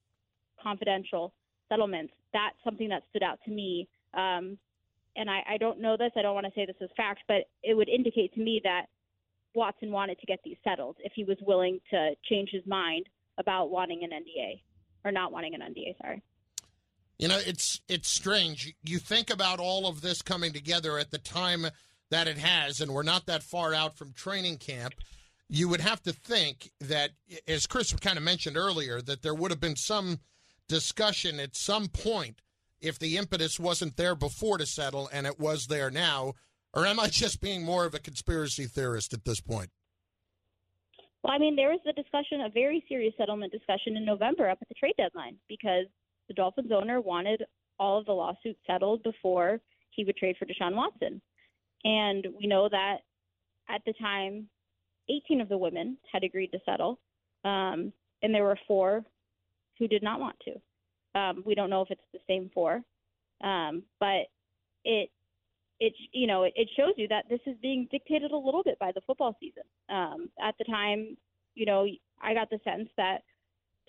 confidential 0.60 1.32
settlements, 1.68 2.12
that's 2.32 2.56
something 2.64 2.88
that 2.88 3.02
stood 3.10 3.22
out 3.22 3.38
to 3.44 3.50
me. 3.50 3.88
Um, 4.14 4.58
and 5.14 5.30
I, 5.30 5.42
I 5.48 5.56
don't 5.58 5.80
know 5.80 5.96
this. 5.96 6.10
I 6.16 6.22
don't 6.22 6.34
want 6.34 6.46
to 6.46 6.52
say 6.54 6.66
this 6.66 6.76
is 6.80 6.90
fact, 6.96 7.20
but 7.28 7.48
it 7.62 7.74
would 7.74 7.88
indicate 7.88 8.34
to 8.34 8.40
me 8.40 8.60
that 8.64 8.86
Watson 9.54 9.90
wanted 9.92 10.18
to 10.20 10.26
get 10.26 10.40
these 10.44 10.56
settled 10.64 10.96
if 11.00 11.12
he 11.14 11.24
was 11.24 11.36
willing 11.42 11.80
to 11.90 12.12
change 12.28 12.50
his 12.50 12.66
mind 12.66 13.06
about 13.38 13.70
wanting 13.70 14.02
an 14.02 14.10
NDA 14.10 14.60
or 15.04 15.12
not 15.12 15.32
wanting 15.32 15.54
an 15.54 15.60
NDA. 15.60 15.96
Sorry. 16.00 16.22
You 17.18 17.28
know, 17.28 17.38
it's 17.46 17.80
it's 17.88 18.08
strange. 18.08 18.74
You 18.82 18.98
think 18.98 19.30
about 19.30 19.60
all 19.60 19.86
of 19.86 20.00
this 20.00 20.22
coming 20.22 20.52
together 20.52 20.98
at 20.98 21.10
the 21.10 21.18
time 21.18 21.66
that 22.12 22.28
it 22.28 22.36
has, 22.38 22.80
and 22.80 22.92
we're 22.92 23.02
not 23.02 23.24
that 23.26 23.42
far 23.42 23.72
out 23.72 23.96
from 23.96 24.12
training 24.12 24.58
camp. 24.58 24.92
You 25.48 25.68
would 25.68 25.80
have 25.80 26.02
to 26.02 26.12
think 26.12 26.70
that, 26.80 27.10
as 27.48 27.66
Chris 27.66 27.92
kind 27.94 28.18
of 28.18 28.22
mentioned 28.22 28.56
earlier, 28.56 29.00
that 29.00 29.22
there 29.22 29.34
would 29.34 29.50
have 29.50 29.60
been 29.60 29.76
some 29.76 30.20
discussion 30.68 31.40
at 31.40 31.56
some 31.56 31.88
point 31.88 32.42
if 32.82 32.98
the 32.98 33.16
impetus 33.16 33.58
wasn't 33.58 33.96
there 33.96 34.14
before 34.14 34.58
to 34.58 34.66
settle 34.66 35.08
and 35.12 35.26
it 35.26 35.40
was 35.40 35.66
there 35.66 35.90
now. 35.90 36.34
Or 36.74 36.86
am 36.86 37.00
I 37.00 37.08
just 37.08 37.40
being 37.40 37.64
more 37.64 37.84
of 37.86 37.94
a 37.94 37.98
conspiracy 37.98 38.64
theorist 38.66 39.12
at 39.14 39.24
this 39.24 39.40
point? 39.40 39.70
Well, 41.22 41.32
I 41.32 41.38
mean, 41.38 41.56
there 41.56 41.70
was 41.70 41.80
a 41.88 41.92
discussion, 41.92 42.42
a 42.42 42.50
very 42.50 42.84
serious 42.88 43.14
settlement 43.16 43.52
discussion 43.52 43.96
in 43.96 44.04
November 44.04 44.50
up 44.50 44.58
at 44.60 44.68
the 44.68 44.74
trade 44.74 44.94
deadline 44.98 45.36
because 45.48 45.86
the 46.28 46.34
Dolphins 46.34 46.72
owner 46.72 47.00
wanted 47.00 47.42
all 47.78 47.98
of 47.98 48.06
the 48.06 48.12
lawsuits 48.12 48.60
settled 48.66 49.02
before 49.02 49.60
he 49.90 50.04
would 50.04 50.16
trade 50.16 50.36
for 50.38 50.46
Deshaun 50.46 50.74
Watson. 50.74 51.22
And 51.84 52.26
we 52.38 52.46
know 52.46 52.68
that 52.68 52.98
at 53.68 53.82
the 53.86 53.92
time, 53.94 54.48
18 55.08 55.40
of 55.40 55.48
the 55.48 55.58
women 55.58 55.96
had 56.10 56.24
agreed 56.24 56.52
to 56.52 56.60
settle, 56.64 56.98
um, 57.44 57.92
and 58.22 58.32
there 58.32 58.44
were 58.44 58.58
four 58.68 59.04
who 59.78 59.88
did 59.88 60.02
not 60.02 60.20
want 60.20 60.36
to. 60.44 61.20
Um, 61.20 61.42
we 61.44 61.54
don't 61.54 61.70
know 61.70 61.82
if 61.82 61.90
it's 61.90 62.00
the 62.12 62.20
same 62.26 62.50
four, 62.54 62.82
um, 63.42 63.82
but 63.98 64.26
it 64.84 65.10
it 65.80 65.92
you 66.12 66.26
know 66.26 66.44
it, 66.44 66.52
it 66.56 66.68
shows 66.76 66.94
you 66.96 67.08
that 67.08 67.28
this 67.28 67.40
is 67.46 67.56
being 67.60 67.88
dictated 67.90 68.30
a 68.30 68.36
little 68.36 68.62
bit 68.62 68.78
by 68.78 68.92
the 68.92 69.00
football 69.06 69.36
season. 69.40 69.64
Um, 69.90 70.30
at 70.40 70.54
the 70.58 70.64
time, 70.64 71.16
you 71.54 71.66
know, 71.66 71.86
I 72.22 72.34
got 72.34 72.48
the 72.48 72.60
sense 72.64 72.88
that 72.96 73.22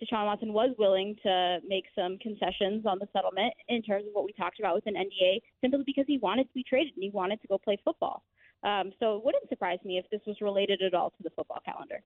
Deshaun 0.01 0.25
Watson 0.25 0.53
was 0.53 0.75
willing 0.77 1.15
to 1.23 1.59
make 1.67 1.85
some 1.95 2.17
concessions 2.17 2.85
on 2.85 2.99
the 2.99 3.07
settlement 3.13 3.53
in 3.69 3.81
terms 3.81 4.05
of 4.07 4.13
what 4.13 4.25
we 4.25 4.33
talked 4.33 4.59
about 4.59 4.75
with 4.75 4.87
an 4.87 4.95
NDA, 4.95 5.41
simply 5.61 5.83
because 5.85 6.05
he 6.07 6.17
wanted 6.17 6.43
to 6.43 6.53
be 6.53 6.63
traded 6.63 6.93
and 6.95 7.03
he 7.03 7.09
wanted 7.09 7.41
to 7.41 7.47
go 7.47 7.57
play 7.57 7.77
football. 7.83 8.23
Um, 8.63 8.91
so 8.99 9.17
it 9.17 9.25
wouldn't 9.25 9.47
surprise 9.49 9.79
me 9.83 9.97
if 9.97 10.09
this 10.09 10.21
was 10.25 10.37
related 10.41 10.81
at 10.81 10.93
all 10.93 11.11
to 11.11 11.23
the 11.23 11.29
football 11.29 11.61
calendar. 11.65 12.01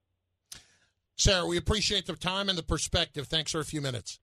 Sarah, 1.16 1.46
we 1.46 1.56
appreciate 1.56 2.06
the 2.06 2.14
time 2.14 2.48
and 2.48 2.58
the 2.58 2.62
perspective. 2.62 3.26
Thanks 3.26 3.52
for 3.52 3.60
a 3.60 3.64
few 3.64 3.80
minutes. 3.80 4.20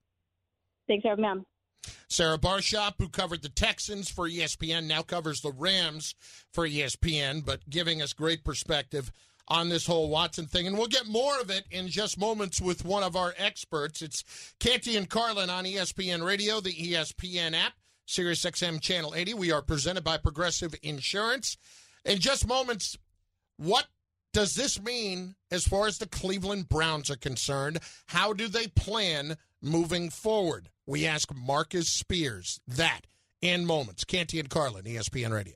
Thanks 0.87 1.03
for 1.03 1.09
having 1.09 1.23
me 1.23 1.29
on. 1.29 1.45
Sarah 2.07 2.37
Barshop, 2.37 2.95
who 2.99 3.09
covered 3.09 3.41
the 3.41 3.49
Texans 3.49 4.09
for 4.09 4.29
ESPN, 4.29 4.87
now 4.87 5.01
covers 5.01 5.41
the 5.41 5.51
Rams 5.51 6.15
for 6.51 6.67
ESPN, 6.67 7.45
but 7.45 7.69
giving 7.69 8.01
us 8.01 8.13
great 8.13 8.43
perspective 8.43 9.11
on 9.47 9.69
this 9.69 9.85
whole 9.85 10.09
Watson 10.09 10.47
thing. 10.47 10.67
And 10.67 10.77
we'll 10.77 10.87
get 10.87 11.07
more 11.07 11.39
of 11.39 11.49
it 11.49 11.65
in 11.71 11.87
just 11.87 12.19
moments 12.19 12.61
with 12.61 12.85
one 12.85 13.03
of 13.03 13.15
our 13.15 13.33
experts. 13.37 14.01
It's 14.01 14.23
Canty 14.59 14.97
and 14.97 15.09
Carlin 15.09 15.49
on 15.49 15.65
ESPN 15.65 16.25
Radio, 16.25 16.59
the 16.59 16.73
ESPN 16.73 17.53
app, 17.53 17.73
Sirius 18.05 18.43
XM 18.43 18.81
Channel 18.81 19.13
80. 19.15 19.33
We 19.35 19.51
are 19.51 19.61
presented 19.61 20.03
by 20.03 20.17
Progressive 20.17 20.75
Insurance. 20.81 21.57
In 22.03 22.19
just 22.19 22.47
moments, 22.47 22.97
what 23.57 23.87
does 24.33 24.55
this 24.55 24.81
mean 24.81 25.35
as 25.49 25.65
far 25.65 25.87
as 25.87 25.97
the 25.97 26.07
Cleveland 26.07 26.67
Browns 26.67 27.09
are 27.09 27.15
concerned? 27.15 27.79
How 28.07 28.33
do 28.33 28.47
they 28.47 28.67
plan 28.67 29.37
moving 29.61 30.09
forward? 30.09 30.69
We 30.85 31.05
ask 31.05 31.33
Marcus 31.33 31.89
Spears 31.89 32.59
that 32.67 33.01
in 33.41 33.65
moments. 33.65 34.03
Canty 34.03 34.39
and 34.39 34.49
Carlin, 34.49 34.85
ESPN 34.85 35.31
Radio. 35.31 35.55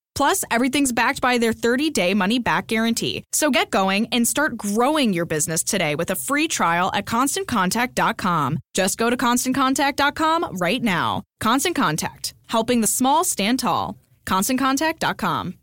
Plus, 0.21 0.45
everything's 0.51 0.91
backed 0.91 1.19
by 1.19 1.39
their 1.39 1.51
30 1.51 1.89
day 1.89 2.13
money 2.13 2.37
back 2.37 2.67
guarantee. 2.67 3.23
So 3.31 3.49
get 3.49 3.71
going 3.71 4.05
and 4.11 4.27
start 4.27 4.55
growing 4.55 5.13
your 5.13 5.25
business 5.25 5.63
today 5.63 5.95
with 5.95 6.11
a 6.11 6.15
free 6.15 6.47
trial 6.47 6.91
at 6.93 7.07
constantcontact.com. 7.07 8.59
Just 8.75 8.99
go 8.99 9.09
to 9.09 9.17
constantcontact.com 9.17 10.57
right 10.57 10.83
now. 10.83 11.23
Constant 11.39 11.75
Contact, 11.75 12.35
helping 12.45 12.81
the 12.81 12.87
small 12.87 13.23
stand 13.23 13.57
tall. 13.57 13.97
ConstantContact.com. 14.27 15.55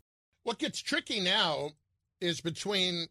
What 0.43 0.59
gets 0.59 0.81
tricky 0.81 1.21
now 1.21 1.69
is 2.19 2.41
between 2.41 3.07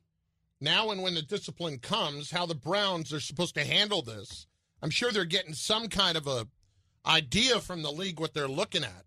now 0.61 0.90
and 0.90 1.02
when 1.02 1.14
the 1.14 1.22
discipline 1.22 1.78
comes, 1.78 2.30
how 2.30 2.44
the 2.44 2.54
Browns 2.54 3.11
are 3.11 3.20
supposed 3.20 3.54
to 3.54 3.64
handle 3.64 4.02
this. 4.02 4.46
I'm 4.82 4.90
sure 4.90 5.12
they're 5.12 5.24
getting 5.24 5.54
some 5.54 5.88
kind 5.88 6.18
of 6.18 6.26
a 6.26 6.46
idea 7.06 7.58
from 7.61 7.80
the 7.80 7.90
league 7.90 8.20
what 8.20 8.34
they're 8.34 8.48
looking 8.48 8.84
at 8.84 9.04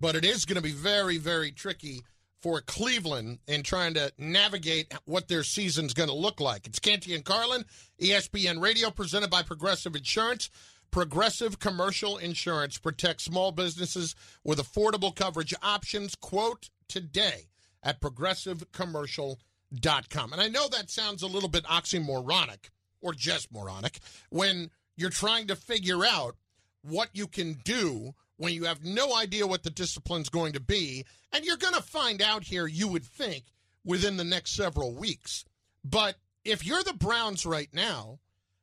but 0.00 0.16
it 0.16 0.24
is 0.24 0.44
going 0.44 0.56
to 0.56 0.62
be 0.62 0.72
very, 0.72 1.18
very 1.18 1.50
tricky 1.50 2.02
for 2.40 2.60
Cleveland 2.60 3.38
in 3.48 3.62
trying 3.62 3.94
to 3.94 4.12
navigate 4.18 4.92
what 5.04 5.28
their 5.28 5.42
season's 5.42 5.94
going 5.94 6.08
to 6.08 6.14
look 6.14 6.40
like. 6.40 6.66
It's 6.66 6.78
Canty 6.78 7.14
and 7.14 7.24
Carlin, 7.24 7.64
ESPN 8.00 8.62
Radio, 8.62 8.90
presented 8.90 9.30
by 9.30 9.42
Progressive 9.42 9.96
Insurance. 9.96 10.50
Progressive 10.90 11.58
Commercial 11.58 12.18
Insurance 12.18 12.78
protects 12.78 13.24
small 13.24 13.52
businesses 13.52 14.14
with 14.44 14.58
affordable 14.58 15.14
coverage 15.14 15.54
options. 15.62 16.14
Quote 16.14 16.70
today 16.88 17.48
at 17.82 18.00
progressivecommercial.com. 18.00 20.32
And 20.32 20.40
I 20.40 20.48
know 20.48 20.68
that 20.68 20.90
sounds 20.90 21.22
a 21.22 21.26
little 21.26 21.48
bit 21.48 21.64
oxymoronic 21.64 22.70
or 23.00 23.12
just 23.12 23.52
moronic 23.52 23.98
when 24.30 24.70
you're 24.96 25.10
trying 25.10 25.48
to 25.48 25.56
figure 25.56 26.04
out 26.04 26.36
what 26.82 27.08
you 27.12 27.26
can 27.26 27.54
do 27.64 28.14
when 28.36 28.52
you 28.52 28.64
have 28.64 28.84
no 28.84 29.16
idea 29.16 29.46
what 29.46 29.62
the 29.62 29.70
discipline's 29.70 30.28
going 30.28 30.52
to 30.52 30.60
be. 30.60 31.04
And 31.32 31.44
you're 31.44 31.56
going 31.56 31.74
to 31.74 31.82
find 31.82 32.22
out 32.22 32.44
here, 32.44 32.66
you 32.66 32.88
would 32.88 33.04
think, 33.04 33.44
within 33.84 34.16
the 34.16 34.24
next 34.24 34.52
several 34.52 34.94
weeks. 34.94 35.44
But 35.84 36.16
if 36.44 36.64
you're 36.66 36.82
the 36.82 36.94
Browns 36.94 37.46
right 37.46 37.68
now, 37.72 38.18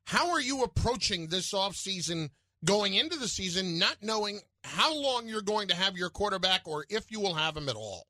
how 0.05 0.31
are 0.31 0.41
you 0.41 0.63
approaching 0.63 1.27
this 1.27 1.53
offseason 1.53 2.29
going 2.65 2.93
into 2.93 3.17
the 3.17 3.27
season, 3.27 3.79
not 3.79 3.97
knowing 4.01 4.39
how 4.63 4.95
long 4.95 5.27
you're 5.27 5.41
going 5.41 5.67
to 5.69 5.75
have 5.75 5.97
your 5.97 6.09
quarterback 6.09 6.61
or 6.65 6.85
if 6.89 7.11
you 7.11 7.19
will 7.19 7.33
have 7.33 7.55
him 7.55 7.69
at 7.69 7.75
all? 7.75 8.07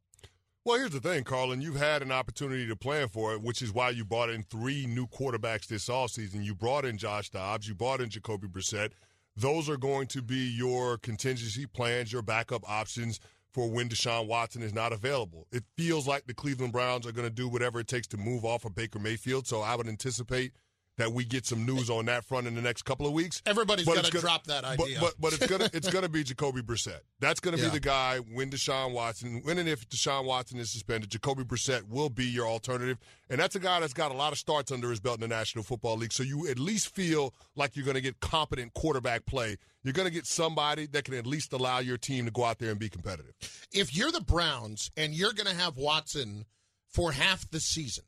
Well, 0.65 0.77
here's 0.77 0.91
the 0.91 1.01
thing, 1.01 1.25
Carlin. 1.25 1.59
You've 1.59 1.75
had 1.75 2.01
an 2.01 2.11
opportunity 2.11 2.65
to 2.67 2.75
plan 2.75 3.09
for 3.09 3.33
it, 3.33 3.41
which 3.41 3.61
is 3.61 3.73
why 3.73 3.89
you 3.89 4.05
brought 4.05 4.29
in 4.29 4.43
three 4.43 4.85
new 4.85 5.07
quarterbacks 5.07 5.67
this 5.67 5.89
offseason. 5.89 6.45
You 6.45 6.55
brought 6.55 6.85
in 6.85 6.97
Josh 6.97 7.29
Dobbs, 7.29 7.67
you 7.67 7.75
brought 7.75 7.99
in 7.99 8.09
Jacoby 8.09 8.47
Brissett 8.47 8.91
those 9.35 9.69
are 9.69 9.77
going 9.77 10.07
to 10.07 10.21
be 10.21 10.49
your 10.55 10.97
contingency 10.97 11.65
plans, 11.65 12.11
your 12.11 12.21
backup 12.21 12.69
options 12.69 13.19
for 13.51 13.69
when 13.69 13.87
Deshaun 13.87 14.27
Watson 14.27 14.63
is 14.63 14.73
not 14.73 14.91
available. 14.91 15.47
It 15.51 15.63
feels 15.77 16.07
like 16.07 16.25
the 16.25 16.33
Cleveland 16.33 16.73
Browns 16.73 17.05
are 17.05 17.11
going 17.11 17.27
to 17.27 17.33
do 17.33 17.47
whatever 17.47 17.79
it 17.79 17.87
takes 17.87 18.07
to 18.07 18.17
move 18.17 18.43
off 18.45 18.65
of 18.65 18.73
Baker 18.73 18.99
Mayfield. 18.99 19.47
So 19.47 19.61
I 19.61 19.75
would 19.75 19.87
anticipate 19.87 20.53
that 20.97 21.11
we 21.11 21.25
get 21.25 21.45
some 21.45 21.65
news 21.65 21.89
on 21.89 22.05
that 22.05 22.23
front 22.23 22.47
in 22.47 22.55
the 22.55 22.61
next 22.61 22.83
couple 22.83 23.07
of 23.07 23.13
weeks. 23.13 23.41
Everybody's 23.45 23.85
got 23.85 24.05
to 24.05 24.11
drop 24.11 24.45
that 24.45 24.63
idea. 24.63 24.97
But, 24.99 25.15
but, 25.19 25.21
but 25.21 25.33
it's 25.33 25.47
gonna 25.47 25.69
it's 25.73 25.89
gonna 25.89 26.09
be 26.09 26.23
Jacoby 26.23 26.61
Brissett. 26.61 26.99
That's 27.19 27.39
gonna 27.39 27.57
yeah. 27.57 27.65
be 27.65 27.69
the 27.71 27.79
guy 27.79 28.17
when 28.17 28.49
Deshaun 28.49 28.93
Watson, 28.93 29.41
when 29.43 29.57
and 29.57 29.67
if 29.67 29.87
Deshaun 29.89 30.25
Watson 30.25 30.59
is 30.59 30.71
suspended, 30.71 31.09
Jacoby 31.09 31.43
Brissett 31.43 31.87
will 31.87 32.09
be 32.09 32.25
your 32.25 32.47
alternative. 32.47 32.97
And 33.29 33.39
that's 33.39 33.55
a 33.55 33.59
guy 33.59 33.79
that's 33.79 33.93
got 33.93 34.11
a 34.11 34.13
lot 34.13 34.31
of 34.31 34.37
starts 34.37 34.71
under 34.71 34.89
his 34.89 34.99
belt 34.99 35.15
in 35.15 35.21
the 35.21 35.27
National 35.27 35.63
Football 35.63 35.97
League. 35.97 36.13
So 36.13 36.23
you 36.23 36.47
at 36.47 36.59
least 36.59 36.93
feel 36.93 37.33
like 37.55 37.75
you're 37.75 37.85
gonna 37.85 38.01
get 38.01 38.19
competent 38.19 38.73
quarterback 38.73 39.25
play. 39.25 39.57
You're 39.83 39.93
gonna 39.93 40.11
get 40.11 40.27
somebody 40.27 40.85
that 40.87 41.05
can 41.05 41.15
at 41.15 41.25
least 41.25 41.53
allow 41.53 41.79
your 41.79 41.97
team 41.97 42.25
to 42.25 42.31
go 42.31 42.43
out 42.43 42.59
there 42.59 42.69
and 42.69 42.79
be 42.79 42.89
competitive. 42.89 43.33
If 43.71 43.95
you're 43.95 44.11
the 44.11 44.21
Browns 44.21 44.91
and 44.95 45.13
you're 45.13 45.33
gonna 45.33 45.53
have 45.53 45.77
Watson 45.77 46.45
for 46.89 47.11
half 47.11 47.49
the 47.49 47.59
season 47.59 48.03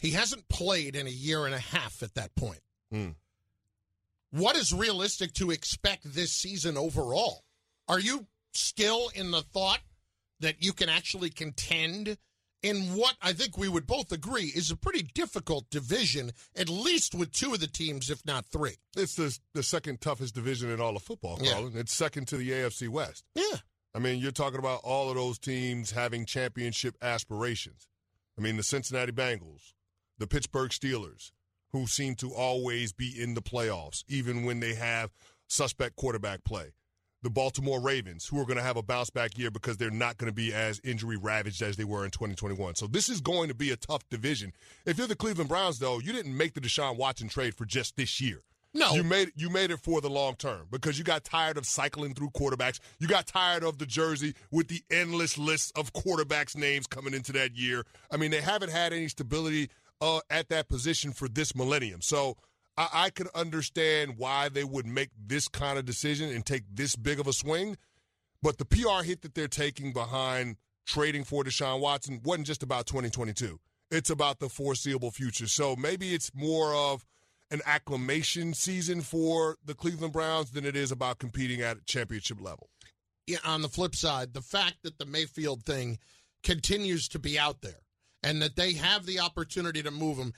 he 0.00 0.10
hasn't 0.10 0.48
played 0.48 0.96
in 0.96 1.06
a 1.06 1.10
year 1.10 1.46
and 1.46 1.54
a 1.54 1.60
half 1.60 2.02
at 2.02 2.14
that 2.14 2.34
point. 2.34 2.60
Mm. 2.92 3.14
What 4.32 4.56
is 4.56 4.72
realistic 4.72 5.32
to 5.34 5.50
expect 5.50 6.12
this 6.14 6.32
season 6.32 6.76
overall? 6.76 7.44
Are 7.86 8.00
you 8.00 8.26
still 8.52 9.10
in 9.14 9.30
the 9.30 9.42
thought 9.42 9.80
that 10.40 10.62
you 10.64 10.72
can 10.72 10.88
actually 10.88 11.30
contend 11.30 12.16
in 12.62 12.94
what 12.94 13.16
I 13.22 13.32
think 13.32 13.56
we 13.56 13.68
would 13.68 13.86
both 13.86 14.12
agree 14.12 14.52
is 14.54 14.70
a 14.70 14.76
pretty 14.76 15.02
difficult 15.14 15.68
division, 15.70 16.32
at 16.56 16.68
least 16.68 17.14
with 17.14 17.32
two 17.32 17.54
of 17.54 17.60
the 17.60 17.66
teams, 17.66 18.10
if 18.10 18.24
not 18.26 18.46
three? 18.46 18.76
It's 18.96 19.14
the, 19.14 19.36
the 19.54 19.62
second 19.62 20.00
toughest 20.00 20.34
division 20.34 20.70
in 20.70 20.80
all 20.80 20.96
of 20.96 21.02
football, 21.02 21.38
Colin. 21.38 21.72
Yeah. 21.74 21.80
It's 21.80 21.94
second 21.94 22.28
to 22.28 22.36
the 22.36 22.50
AFC 22.50 22.88
West. 22.88 23.24
Yeah. 23.34 23.58
I 23.94 23.98
mean, 23.98 24.20
you're 24.20 24.30
talking 24.30 24.58
about 24.58 24.80
all 24.84 25.08
of 25.08 25.16
those 25.16 25.38
teams 25.38 25.90
having 25.90 26.26
championship 26.26 26.96
aspirations. 27.02 27.88
I 28.38 28.42
mean, 28.42 28.56
the 28.56 28.62
Cincinnati 28.62 29.12
Bengals, 29.12 29.72
the 30.20 30.26
Pittsburgh 30.26 30.70
Steelers, 30.70 31.32
who 31.72 31.86
seem 31.86 32.14
to 32.16 32.32
always 32.32 32.92
be 32.92 33.10
in 33.18 33.32
the 33.34 33.40
playoffs, 33.40 34.04
even 34.06 34.44
when 34.44 34.60
they 34.60 34.74
have 34.74 35.10
suspect 35.48 35.96
quarterback 35.96 36.44
play. 36.44 36.72
The 37.22 37.30
Baltimore 37.30 37.80
Ravens, 37.80 38.26
who 38.26 38.38
are 38.38 38.44
going 38.44 38.58
to 38.58 38.62
have 38.62 38.76
a 38.76 38.82
bounce 38.82 39.10
back 39.10 39.36
year 39.36 39.50
because 39.50 39.76
they're 39.78 39.90
not 39.90 40.18
going 40.18 40.30
to 40.30 40.34
be 40.34 40.54
as 40.54 40.80
injury 40.84 41.16
ravaged 41.16 41.60
as 41.62 41.76
they 41.76 41.84
were 41.84 42.04
in 42.04 42.10
2021. 42.10 42.76
So 42.76 42.86
this 42.86 43.08
is 43.08 43.20
going 43.20 43.48
to 43.48 43.54
be 43.54 43.70
a 43.70 43.76
tough 43.76 44.08
division. 44.10 44.52
If 44.86 44.98
you're 44.98 45.06
the 45.06 45.16
Cleveland 45.16 45.48
Browns, 45.48 45.78
though, 45.78 45.98
you 45.98 46.12
didn't 46.12 46.36
make 46.36 46.54
the 46.54 46.60
Deshaun 46.60 46.96
Watson 46.96 47.28
trade 47.28 47.54
for 47.54 47.64
just 47.64 47.96
this 47.96 48.20
year. 48.20 48.42
No, 48.72 48.92
you 48.92 49.02
made 49.02 49.32
you 49.34 49.50
made 49.50 49.72
it 49.72 49.80
for 49.80 50.00
the 50.00 50.08
long 50.08 50.36
term 50.36 50.68
because 50.70 50.96
you 50.96 51.04
got 51.04 51.24
tired 51.24 51.56
of 51.56 51.66
cycling 51.66 52.14
through 52.14 52.30
quarterbacks. 52.30 52.78
You 53.00 53.08
got 53.08 53.26
tired 53.26 53.64
of 53.64 53.78
the 53.78 53.86
jersey 53.86 54.34
with 54.52 54.68
the 54.68 54.80
endless 54.92 55.36
list 55.36 55.76
of 55.76 55.92
quarterbacks' 55.92 56.56
names 56.56 56.86
coming 56.86 57.12
into 57.12 57.32
that 57.32 57.56
year. 57.56 57.84
I 58.12 58.16
mean, 58.16 58.30
they 58.30 58.40
haven't 58.40 58.70
had 58.70 58.92
any 58.92 59.08
stability 59.08 59.70
uh, 60.00 60.20
at 60.30 60.48
that 60.48 60.68
position 60.68 61.12
for 61.12 61.28
this 61.28 61.54
millennium. 61.54 62.00
So 62.00 62.36
I, 62.76 62.88
I 62.92 63.10
could 63.10 63.28
understand 63.34 64.14
why 64.16 64.48
they 64.48 64.64
would 64.64 64.86
make 64.86 65.10
this 65.16 65.48
kind 65.48 65.78
of 65.78 65.84
decision 65.84 66.30
and 66.30 66.44
take 66.44 66.64
this 66.72 66.96
big 66.96 67.20
of 67.20 67.26
a 67.26 67.32
swing. 67.32 67.76
But 68.42 68.58
the 68.58 68.64
PR 68.64 69.02
hit 69.04 69.22
that 69.22 69.34
they're 69.34 69.48
taking 69.48 69.92
behind 69.92 70.56
trading 70.86 71.24
for 71.24 71.44
Deshaun 71.44 71.80
Watson 71.80 72.20
wasn't 72.24 72.46
just 72.46 72.62
about 72.62 72.86
2022. 72.86 73.60
It's 73.90 74.10
about 74.10 74.38
the 74.38 74.48
foreseeable 74.48 75.10
future. 75.10 75.46
So 75.46 75.76
maybe 75.76 76.14
it's 76.14 76.32
more 76.34 76.74
of 76.74 77.04
an 77.50 77.60
acclamation 77.66 78.54
season 78.54 79.02
for 79.02 79.56
the 79.64 79.74
Cleveland 79.74 80.12
Browns 80.12 80.52
than 80.52 80.64
it 80.64 80.76
is 80.76 80.92
about 80.92 81.18
competing 81.18 81.60
at 81.60 81.84
championship 81.86 82.40
level. 82.40 82.70
Yeah, 83.26 83.38
on 83.44 83.62
the 83.62 83.68
flip 83.68 83.94
side, 83.94 84.32
the 84.32 84.40
fact 84.40 84.76
that 84.84 84.98
the 84.98 85.06
Mayfield 85.06 85.64
thing 85.64 85.98
continues 86.42 87.08
to 87.08 87.18
be 87.18 87.38
out 87.38 87.60
there 87.60 87.80
and 88.22 88.42
that 88.42 88.56
they 88.56 88.74
have 88.74 89.06
the 89.06 89.20
opportunity 89.20 89.82
to 89.82 89.90
move 89.90 90.18
him. 90.18 90.32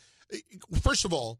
First 0.80 1.04
of 1.04 1.12
all, 1.12 1.38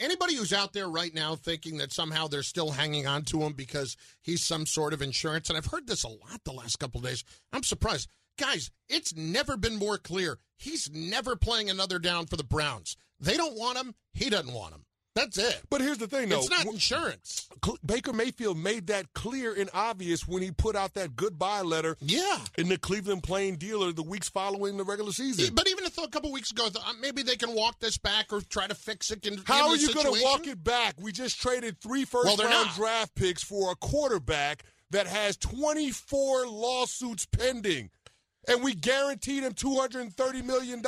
anybody 0.00 0.34
who's 0.34 0.52
out 0.52 0.72
there 0.72 0.88
right 0.88 1.14
now 1.14 1.36
thinking 1.36 1.78
that 1.78 1.92
somehow 1.92 2.26
they're 2.26 2.42
still 2.42 2.70
hanging 2.70 3.06
on 3.06 3.22
to 3.24 3.42
him 3.42 3.52
because 3.52 3.96
he's 4.22 4.42
some 4.42 4.66
sort 4.66 4.92
of 4.92 5.02
insurance, 5.02 5.48
and 5.48 5.56
I've 5.56 5.66
heard 5.66 5.86
this 5.86 6.04
a 6.04 6.08
lot 6.08 6.42
the 6.44 6.52
last 6.52 6.78
couple 6.78 7.00
days, 7.00 7.24
I'm 7.52 7.62
surprised. 7.62 8.08
Guys, 8.38 8.70
it's 8.88 9.14
never 9.14 9.56
been 9.56 9.76
more 9.76 9.98
clear. 9.98 10.38
He's 10.58 10.90
never 10.92 11.36
playing 11.36 11.70
another 11.70 11.98
down 11.98 12.26
for 12.26 12.36
the 12.36 12.44
Browns. 12.44 12.96
They 13.18 13.36
don't 13.36 13.58
want 13.58 13.78
him. 13.78 13.94
He 14.12 14.28
doesn't 14.28 14.52
want 14.52 14.74
him. 14.74 14.85
That's 15.16 15.38
it. 15.38 15.62
But 15.70 15.80
here's 15.80 15.96
the 15.96 16.06
thing, 16.06 16.28
though. 16.28 16.36
It's 16.36 16.50
not 16.50 16.66
insurance. 16.66 17.48
Baker 17.84 18.12
Mayfield 18.12 18.58
made 18.58 18.88
that 18.88 19.14
clear 19.14 19.54
and 19.54 19.70
obvious 19.72 20.28
when 20.28 20.42
he 20.42 20.50
put 20.50 20.76
out 20.76 20.92
that 20.92 21.16
goodbye 21.16 21.62
letter. 21.62 21.96
Yeah. 22.02 22.38
In 22.58 22.68
the 22.68 22.76
Cleveland 22.76 23.22
Plain 23.22 23.56
Dealer 23.56 23.92
the 23.92 24.02
weeks 24.02 24.28
following 24.28 24.76
the 24.76 24.84
regular 24.84 25.12
season. 25.12 25.54
But 25.54 25.68
even 25.68 25.86
a 25.86 26.08
couple 26.08 26.30
weeks 26.32 26.50
ago, 26.50 26.66
uh, 26.66 26.92
maybe 27.00 27.22
they 27.22 27.36
can 27.36 27.54
walk 27.54 27.80
this 27.80 27.96
back 27.96 28.30
or 28.30 28.42
try 28.42 28.66
to 28.66 28.74
fix 28.74 29.10
it. 29.10 29.26
In, 29.26 29.40
How 29.46 29.70
are 29.70 29.76
you 29.76 29.92
going 29.94 30.14
to 30.14 30.22
walk 30.22 30.46
it 30.46 30.62
back? 30.62 30.96
We 31.00 31.12
just 31.12 31.40
traded 31.40 31.80
three 31.80 32.04
first 32.04 32.26
well, 32.26 32.36
round 32.36 32.66
not. 32.66 32.76
draft 32.76 33.14
picks 33.14 33.42
for 33.42 33.72
a 33.72 33.74
quarterback 33.74 34.64
that 34.90 35.06
has 35.06 35.38
24 35.38 36.46
lawsuits 36.46 37.24
pending, 37.24 37.88
and 38.46 38.62
we 38.62 38.74
guaranteed 38.74 39.44
him 39.44 39.54
$230 39.54 40.44
million. 40.44 40.82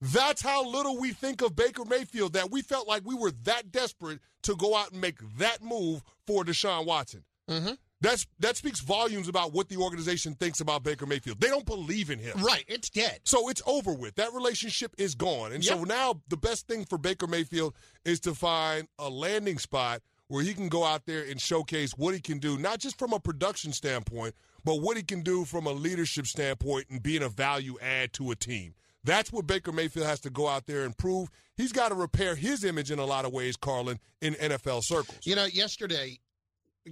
That's 0.00 0.42
how 0.42 0.68
little 0.68 0.98
we 0.98 1.12
think 1.12 1.40
of 1.40 1.56
Baker 1.56 1.84
Mayfield, 1.84 2.34
that 2.34 2.50
we 2.50 2.62
felt 2.62 2.86
like 2.86 3.02
we 3.04 3.14
were 3.14 3.30
that 3.44 3.72
desperate 3.72 4.20
to 4.42 4.54
go 4.56 4.76
out 4.76 4.92
and 4.92 5.00
make 5.00 5.18
that 5.38 5.62
move 5.62 6.02
for 6.26 6.44
Deshaun 6.44 6.84
Watson. 6.86 7.24
Mm-hmm. 7.48 7.74
That's 8.00 8.26
that 8.40 8.56
speaks 8.56 8.80
volumes 8.80 9.28
about 9.28 9.54
what 9.54 9.70
the 9.70 9.78
organization 9.78 10.34
thinks 10.34 10.60
about 10.60 10.82
Baker 10.82 11.06
Mayfield. 11.06 11.40
They 11.40 11.48
don't 11.48 11.64
believe 11.64 12.10
in 12.10 12.18
him. 12.18 12.36
Right, 12.42 12.64
it's 12.68 12.90
dead. 12.90 13.20
So 13.24 13.48
it's 13.48 13.62
over 13.66 13.94
with. 13.94 14.14
That 14.16 14.34
relationship 14.34 14.94
is 14.98 15.14
gone. 15.14 15.52
And 15.52 15.64
yep. 15.64 15.78
so 15.78 15.84
now 15.84 16.20
the 16.28 16.36
best 16.36 16.68
thing 16.68 16.84
for 16.84 16.98
Baker 16.98 17.26
Mayfield 17.26 17.74
is 18.04 18.20
to 18.20 18.34
find 18.34 18.88
a 18.98 19.08
landing 19.08 19.58
spot 19.58 20.02
where 20.28 20.42
he 20.42 20.52
can 20.52 20.68
go 20.68 20.84
out 20.84 21.06
there 21.06 21.22
and 21.22 21.40
showcase 21.40 21.92
what 21.92 22.12
he 22.12 22.20
can 22.20 22.38
do, 22.38 22.58
not 22.58 22.78
just 22.78 22.98
from 22.98 23.12
a 23.14 23.20
production 23.20 23.72
standpoint, 23.72 24.34
but 24.64 24.82
what 24.82 24.96
he 24.96 25.02
can 25.02 25.22
do 25.22 25.44
from 25.44 25.66
a 25.66 25.72
leadership 25.72 26.26
standpoint 26.26 26.86
and 26.90 27.02
being 27.02 27.22
a 27.22 27.28
value 27.28 27.76
add 27.80 28.12
to 28.14 28.30
a 28.30 28.36
team. 28.36 28.74
That's 29.04 29.32
what 29.32 29.46
Baker 29.46 29.70
Mayfield 29.70 30.06
has 30.06 30.20
to 30.20 30.30
go 30.30 30.48
out 30.48 30.66
there 30.66 30.84
and 30.84 30.96
prove. 30.96 31.30
He's 31.56 31.72
got 31.72 31.90
to 31.90 31.94
repair 31.94 32.34
his 32.34 32.64
image 32.64 32.90
in 32.90 32.98
a 32.98 33.04
lot 33.04 33.24
of 33.24 33.32
ways, 33.32 33.56
Carlin, 33.56 33.98
in 34.20 34.34
NFL 34.34 34.82
circles. 34.82 35.18
You 35.24 35.36
know, 35.36 35.44
yesterday, 35.44 36.18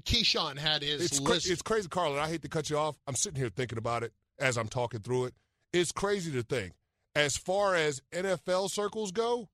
Keyshawn 0.00 0.58
had 0.58 0.82
his 0.82 1.00
it's 1.02 1.20
list. 1.20 1.50
it's 1.50 1.62
crazy, 1.62 1.88
Carlin. 1.88 2.18
I 2.18 2.28
hate 2.28 2.42
to 2.42 2.48
cut 2.48 2.70
you 2.70 2.78
off. 2.78 2.96
I'm 3.06 3.16
sitting 3.16 3.40
here 3.40 3.48
thinking 3.48 3.78
about 3.78 4.02
it 4.02 4.12
as 4.38 4.56
I'm 4.56 4.68
talking 4.68 5.00
through 5.00 5.26
it. 5.26 5.34
It's 5.72 5.92
crazy 5.92 6.30
to 6.32 6.42
think. 6.42 6.74
As 7.14 7.36
far 7.36 7.74
as 7.74 8.00
NFL 8.12 8.70
circles 8.70 9.12
go, 9.12 9.48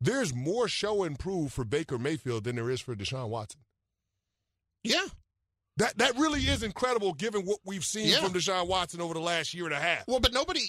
there's 0.00 0.34
more 0.34 0.68
show 0.68 1.04
and 1.04 1.18
prove 1.18 1.52
for 1.52 1.64
Baker 1.64 1.98
Mayfield 1.98 2.44
than 2.44 2.56
there 2.56 2.70
is 2.70 2.80
for 2.80 2.94
Deshaun 2.94 3.28
Watson. 3.28 3.60
Yeah. 4.84 5.06
That 5.78 5.98
that 5.98 6.16
really 6.16 6.40
is 6.40 6.62
incredible 6.62 7.12
given 7.12 7.42
what 7.42 7.58
we've 7.64 7.84
seen 7.84 8.08
yeah. 8.08 8.20
from 8.20 8.32
Deshaun 8.32 8.66
Watson 8.66 9.00
over 9.00 9.12
the 9.12 9.20
last 9.20 9.52
year 9.52 9.66
and 9.66 9.74
a 9.74 9.80
half. 9.80 10.08
Well, 10.08 10.20
but 10.20 10.32
nobody 10.32 10.62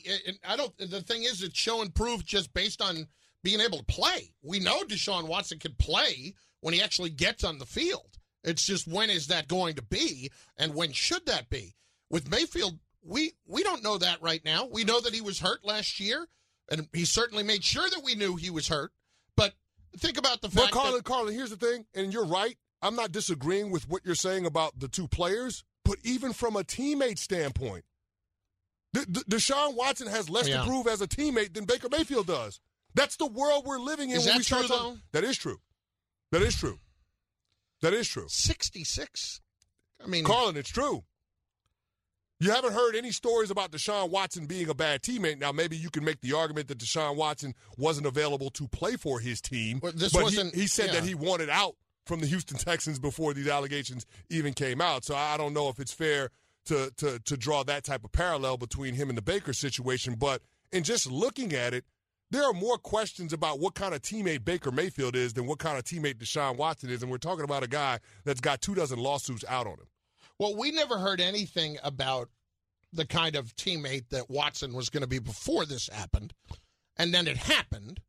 I 0.46 0.58
don't 0.58 0.78
the 0.78 1.02
thing 1.02 1.24
is 1.24 1.42
it's 1.42 1.58
show 1.58 1.82
and 1.82 1.94
prove 1.94 2.26
just 2.26 2.54
based 2.54 2.82
on 2.82 3.08
being 3.44 3.62
able 3.62 3.78
to 3.78 3.86
play. 3.86 4.34
We 4.42 4.60
know 4.60 4.84
Deshaun 4.84 5.28
Watson 5.28 5.60
can 5.60 5.74
play 5.76 6.34
when 6.60 6.74
he 6.74 6.82
actually 6.82 7.12
gets 7.12 7.44
on 7.44 7.58
the 7.58 7.66
field. 7.66 8.18
It's 8.44 8.66
just 8.66 8.88
when 8.88 9.10
is 9.10 9.28
that 9.28 9.48
going 9.48 9.76
to 9.76 9.82
be 9.82 10.30
and 10.58 10.76
when 10.76 10.92
should 10.92 11.26
that 11.28 11.50
be? 11.50 11.76
With 12.10 12.30
Mayfield, 12.30 12.80
we 13.02 13.34
we 13.46 13.64
don't 13.64 13.84
know 13.84 13.98
that 13.98 14.22
right 14.22 14.44
now. 14.44 14.68
We 14.70 14.84
know 14.84 15.00
that 15.00 15.14
he 15.14 15.22
was 15.22 15.40
hurt 15.40 15.64
last 15.64 16.00
year, 16.00 16.28
and 16.70 16.88
he 16.94 17.06
certainly 17.06 17.44
made 17.44 17.64
sure 17.64 17.90
that 17.90 18.04
we 18.04 18.16
knew 18.16 18.36
he 18.36 18.50
was 18.50 18.68
hurt. 18.68 18.92
But 19.38 19.54
think 19.98 20.18
about 20.18 20.42
the 20.42 20.50
fact 20.50 20.72
but 20.72 20.72
Carlin, 20.72 20.96
that 20.96 21.06
Carlin, 21.06 21.34
here's 21.34 21.50
the 21.50 21.56
thing, 21.56 21.86
and 21.96 22.12
you're 22.12 22.26
right. 22.26 22.58
I'm 22.88 22.96
not 22.96 23.12
disagreeing 23.12 23.70
with 23.70 23.90
what 23.90 24.06
you're 24.06 24.16
saying 24.16 24.46
about 24.46 24.80
the 24.80 24.88
two 24.88 25.08
players, 25.08 25.64
but 25.84 25.98
even 26.04 26.32
from 26.32 26.56
a 26.56 26.64
teammate 26.64 27.18
standpoint, 27.20 27.84
D- 28.94 29.02
D- 29.12 29.22
Deshaun 29.30 29.76
Watson 29.76 30.08
has 30.08 30.30
less 30.30 30.48
yeah. 30.48 30.62
to 30.62 30.64
prove 30.66 30.88
as 30.88 31.02
a 31.02 31.08
teammate 31.08 31.54
than 31.54 31.66
Baker 31.66 31.90
Mayfield 31.92 32.28
does. 32.28 32.62
That's 32.96 33.18
the 33.18 33.28
world 33.28 33.66
we're 33.66 33.80
living 33.80 34.12
in. 34.12 34.18
Is 34.18 34.26
when 34.26 34.34
that 34.36 34.38
we 34.38 34.44
start 34.44 34.66
true, 34.66 34.76
talking-? 34.76 35.02
That 35.12 35.24
is 35.26 35.38
true. 35.38 35.60
That 36.32 36.42
is 36.42 36.56
true. 36.56 36.80
That 37.82 37.94
is 37.94 38.08
true. 38.08 38.26
66. 38.30 39.42
I 40.04 40.08
mean, 40.08 40.24
Carlin, 40.24 40.56
it's 40.56 40.70
true. 40.70 41.04
You 42.40 42.52
haven't 42.52 42.74
heard 42.74 42.96
any 42.96 43.12
stories 43.12 43.50
about 43.50 43.72
Deshaun 43.72 44.12
Watson 44.12 44.46
being 44.46 44.70
a 44.70 44.74
bad 44.74 45.02
teammate. 45.02 45.40
Now, 45.40 45.52
maybe 45.52 45.76
you 45.76 45.90
can 45.90 46.04
make 46.04 46.22
the 46.22 46.34
argument 46.34 46.68
that 46.68 46.78
Deshaun 46.78 47.16
Watson 47.18 47.54
wasn't 47.78 48.06
available 48.06 48.52
to 48.52 48.68
play 48.68 48.96
for 48.96 49.20
his 49.20 49.42
team. 49.42 49.80
But 49.80 49.98
this 49.98 50.14
but 50.14 50.24
wasn't- 50.24 50.56
he, 50.56 50.62
he 50.62 50.68
said 50.68 50.88
yeah. 50.88 51.00
that 51.00 51.04
he 51.04 51.16
wanted 51.16 51.50
out 51.50 51.76
from 52.08 52.20
the 52.20 52.28
Houston 52.28 52.58
Texans 52.58 53.00
before 53.00 53.34
these 53.34 53.48
allegations 53.48 54.06
even 54.30 54.54
came 54.54 54.82
out. 54.82 55.04
So 55.04 55.16
I 55.16 55.38
don't 55.38 55.54
know 55.54 55.70
if 55.70 55.80
it's 55.80 55.94
fair 55.94 56.30
to 56.66 56.92
to 56.98 57.20
to 57.20 57.38
draw 57.38 57.64
that 57.64 57.84
type 57.84 58.04
of 58.04 58.12
parallel 58.12 58.58
between 58.58 58.96
him 58.96 59.10
and 59.10 59.18
the 59.18 59.22
Baker 59.22 59.54
situation. 59.54 60.16
But 60.16 60.42
in 60.72 60.84
just 60.84 61.10
looking 61.10 61.54
at 61.54 61.74
it, 61.74 61.86
there 62.30 62.44
are 62.44 62.54
more 62.54 62.78
questions 62.78 63.32
about 63.34 63.60
what 63.60 63.74
kind 63.74 63.94
of 63.94 64.02
teammate 64.02 64.44
Baker 64.44 64.72
Mayfield 64.72 65.16
is 65.16 65.34
than 65.34 65.48
what 65.48 65.60
kind 65.60 65.78
of 65.78 65.84
teammate 65.84 66.16
Deshaun 66.16 66.58
Watson 66.58 66.90
is. 66.90 67.02
And 67.02 67.12
we're 67.12 67.18
talking 67.18 67.46
about 67.46 67.64
a 67.64 67.68
guy 67.68 68.00
that's 68.26 68.42
got 68.42 68.62
two 68.62 68.76
dozen 68.76 69.00
lawsuits 69.00 69.46
out 69.48 69.66
on 69.66 69.74
him. 69.74 69.88
Well, 70.40 70.56
we 70.56 70.72
never 70.72 70.98
heard 70.98 71.22
anything 71.22 71.78
about 71.84 72.30
the 72.94 73.06
kind 73.06 73.36
of 73.36 73.56
teammate 73.56 74.10
that 74.10 74.30
Watson 74.30 74.74
was 74.74 74.90
going 74.90 75.02
to 75.02 75.08
be 75.08 75.20
before 75.20 75.66
this 75.66 75.90
happened. 75.90 76.34
And 76.98 77.14
then 77.14 77.28
it 77.28 77.38
happened. 77.38 78.02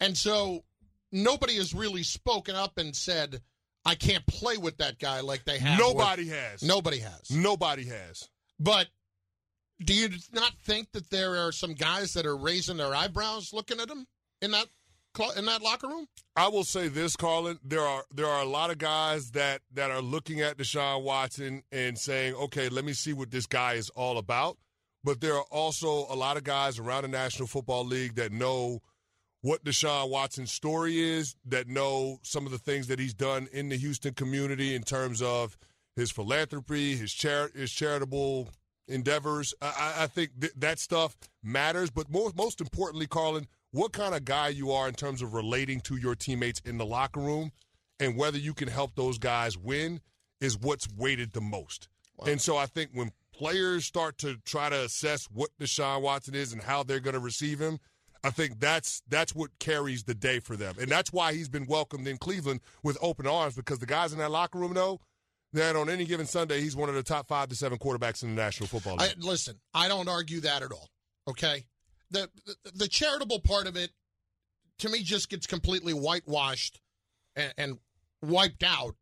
And 0.00 0.16
so 0.16 0.64
nobody 1.12 1.56
has 1.56 1.74
really 1.74 2.02
spoken 2.02 2.54
up 2.54 2.78
and 2.78 2.94
said, 2.94 3.40
I 3.84 3.94
can't 3.94 4.26
play 4.26 4.56
with 4.56 4.78
that 4.78 4.98
guy 4.98 5.20
like 5.20 5.44
they 5.44 5.58
have. 5.58 5.78
Nobody 5.78 6.24
with- 6.24 6.32
has. 6.34 6.62
Nobody 6.62 6.98
has. 6.98 7.30
Nobody 7.30 7.84
has. 7.84 8.28
But 8.58 8.88
do 9.84 9.94
you 9.94 10.08
not 10.32 10.52
think 10.64 10.92
that 10.92 11.10
there 11.10 11.36
are 11.36 11.52
some 11.52 11.74
guys 11.74 12.14
that 12.14 12.26
are 12.26 12.36
raising 12.36 12.78
their 12.78 12.94
eyebrows 12.94 13.52
looking 13.52 13.78
at 13.80 13.90
him 13.90 14.06
in 14.40 14.50
that 14.52 14.66
in 15.36 15.44
that 15.46 15.62
locker 15.62 15.88
room? 15.88 16.06
I 16.34 16.48
will 16.48 16.64
say 16.64 16.88
this, 16.88 17.16
Carlin. 17.16 17.58
There 17.62 17.80
are 17.80 18.04
there 18.10 18.26
are 18.26 18.42
a 18.42 18.48
lot 18.48 18.70
of 18.70 18.78
guys 18.78 19.30
that 19.32 19.62
that 19.74 19.90
are 19.90 20.02
looking 20.02 20.40
at 20.40 20.56
Deshaun 20.58 21.02
Watson 21.02 21.62
and 21.70 21.98
saying, 21.98 22.34
"Okay, 22.34 22.68
let 22.68 22.84
me 22.84 22.92
see 22.92 23.12
what 23.12 23.30
this 23.30 23.46
guy 23.46 23.74
is 23.74 23.88
all 23.90 24.18
about." 24.18 24.58
But 25.04 25.20
there 25.20 25.34
are 25.34 25.44
also 25.50 26.06
a 26.10 26.16
lot 26.16 26.36
of 26.36 26.44
guys 26.44 26.78
around 26.78 27.02
the 27.02 27.08
National 27.08 27.46
Football 27.46 27.84
League 27.84 28.16
that 28.16 28.32
know 28.32 28.80
what 29.46 29.62
Deshaun 29.62 30.10
Watson's 30.10 30.50
story 30.50 30.98
is, 30.98 31.36
that 31.44 31.68
know 31.68 32.18
some 32.22 32.46
of 32.46 32.50
the 32.50 32.58
things 32.58 32.88
that 32.88 32.98
he's 32.98 33.14
done 33.14 33.46
in 33.52 33.68
the 33.68 33.76
Houston 33.76 34.12
community 34.12 34.74
in 34.74 34.82
terms 34.82 35.22
of 35.22 35.56
his 35.94 36.10
philanthropy, 36.10 36.96
his 36.96 37.12
char- 37.12 37.52
his 37.54 37.70
charitable 37.70 38.48
endeavors. 38.88 39.54
I, 39.62 39.94
I 39.98 40.06
think 40.08 40.30
th- 40.40 40.52
that 40.56 40.80
stuff 40.80 41.16
matters. 41.44 41.90
But 41.90 42.10
more, 42.10 42.32
most 42.36 42.60
importantly, 42.60 43.06
Carlin, 43.06 43.46
what 43.70 43.92
kind 43.92 44.16
of 44.16 44.24
guy 44.24 44.48
you 44.48 44.72
are 44.72 44.88
in 44.88 44.94
terms 44.94 45.22
of 45.22 45.32
relating 45.32 45.78
to 45.82 45.94
your 45.94 46.16
teammates 46.16 46.60
in 46.64 46.76
the 46.76 46.86
locker 46.86 47.20
room 47.20 47.52
and 48.00 48.16
whether 48.16 48.38
you 48.38 48.52
can 48.52 48.66
help 48.66 48.96
those 48.96 49.16
guys 49.16 49.56
win 49.56 50.00
is 50.40 50.58
what's 50.58 50.88
weighted 50.96 51.34
the 51.34 51.40
most. 51.40 51.86
And 52.26 52.40
so 52.40 52.56
I 52.56 52.66
think 52.66 52.90
when 52.94 53.12
players 53.32 53.84
start 53.84 54.18
to 54.18 54.38
try 54.44 54.70
to 54.70 54.84
assess 54.86 55.26
what 55.26 55.50
Deshaun 55.60 56.02
Watson 56.02 56.34
is 56.34 56.52
and 56.52 56.62
how 56.62 56.82
they're 56.82 56.98
going 56.98 57.14
to 57.14 57.20
receive 57.20 57.60
him, 57.60 57.78
I 58.26 58.30
think 58.30 58.58
that's 58.60 59.02
that's 59.08 59.34
what 59.34 59.58
carries 59.58 60.04
the 60.04 60.14
day 60.14 60.40
for 60.40 60.56
them. 60.56 60.74
And 60.80 60.88
that's 60.90 61.12
why 61.12 61.32
he's 61.32 61.48
been 61.48 61.66
welcomed 61.66 62.06
in 62.08 62.18
Cleveland 62.18 62.60
with 62.82 62.98
open 63.00 63.26
arms 63.26 63.54
because 63.54 63.78
the 63.78 63.86
guys 63.86 64.12
in 64.12 64.18
that 64.18 64.30
locker 64.30 64.58
room 64.58 64.72
know 64.72 65.00
that 65.52 65.76
on 65.76 65.88
any 65.88 66.04
given 66.04 66.26
Sunday 66.26 66.60
he's 66.60 66.74
one 66.76 66.88
of 66.88 66.94
the 66.94 67.02
top 67.02 67.28
5 67.28 67.48
to 67.50 67.54
7 67.54 67.78
quarterbacks 67.78 68.22
in 68.22 68.34
the 68.34 68.42
National 68.42 68.66
Football 68.66 68.96
League. 68.96 69.14
I, 69.16 69.20
listen, 69.20 69.56
I 69.72 69.88
don't 69.88 70.08
argue 70.08 70.40
that 70.40 70.62
at 70.62 70.72
all. 70.72 70.90
Okay, 71.28 71.64
the, 72.10 72.28
the 72.46 72.72
the 72.74 72.88
charitable 72.88 73.40
part 73.40 73.66
of 73.66 73.76
it 73.76 73.90
to 74.78 74.88
me 74.88 75.02
just 75.02 75.28
gets 75.30 75.46
completely 75.46 75.92
whitewashed 75.92 76.80
and, 77.34 77.54
and 77.56 77.78
wiped 78.22 78.62
out 78.62 78.94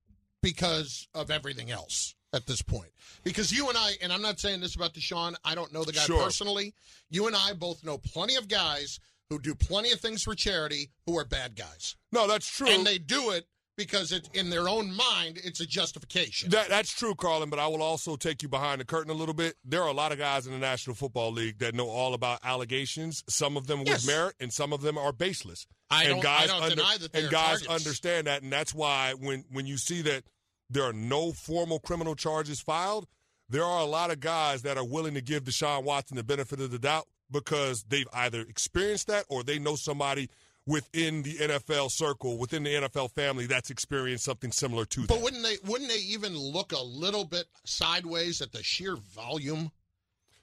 because 0.42 1.08
of 1.14 1.30
everything 1.30 1.70
else 1.70 2.14
at 2.32 2.46
this 2.46 2.62
point. 2.62 2.90
Because 3.22 3.52
you 3.52 3.68
and 3.68 3.78
I, 3.78 3.92
and 4.02 4.12
I'm 4.12 4.22
not 4.22 4.38
saying 4.40 4.60
this 4.60 4.74
about 4.74 4.92
Deshaun, 4.92 5.34
I 5.44 5.54
don't 5.54 5.72
know 5.72 5.84
the 5.84 5.92
guy 5.92 6.02
Sure. 6.02 6.22
personally. 6.22 6.74
You 7.10 7.26
and 7.26 7.36
I 7.36 7.52
both 7.54 7.84
know 7.84 7.96
plenty 7.98 8.36
of 8.36 8.48
guys 8.48 9.00
who 9.30 9.38
do 9.38 9.54
plenty 9.54 9.90
of 9.92 10.00
things 10.00 10.22
for 10.22 10.34
charity 10.34 10.90
who 11.06 11.16
are 11.18 11.24
bad 11.24 11.56
guys. 11.56 11.96
no, 12.12 12.26
that's 12.26 12.46
true. 12.46 12.68
And 12.68 12.86
they 12.86 12.98
do 12.98 13.30
it 13.30 13.46
because 13.76 14.12
it, 14.12 14.28
in 14.34 14.50
their 14.50 14.68
own 14.68 14.94
mind, 14.94 15.38
it's 15.42 15.60
a 15.60 15.66
justification. 15.66 16.50
That, 16.50 16.68
that's 16.68 16.92
true, 16.92 17.14
Carlin, 17.16 17.50
but 17.50 17.58
I 17.58 17.66
will 17.66 17.82
also 17.82 18.14
take 18.14 18.40
you 18.42 18.48
behind 18.48 18.80
the 18.80 18.84
curtain 18.84 19.10
a 19.10 19.14
little 19.14 19.34
bit. 19.34 19.56
There 19.64 19.82
are 19.82 19.88
a 19.88 19.92
lot 19.92 20.12
of 20.12 20.18
guys 20.18 20.46
in 20.46 20.52
the 20.52 20.58
National 20.60 20.94
Football 20.94 21.32
League 21.32 21.58
that 21.58 21.74
know 21.74 21.88
all 21.88 22.14
about 22.14 22.38
allegations, 22.44 23.24
some 23.28 23.56
of 23.56 23.66
them 23.66 23.82
Yes. 23.84 24.02
with 24.02 24.14
merit, 24.14 24.34
and 24.38 24.52
some 24.52 24.72
of 24.72 24.80
them 24.82 24.96
are 24.96 25.12
baseless. 25.12 25.66
I 25.90 26.04
and 26.04 26.12
don't- 26.14 26.22
guys 26.22 26.50
under- 26.50 26.76
deny 26.76 26.96
that 26.98 27.12
they 27.12 27.22
And 27.22 27.30
guys 27.30 27.62
targets. 27.62 27.68
understand 27.86 28.26
that, 28.28 28.42
and 28.42 28.52
that's 28.52 28.72
why 28.74 29.14
when, 29.14 29.44
when 29.50 29.66
you 29.66 29.76
see 29.76 30.02
that 30.02 30.22
there 30.70 30.84
are 30.84 30.92
no 30.92 31.32
formal 31.32 31.80
criminal 31.80 32.14
charges 32.14 32.60
filed, 32.60 33.06
there 33.48 33.64
are 33.64 33.80
a 33.80 33.86
lot 33.86 34.10
of 34.12 34.20
guys 34.20 34.62
that 34.62 34.78
are 34.78 34.84
willing 34.84 35.14
to 35.14 35.20
give 35.20 35.44
Deshaun 35.44 35.82
Watson 35.82 36.16
the 36.16 36.22
benefit 36.24 36.60
of 36.60 36.70
the 36.70 36.78
doubt 36.78 37.06
because 37.30 37.84
they've 37.88 38.08
either 38.12 38.40
experienced 38.42 39.06
that 39.08 39.24
or 39.28 39.42
they 39.42 39.58
know 39.58 39.76
somebody 39.76 40.28
within 40.66 41.22
the 41.22 41.34
NFL 41.34 41.90
circle, 41.90 42.38
within 42.38 42.62
the 42.62 42.70
NFL 42.74 43.10
family 43.10 43.46
that's 43.46 43.68
experienced 43.70 44.24
something 44.24 44.50
similar 44.50 44.84
to 44.86 45.00
But 45.06 45.14
that. 45.16 45.22
wouldn't 45.22 45.42
they 45.42 45.56
wouldn't 45.64 45.90
they 45.90 45.98
even 45.98 46.36
look 46.38 46.72
a 46.72 46.80
little 46.82 47.24
bit 47.24 47.44
sideways 47.64 48.40
at 48.40 48.52
the 48.52 48.62
sheer 48.62 48.96
volume? 48.96 49.70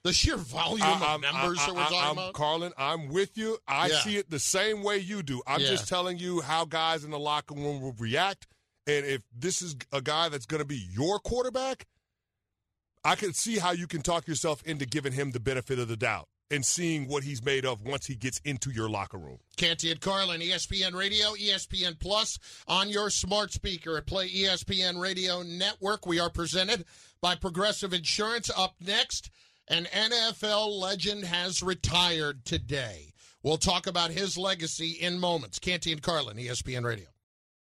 The 0.04 0.12
sheer 0.12 0.36
volume 0.36 0.82
I- 0.82 0.92
of 0.94 1.02
I'm- 1.02 1.20
numbers 1.22 1.58
I, 1.60 1.66
that 1.66 1.74
we're 1.74 1.82
talking 1.82 1.98
I'm, 1.98 2.12
about? 2.12 2.34
Carlin, 2.34 2.72
I'm 2.76 3.08
with 3.08 3.36
you. 3.38 3.58
I 3.68 3.88
Yeah. 3.88 4.00
see 4.02 4.16
it 4.16 4.30
the 4.30 4.38
same 4.40 4.82
way 4.82 4.98
you 4.98 5.22
do. 5.22 5.42
I'm 5.46 5.60
Yeah. 5.60 5.68
just 5.68 5.88
telling 5.88 6.18
you 6.18 6.40
how 6.40 6.64
guys 6.64 7.04
in 7.04 7.10
the 7.10 7.18
locker 7.20 7.54
room 7.54 7.80
will 7.80 7.92
react. 7.92 8.46
And 8.86 9.06
if 9.06 9.22
this 9.32 9.62
is 9.62 9.76
a 9.92 10.00
guy 10.02 10.28
that's 10.28 10.46
going 10.46 10.58
to 10.60 10.64
be 10.66 10.76
your 10.90 11.20
quarterback, 11.20 11.86
I 13.04 13.14
can 13.16 13.32
see 13.32 13.58
how 13.58 13.70
you 13.72 13.86
can 13.86 14.02
talk 14.02 14.26
yourself 14.28 14.62
into 14.64 14.86
giving 14.86 15.12
him 15.12 15.30
the 15.32 15.40
benefit 15.40 15.78
of 15.78 15.86
the 15.88 15.96
doubt 15.96 16.28
and 16.52 16.64
seeing 16.64 17.08
what 17.08 17.24
he's 17.24 17.42
made 17.42 17.64
of 17.64 17.82
once 17.82 18.06
he 18.06 18.14
gets 18.14 18.38
into 18.44 18.70
your 18.70 18.88
locker 18.88 19.18
room. 19.18 19.38
Canty 19.56 19.90
and 19.90 20.00
Carlin, 20.00 20.42
ESPN 20.42 20.94
Radio, 20.94 21.32
ESPN 21.32 21.98
Plus 21.98 22.38
on 22.68 22.90
your 22.90 23.08
smart 23.10 23.52
speaker 23.52 23.96
at 23.96 24.06
Play 24.06 24.28
ESPN 24.28 25.00
Radio 25.00 25.42
Network. 25.42 26.06
We 26.06 26.20
are 26.20 26.30
presented 26.30 26.84
by 27.22 27.34
Progressive 27.34 27.94
Insurance. 27.94 28.50
Up 28.54 28.74
next, 28.84 29.30
an 29.66 29.86
NFL 29.86 30.78
legend 30.78 31.24
has 31.24 31.62
retired 31.62 32.44
today. 32.44 33.14
We'll 33.42 33.56
talk 33.56 33.86
about 33.86 34.10
his 34.10 34.36
legacy 34.36 34.90
in 34.90 35.18
moments. 35.18 35.58
Canty 35.58 35.90
and 35.90 36.02
Carlin, 36.02 36.36
ESPN 36.36 36.84
Radio. 36.84 37.06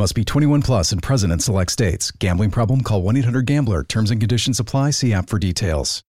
Must 0.00 0.14
be 0.14 0.24
21 0.24 0.62
plus 0.62 0.92
and 0.92 1.02
present 1.02 1.30
in 1.30 1.40
select 1.40 1.70
states. 1.70 2.10
Gambling 2.10 2.52
problem? 2.52 2.80
Call 2.80 3.02
1 3.02 3.18
800 3.18 3.44
Gambler. 3.44 3.84
Terms 3.84 4.10
and 4.10 4.18
conditions 4.18 4.58
apply. 4.58 4.92
See 4.92 5.12
app 5.12 5.28
for 5.28 5.38
details. 5.38 6.02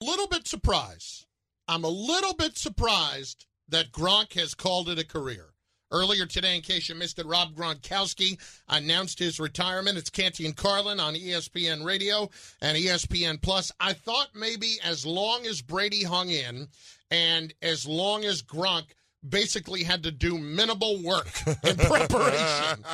A 0.00 0.04
little 0.04 0.28
bit 0.28 0.46
surprised. 0.46 1.26
I'm 1.66 1.82
a 1.82 1.88
little 1.88 2.34
bit 2.34 2.56
surprised 2.56 3.46
that 3.68 3.90
Gronk 3.90 4.34
has 4.34 4.54
called 4.54 4.88
it 4.88 5.00
a 5.00 5.04
career. 5.04 5.46
Earlier 5.90 6.26
today, 6.26 6.54
in 6.54 6.62
case 6.62 6.88
you 6.88 6.94
missed 6.94 7.18
it, 7.18 7.26
Rob 7.26 7.52
Gronkowski 7.52 8.38
announced 8.68 9.18
his 9.18 9.40
retirement. 9.40 9.98
It's 9.98 10.08
Canty 10.08 10.46
and 10.46 10.56
Carlin 10.56 11.00
on 11.00 11.14
ESPN 11.14 11.84
Radio 11.84 12.30
and 12.60 12.78
ESPN 12.78 13.42
Plus. 13.42 13.72
I 13.80 13.92
thought 13.92 14.28
maybe 14.36 14.76
as 14.84 15.04
long 15.04 15.46
as 15.46 15.62
Brady 15.62 16.04
hung 16.04 16.30
in 16.30 16.68
and 17.10 17.52
as 17.60 17.86
long 17.86 18.24
as 18.24 18.42
Gronk 18.42 18.84
basically 19.28 19.82
had 19.82 20.02
to 20.04 20.10
do 20.10 20.38
minimal 20.38 21.02
work 21.02 21.28
in 21.46 21.76
preparation, 21.76 22.84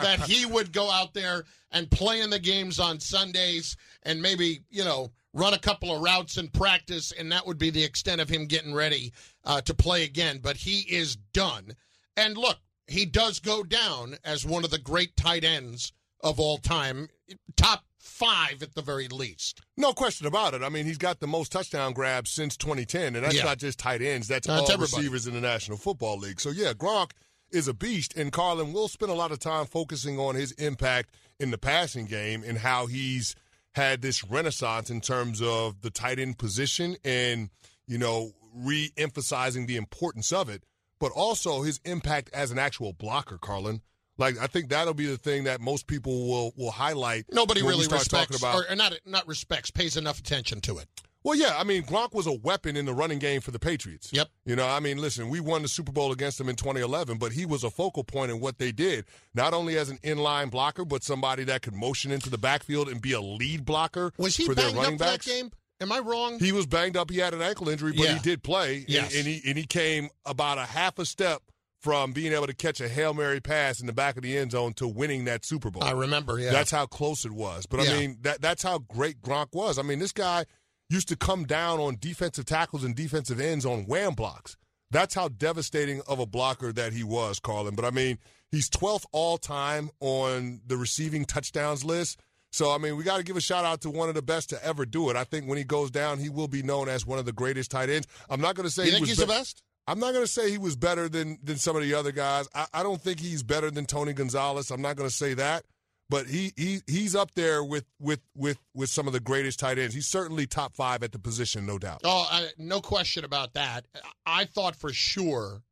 that 0.00 0.20
he 0.26 0.46
would 0.46 0.72
go 0.72 0.90
out 0.90 1.14
there 1.14 1.44
and 1.70 1.90
play 1.90 2.20
in 2.20 2.30
the 2.30 2.38
games 2.38 2.78
on 2.78 3.00
Sundays 3.00 3.76
and 4.02 4.20
maybe, 4.22 4.60
you 4.70 4.84
know, 4.84 5.10
run 5.32 5.54
a 5.54 5.58
couple 5.58 5.94
of 5.94 6.02
routes 6.02 6.38
in 6.38 6.48
practice, 6.48 7.12
and 7.12 7.30
that 7.32 7.46
would 7.46 7.58
be 7.58 7.70
the 7.70 7.84
extent 7.84 8.20
of 8.20 8.28
him 8.28 8.46
getting 8.46 8.72
ready 8.72 9.12
uh, 9.44 9.60
to 9.62 9.74
play 9.74 10.04
again. 10.04 10.38
But 10.42 10.56
he 10.56 10.80
is 10.80 11.16
done. 11.32 11.74
And 12.16 12.36
look, 12.36 12.58
he 12.86 13.04
does 13.04 13.40
go 13.40 13.62
down 13.62 14.16
as 14.24 14.46
one 14.46 14.64
of 14.64 14.70
the 14.70 14.78
great 14.78 15.16
tight 15.16 15.44
ends 15.44 15.92
of 16.22 16.38
all 16.40 16.58
time, 16.58 17.08
top 17.56 17.84
five 18.04 18.62
at 18.62 18.74
the 18.74 18.82
very 18.82 19.08
least. 19.08 19.62
No 19.76 19.92
question 19.92 20.26
about 20.26 20.54
it. 20.54 20.62
I 20.62 20.68
mean, 20.68 20.84
he's 20.86 20.98
got 20.98 21.20
the 21.20 21.26
most 21.26 21.50
touchdown 21.50 21.92
grabs 21.94 22.30
since 22.30 22.56
2010, 22.56 23.16
and 23.16 23.24
that's 23.24 23.34
Yeah. 23.36 23.44
not 23.44 23.58
just 23.58 23.78
tight 23.78 24.02
ends. 24.02 24.28
That's 24.28 24.48
all 24.48 24.70
everybody. 24.70 24.80
receivers 25.02 25.26
in 25.26 25.34
the 25.34 25.40
National 25.40 25.78
Football 25.78 26.18
League. 26.18 26.40
So 26.40 26.50
yeah, 26.50 26.74
Gronk 26.74 27.12
is 27.50 27.66
a 27.66 27.74
beast, 27.74 28.14
and 28.16 28.30
Carlin 28.32 28.72
will 28.72 28.88
spend 28.88 29.10
a 29.10 29.14
lot 29.14 29.32
of 29.32 29.38
time 29.38 29.66
focusing 29.66 30.18
on 30.18 30.34
his 30.34 30.52
impact 30.52 31.14
in 31.40 31.50
the 31.50 31.58
passing 31.58 32.04
game 32.06 32.44
and 32.46 32.58
how 32.58 32.86
he's 32.86 33.34
had 33.74 34.02
this 34.02 34.22
renaissance 34.22 34.90
in 34.90 35.00
terms 35.00 35.40
of 35.42 35.80
the 35.80 35.90
tight 35.90 36.18
end 36.18 36.38
position 36.38 36.96
and 37.04 37.50
you 37.86 37.98
know 37.98 38.32
re-emphasizing 38.54 39.66
the 39.66 39.76
importance 39.76 40.32
of 40.32 40.48
it, 40.48 40.62
but 41.00 41.10
also 41.12 41.62
his 41.62 41.80
impact 41.84 42.30
as 42.32 42.50
an 42.50 42.58
actual 42.58 42.92
blocker, 42.92 43.38
Carlin. 43.38 43.80
Like 44.18 44.38
I 44.38 44.46
think 44.46 44.68
that'll 44.68 44.94
be 44.94 45.06
the 45.06 45.18
thing 45.18 45.44
that 45.44 45.60
most 45.60 45.86
people 45.86 46.28
will 46.28 46.52
will 46.56 46.70
highlight. 46.70 47.24
Nobody 47.32 47.62
really 47.62 47.86
respects, 47.86 48.36
about 48.38 48.64
or, 48.70 48.76
not 48.76 48.94
not 49.04 49.26
respects, 49.26 49.70
pays 49.70 49.96
enough 49.96 50.18
attention 50.18 50.60
to 50.62 50.78
it. 50.78 50.86
well, 51.24 51.34
yeah, 51.36 51.54
I 51.58 51.64
mean, 51.64 51.82
Gronk 51.84 52.12
was 52.14 52.26
a 52.26 52.32
weapon 52.32 52.76
in 52.76 52.84
the 52.84 52.92
running 52.94 53.18
game 53.18 53.40
for 53.40 53.50
the 53.50 53.58
Patriots. 53.58 54.10
Yep. 54.12 54.28
You 54.44 54.56
know, 54.56 54.68
I 54.68 54.78
mean, 54.78 54.98
listen, 54.98 55.30
we 55.30 55.40
won 55.40 55.62
the 55.62 55.68
Super 55.68 55.90
Bowl 55.90 56.12
against 56.12 56.36
them 56.38 56.48
in 56.50 56.54
2011, 56.56 57.16
but 57.18 57.32
he 57.32 57.46
was 57.46 57.64
a 57.64 57.70
focal 57.70 58.04
point 58.04 58.30
in 58.30 58.40
what 58.40 58.58
they 58.58 58.72
did, 58.72 59.06
not 59.34 59.54
only 59.54 59.78
as 59.78 59.88
an 59.88 59.98
inline 60.04 60.50
blocker, 60.50 60.84
but 60.84 61.02
somebody 61.02 61.42
that 61.44 61.62
could 61.62 61.74
motion 61.74 62.12
into 62.12 62.28
the 62.30 62.38
backfield 62.38 62.88
and 62.88 63.00
be 63.00 63.12
a 63.12 63.20
lead 63.22 63.64
blocker 63.64 64.12
Was 64.18 64.36
he 64.36 64.44
for 64.46 64.54
their 64.54 64.66
banged 64.66 64.76
running 64.76 64.94
up 64.94 64.98
for 64.98 65.04
that 65.06 65.10
backs. 65.12 65.26
game? 65.26 65.50
Am 65.80 65.90
I 65.90 65.98
wrong? 65.98 66.38
He 66.38 66.52
was 66.52 66.66
banged 66.66 66.96
up. 66.96 67.10
He 67.10 67.18
had 67.18 67.34
an 67.34 67.42
ankle 67.42 67.68
injury, 67.68 67.92
but 67.96 68.04
Yeah. 68.04 68.14
he 68.14 68.20
did 68.20 68.42
play. 68.44 68.84
and- 68.86 68.96
And, 69.12 69.26
he 69.26 69.42
and 69.46 69.58
he 69.58 69.64
came 69.64 70.08
about 70.24 70.58
a 70.58 70.64
half 70.66 70.98
a 71.00 71.04
step 71.06 71.42
from 71.84 72.12
being 72.12 72.32
able 72.32 72.46
to 72.46 72.54
catch 72.54 72.80
a 72.80 72.88
hail 72.88 73.12
mary 73.12 73.40
pass 73.40 73.78
in 73.78 73.86
the 73.86 73.92
back 73.92 74.16
of 74.16 74.22
the 74.22 74.38
end 74.38 74.52
zone 74.52 74.72
to 74.72 74.88
winning 74.88 75.26
that 75.26 75.44
Super 75.44 75.70
Bowl. 75.70 75.84
I 75.84 75.90
remember. 75.90 76.40
Yeah, 76.40 76.50
That's 76.50 76.70
how 76.70 76.86
close 76.86 77.26
it 77.26 77.30
was. 77.32 77.66
But 77.66 77.84
Yeah. 77.84 77.92
I 77.92 77.98
mean, 78.00 78.18
that 78.22 78.40
that's 78.40 78.62
how 78.62 78.78
great 78.78 79.20
Gronk 79.20 79.48
was. 79.52 79.78
I 79.78 79.82
mean, 79.82 79.98
this 79.98 80.12
guy 80.12 80.46
used 80.88 81.08
to 81.08 81.16
come 81.16 81.44
down 81.44 81.80
on 81.80 81.98
defensive 82.00 82.46
tackles 82.46 82.84
and 82.84 82.96
defensive 82.96 83.38
ends 83.38 83.66
on 83.66 83.84
wham 83.84 84.14
blocks. 84.14 84.56
That's 84.90 85.14
how 85.14 85.28
devastating 85.28 86.00
of 86.08 86.18
a 86.20 86.26
blocker 86.26 86.72
that 86.72 86.94
he 86.94 87.04
was, 87.04 87.38
Carlin. 87.38 87.74
But 87.74 87.84
I 87.84 87.90
mean, 87.90 88.18
he's 88.50 88.70
12th 88.70 89.04
all 89.12 89.36
time 89.36 89.90
on 90.00 90.62
the 90.66 90.78
receiving 90.78 91.26
touchdowns 91.26 91.84
list. 91.84 92.18
So 92.52 92.70
I 92.70 92.78
mean, 92.78 92.96
we 92.96 93.04
got 93.04 93.16
to 93.18 93.24
give 93.24 93.36
a 93.36 93.40
shout 93.42 93.64
out 93.66 93.82
to 93.82 93.90
one 93.90 94.08
of 94.08 94.14
the 94.14 94.22
best 94.22 94.48
to 94.50 94.64
ever 94.64 94.86
do 94.86 95.10
it. 95.10 95.16
I 95.16 95.24
think 95.24 95.48
when 95.48 95.58
he 95.58 95.64
goes 95.64 95.90
down, 95.90 96.18
he 96.18 96.30
will 96.30 96.48
be 96.48 96.62
known 96.62 96.88
as 96.88 97.04
one 97.04 97.18
of 97.18 97.26
the 97.26 97.32
greatest 97.32 97.70
tight 97.72 97.90
ends. 97.90 98.06
I'm 98.30 98.40
not 98.40 98.54
going 98.54 98.66
to 98.66 98.72
say 98.72 98.84
you 98.84 98.86
he 98.86 98.92
think 98.92 99.00
was 99.02 99.08
he's 99.10 99.18
be- 99.18 99.24
the 99.24 99.32
best? 99.32 99.62
I'm 99.86 99.98
not 99.98 100.12
going 100.12 100.24
to 100.24 100.30
say 100.30 100.50
he 100.50 100.58
was 100.58 100.76
better 100.76 101.08
than 101.08 101.38
than 101.42 101.56
some 101.56 101.76
of 101.76 101.82
the 101.82 101.94
other 101.94 102.12
guys. 102.12 102.48
I, 102.54 102.66
I 102.72 102.82
don't 102.82 103.00
think 103.00 103.20
he's 103.20 103.42
better 103.42 103.70
than 103.70 103.84
Tony 103.86 104.12
Gonzalez. 104.12 104.70
I'm 104.70 104.80
not 104.82 104.96
going 104.96 105.08
to 105.08 105.14
say 105.14 105.34
that, 105.34 105.64
but 106.08 106.26
he 106.26 106.52
he 106.56 106.80
he's 106.86 107.14
up 107.14 107.34
there 107.34 107.62
with 107.62 107.84
with 108.00 108.20
with 108.34 108.58
with 108.74 108.88
some 108.88 109.06
of 109.06 109.12
the 109.12 109.20
greatest 109.20 109.58
tight 109.60 109.78
ends. 109.78 109.94
He's 109.94 110.06
certainly 110.08 110.46
top 110.46 110.74
five 110.74 111.02
at 111.02 111.12
the 111.12 111.18
position, 111.18 111.66
no 111.66 111.78
doubt. 111.78 112.00
Oh, 112.04 112.26
I, 112.30 112.48
no 112.58 112.80
question 112.80 113.24
about 113.24 113.54
that. 113.54 113.84
I 114.24 114.46
thought 114.46 114.74
for 114.76 114.92
sure 114.92 115.62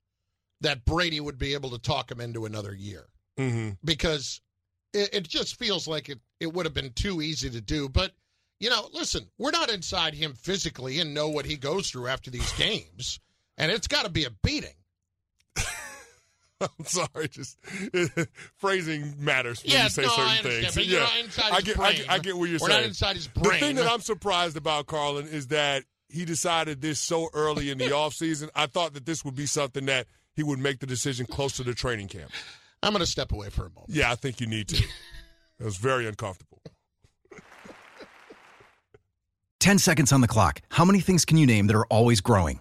that 0.61 0.85
Brady 0.85 1.19
would 1.21 1.39
be 1.39 1.55
able 1.55 1.71
to 1.71 1.79
talk 1.79 2.11
him 2.11 2.21
into 2.21 2.45
another 2.47 2.75
year 2.75 3.07
Mm-hmm. 3.39 3.71
because 3.83 4.43
it, 4.93 5.09
it 5.15 5.29
just 5.29 5.59
feels 5.59 5.89
like 5.89 6.11
it, 6.11 6.21
it 6.39 6.53
would 6.53 6.67
have 6.67 6.75
been 6.75 6.93
too 6.93 7.23
easy 7.23 7.49
to 7.49 7.63
do. 7.63 7.89
But, 7.89 8.13
you 8.61 8.69
know, 8.69 8.89
listen, 8.93 9.27
we're 9.39 9.51
not 9.53 9.71
inside 9.71 10.15
him 10.15 10.35
physically 10.35 11.01
and 11.01 11.15
know 11.15 11.31
what 11.31 11.47
he 11.47 11.57
goes 11.57 11.91
through 11.91 12.09
after 12.09 12.31
these 12.31 12.53
games. 12.53 13.19
And 13.59 13.71
it's 13.71 13.87
got 13.87 14.05
to 14.05 14.11
be 14.11 14.25
a 14.25 14.31
beating. 14.43 14.75
I'm 16.61 16.85
sorry, 16.85 17.29
just 17.29 17.59
phrasing 18.57 19.15
matters 19.19 19.63
when 19.63 19.73
Yeah, 19.73 19.85
you 19.85 19.89
say 19.91 20.03
no, 20.03 20.09
certain 20.09 20.25
I 20.29 20.37
things. 20.43 20.75
but 20.75 20.87
you're 20.87 21.01
not 21.01 21.19
inside 21.19 21.53
I 21.53 21.55
his 21.57 21.65
get, 21.65 21.79
I 21.81 21.93
get, 21.93 22.11
I 22.11 22.19
get 22.19 22.37
what 22.39 22.49
you're 22.49 22.59
We're 22.61 22.69
saying. 22.69 22.81
not 22.83 22.87
inside 22.89 23.17
his 23.17 23.29
brain. 23.29 23.61
The 23.61 23.67
thing 23.67 23.77
that 23.77 23.87
I'm 23.91 24.01
surprised 24.01 24.57
about, 24.57 24.87
Carlin, 24.87 25.27
is 25.27 25.49
that 25.49 25.85
he 26.09 26.25
decided 26.25 26.81
this 26.81 27.01
so 27.01 27.29
early 27.35 27.71
in 27.71 27.79
the 27.79 27.85
offseason. 27.91 28.49
I 28.55 28.67
thought 28.67 28.95
that 28.95 29.07
this 29.07 29.25
would 29.25 29.35
be 29.35 29.47
something 29.47 29.87
that 29.87 30.07
he 30.35 30.43
would 30.43 30.59
make 30.61 30.79
the 30.79 30.87
decision 30.87 31.27
close 31.27 31.53
to 31.55 31.63
the 31.65 31.75
training 31.75 32.09
camp. 32.09 32.31
I'm 32.83 32.93
going 32.93 33.01
to 33.05 33.11
step 33.11 33.33
away 33.33 33.51
for 33.51 33.63
a 33.67 33.71
moment. 33.71 33.87
Yeah, 33.89 34.11
I 34.11 34.15
think 34.15 34.41
you 34.41 34.47
need 34.47 34.69
to. 34.69 34.77
It 35.59 35.65
was 35.65 35.77
very 35.77 36.07
uncomfortable. 36.07 36.61
10 39.61 39.79
seconds 39.79 40.13
on 40.13 40.21
the 40.21 40.29
clock. 40.29 40.61
How 40.71 40.85
many 40.85 41.01
things 41.01 41.25
can 41.25 41.37
you 41.37 41.47
name 41.47 41.67
that 41.69 41.77
are 41.77 41.87
always 41.87 42.21
growing? 42.21 42.61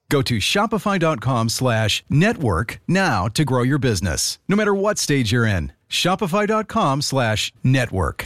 Go 0.11 0.21
to 0.23 0.39
shopify.com 0.39 1.47
slash 1.47 2.03
network 2.09 2.81
now 2.85 3.29
to 3.29 3.45
grow 3.45 3.63
your 3.63 3.77
business, 3.77 4.39
no 4.49 4.57
matter 4.57 4.75
what 4.75 4.97
stage 4.97 5.31
you're 5.31 5.45
in. 5.45 5.71
Shopify.com 5.89 7.01
slash 7.01 7.53
network. 7.63 8.25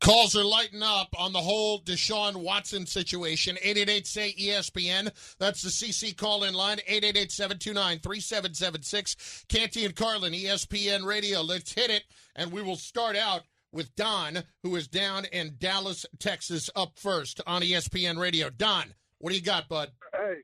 Calls 0.00 0.36
are 0.36 0.44
lighting 0.44 0.84
up 0.84 1.08
on 1.18 1.32
the 1.32 1.40
whole 1.40 1.80
Deshaun 1.80 2.36
Watson 2.36 2.86
situation. 2.86 3.58
888 3.60 4.06
say 4.06 4.34
ESPN. 4.38 5.10
That's 5.40 5.62
the 5.62 5.68
CC 5.68 6.16
call 6.16 6.44
in 6.44 6.54
line. 6.54 6.78
888 6.86 7.32
729 7.32 7.98
3776. 7.98 9.44
Canty 9.48 9.84
and 9.84 9.96
Carlin, 9.96 10.32
ESPN 10.32 11.04
Radio. 11.04 11.42
Let's 11.42 11.72
hit 11.72 11.90
it. 11.90 12.04
And 12.36 12.52
we 12.52 12.62
will 12.62 12.76
start 12.76 13.16
out 13.16 13.42
with 13.72 13.94
Don, 13.96 14.44
who 14.62 14.76
is 14.76 14.86
down 14.86 15.24
in 15.26 15.56
Dallas, 15.58 16.06
Texas, 16.20 16.70
up 16.76 16.92
first 16.96 17.40
on 17.46 17.62
ESPN 17.62 18.16
Radio. 18.16 18.48
Don, 18.48 18.94
what 19.20 19.30
do 19.30 19.36
you 19.36 19.42
got, 19.42 19.68
bud? 19.68 19.90
Hey, 20.12 20.34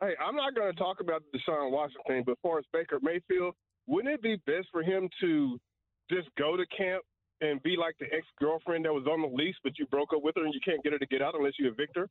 hey, 0.00 0.14
I'm 0.24 0.36
not 0.36 0.54
going 0.54 0.72
to 0.72 0.78
talk 0.78 1.00
about 1.00 1.22
the 1.32 1.38
Deshaun 1.38 1.70
Watson 1.70 2.00
thing, 2.06 2.22
but 2.24 2.38
for 2.42 2.62
Baker 2.72 2.98
Mayfield, 3.02 3.54
wouldn't 3.86 4.14
it 4.14 4.22
be 4.22 4.36
best 4.46 4.68
for 4.70 4.82
him 4.82 5.08
to 5.20 5.58
just 6.10 6.28
go 6.38 6.56
to 6.56 6.64
camp 6.66 7.02
and 7.40 7.62
be 7.62 7.76
like 7.76 7.96
the 7.98 8.06
ex 8.06 8.26
girlfriend 8.38 8.84
that 8.84 8.92
was 8.92 9.06
on 9.06 9.22
the 9.22 9.28
lease, 9.28 9.56
but 9.64 9.78
you 9.78 9.86
broke 9.86 10.12
up 10.14 10.22
with 10.22 10.36
her 10.36 10.44
and 10.44 10.52
you 10.52 10.60
can't 10.64 10.82
get 10.82 10.92
her 10.92 10.98
to 10.98 11.06
get 11.06 11.22
out 11.22 11.34
unless 11.34 11.54
you 11.58 11.68
evict 11.68 11.96
her. 11.96 12.08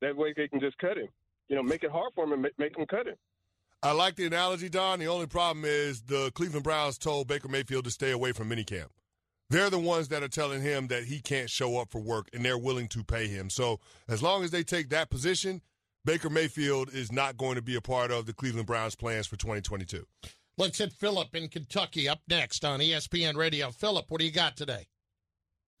That 0.00 0.16
way 0.16 0.34
they 0.36 0.48
can 0.48 0.60
just 0.60 0.76
cut 0.78 0.96
him. 0.96 1.08
You 1.48 1.56
know, 1.56 1.62
make 1.62 1.84
it 1.84 1.90
hard 1.90 2.12
for 2.14 2.24
him 2.24 2.32
and 2.32 2.42
make, 2.42 2.58
make 2.58 2.76
him 2.76 2.86
cut 2.86 3.06
him. 3.06 3.14
I 3.82 3.92
like 3.92 4.16
the 4.16 4.26
analogy, 4.26 4.68
Don. 4.68 5.00
The 5.00 5.06
only 5.06 5.26
problem 5.26 5.64
is 5.64 6.02
the 6.02 6.30
Cleveland 6.34 6.64
Browns 6.64 6.98
told 6.98 7.28
Baker 7.28 7.48
Mayfield 7.48 7.84
to 7.84 7.90
stay 7.90 8.10
away 8.10 8.32
from 8.32 8.48
minicamp. 8.48 8.88
They're 9.50 9.70
the 9.70 9.78
ones 9.78 10.08
that 10.08 10.22
are 10.22 10.28
telling 10.28 10.62
him 10.62 10.86
that 10.88 11.04
he 11.04 11.20
can't 11.20 11.50
show 11.50 11.78
up 11.78 11.90
for 11.90 12.00
work, 12.00 12.28
and 12.32 12.44
they're 12.44 12.58
willing 12.58 12.88
to 12.88 13.04
pay 13.04 13.28
him. 13.28 13.50
So 13.50 13.80
as 14.08 14.22
long 14.22 14.44
as 14.44 14.50
they 14.50 14.62
take 14.62 14.88
that 14.90 15.10
position, 15.10 15.60
Baker 16.04 16.30
Mayfield 16.30 16.92
is 16.92 17.12
not 17.12 17.36
going 17.36 17.56
to 17.56 17.62
be 17.62 17.76
a 17.76 17.80
part 17.80 18.10
of 18.10 18.26
the 18.26 18.32
Cleveland 18.32 18.66
Browns' 18.66 18.94
plans 18.94 19.26
for 19.26 19.36
2022. 19.36 20.06
Let's 20.58 20.78
hit 20.78 20.92
Philip 20.92 21.34
in 21.34 21.48
Kentucky 21.48 22.08
up 22.08 22.20
next 22.28 22.64
on 22.64 22.80
ESPN 22.80 23.36
Radio. 23.36 23.70
Philip, 23.70 24.06
what 24.08 24.20
do 24.20 24.26
you 24.26 24.32
got 24.32 24.56
today? 24.56 24.88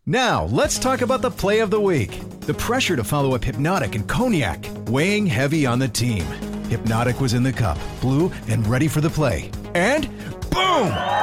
Now, 0.06 0.44
let's 0.46 0.78
talk 0.78 1.00
about 1.00 1.22
the 1.22 1.30
play 1.30 1.60
of 1.60 1.70
the 1.70 1.80
week. 1.80 2.20
The 2.40 2.54
pressure 2.54 2.96
to 2.96 3.04
follow 3.04 3.34
up 3.34 3.42
Hpnotiq 3.42 3.94
and 3.94 4.08
Cognac, 4.08 4.64
weighing 4.88 5.26
heavy 5.26 5.64
on 5.66 5.78
the 5.78 5.88
team. 5.88 6.24
Hpnotiq 6.70 7.20
was 7.20 7.34
in 7.34 7.42
the 7.42 7.52
cup, 7.52 7.78
blue, 8.00 8.32
and 8.48 8.66
ready 8.66 8.88
for 8.88 9.00
the 9.00 9.10
play. 9.10 9.50
And 9.74 10.08
boom! 10.50 11.21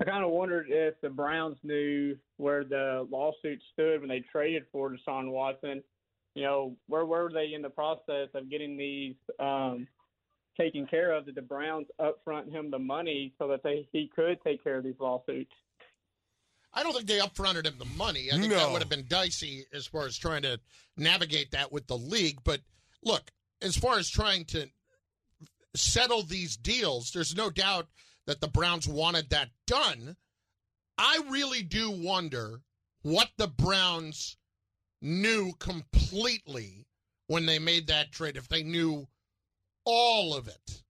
I 0.00 0.04
kind 0.04 0.24
of 0.24 0.30
wondered 0.30 0.66
if 0.68 1.00
the 1.00 1.08
Browns 1.08 1.56
knew 1.62 2.16
where 2.36 2.64
the 2.64 3.06
lawsuit 3.10 3.62
stood 3.72 4.00
when 4.00 4.08
they 4.08 4.20
traded 4.30 4.64
for 4.70 4.90
Deshaun 4.90 5.30
Watson. 5.30 5.82
You 6.34 6.42
know, 6.42 6.76
where 6.86 7.06
were 7.06 7.30
they 7.32 7.54
in 7.54 7.62
the 7.62 7.70
process 7.70 8.28
of 8.34 8.50
getting 8.50 8.76
these 8.76 9.14
um, 9.40 9.88
taken 10.60 10.86
care 10.86 11.12
of? 11.12 11.24
Did 11.24 11.34
the 11.36 11.42
Browns 11.42 11.86
upfront 11.98 12.50
him 12.52 12.70
the 12.70 12.78
money 12.78 13.32
so 13.38 13.48
that 13.48 13.62
they 13.62 13.88
he 13.90 14.10
could 14.14 14.38
take 14.44 14.62
care 14.62 14.76
of 14.76 14.84
these 14.84 15.00
lawsuits? 15.00 15.52
I 16.74 16.82
don't 16.82 16.92
think 16.92 17.06
they 17.06 17.18
upfronted 17.20 17.64
him 17.66 17.76
the 17.78 17.86
money. 17.96 18.28
I 18.30 18.36
think 18.36 18.50
No. 18.52 18.58
that 18.58 18.70
would 18.70 18.82
have 18.82 18.90
been 18.90 19.06
dicey 19.08 19.64
as 19.72 19.86
far 19.86 20.04
as 20.04 20.18
trying 20.18 20.42
to 20.42 20.60
navigate 20.98 21.52
that 21.52 21.72
with 21.72 21.86
the 21.86 21.96
league. 21.96 22.40
But 22.44 22.60
look, 23.02 23.30
as 23.62 23.78
far 23.78 23.96
as 23.98 24.10
trying 24.10 24.44
to 24.46 24.68
settle 25.74 26.22
these 26.22 26.54
deals, 26.58 27.12
there's 27.12 27.34
no 27.34 27.48
doubt 27.48 27.86
that 28.26 28.40
the 28.40 28.48
Browns 28.48 28.88
wanted 28.88 29.30
that 29.30 29.50
done. 29.66 30.16
I 30.98 31.20
really 31.28 31.62
do 31.62 31.90
wonder 31.90 32.62
what 33.02 33.30
the 33.36 33.48
Browns 33.48 34.36
knew 35.00 35.52
completely 35.58 36.86
when 37.28 37.46
they 37.46 37.58
made 37.58 37.86
that 37.86 38.12
trade, 38.12 38.36
if 38.36 38.48
they 38.48 38.62
knew 38.62 39.06
all 39.84 40.34
of 40.34 40.48
it. 40.48 40.82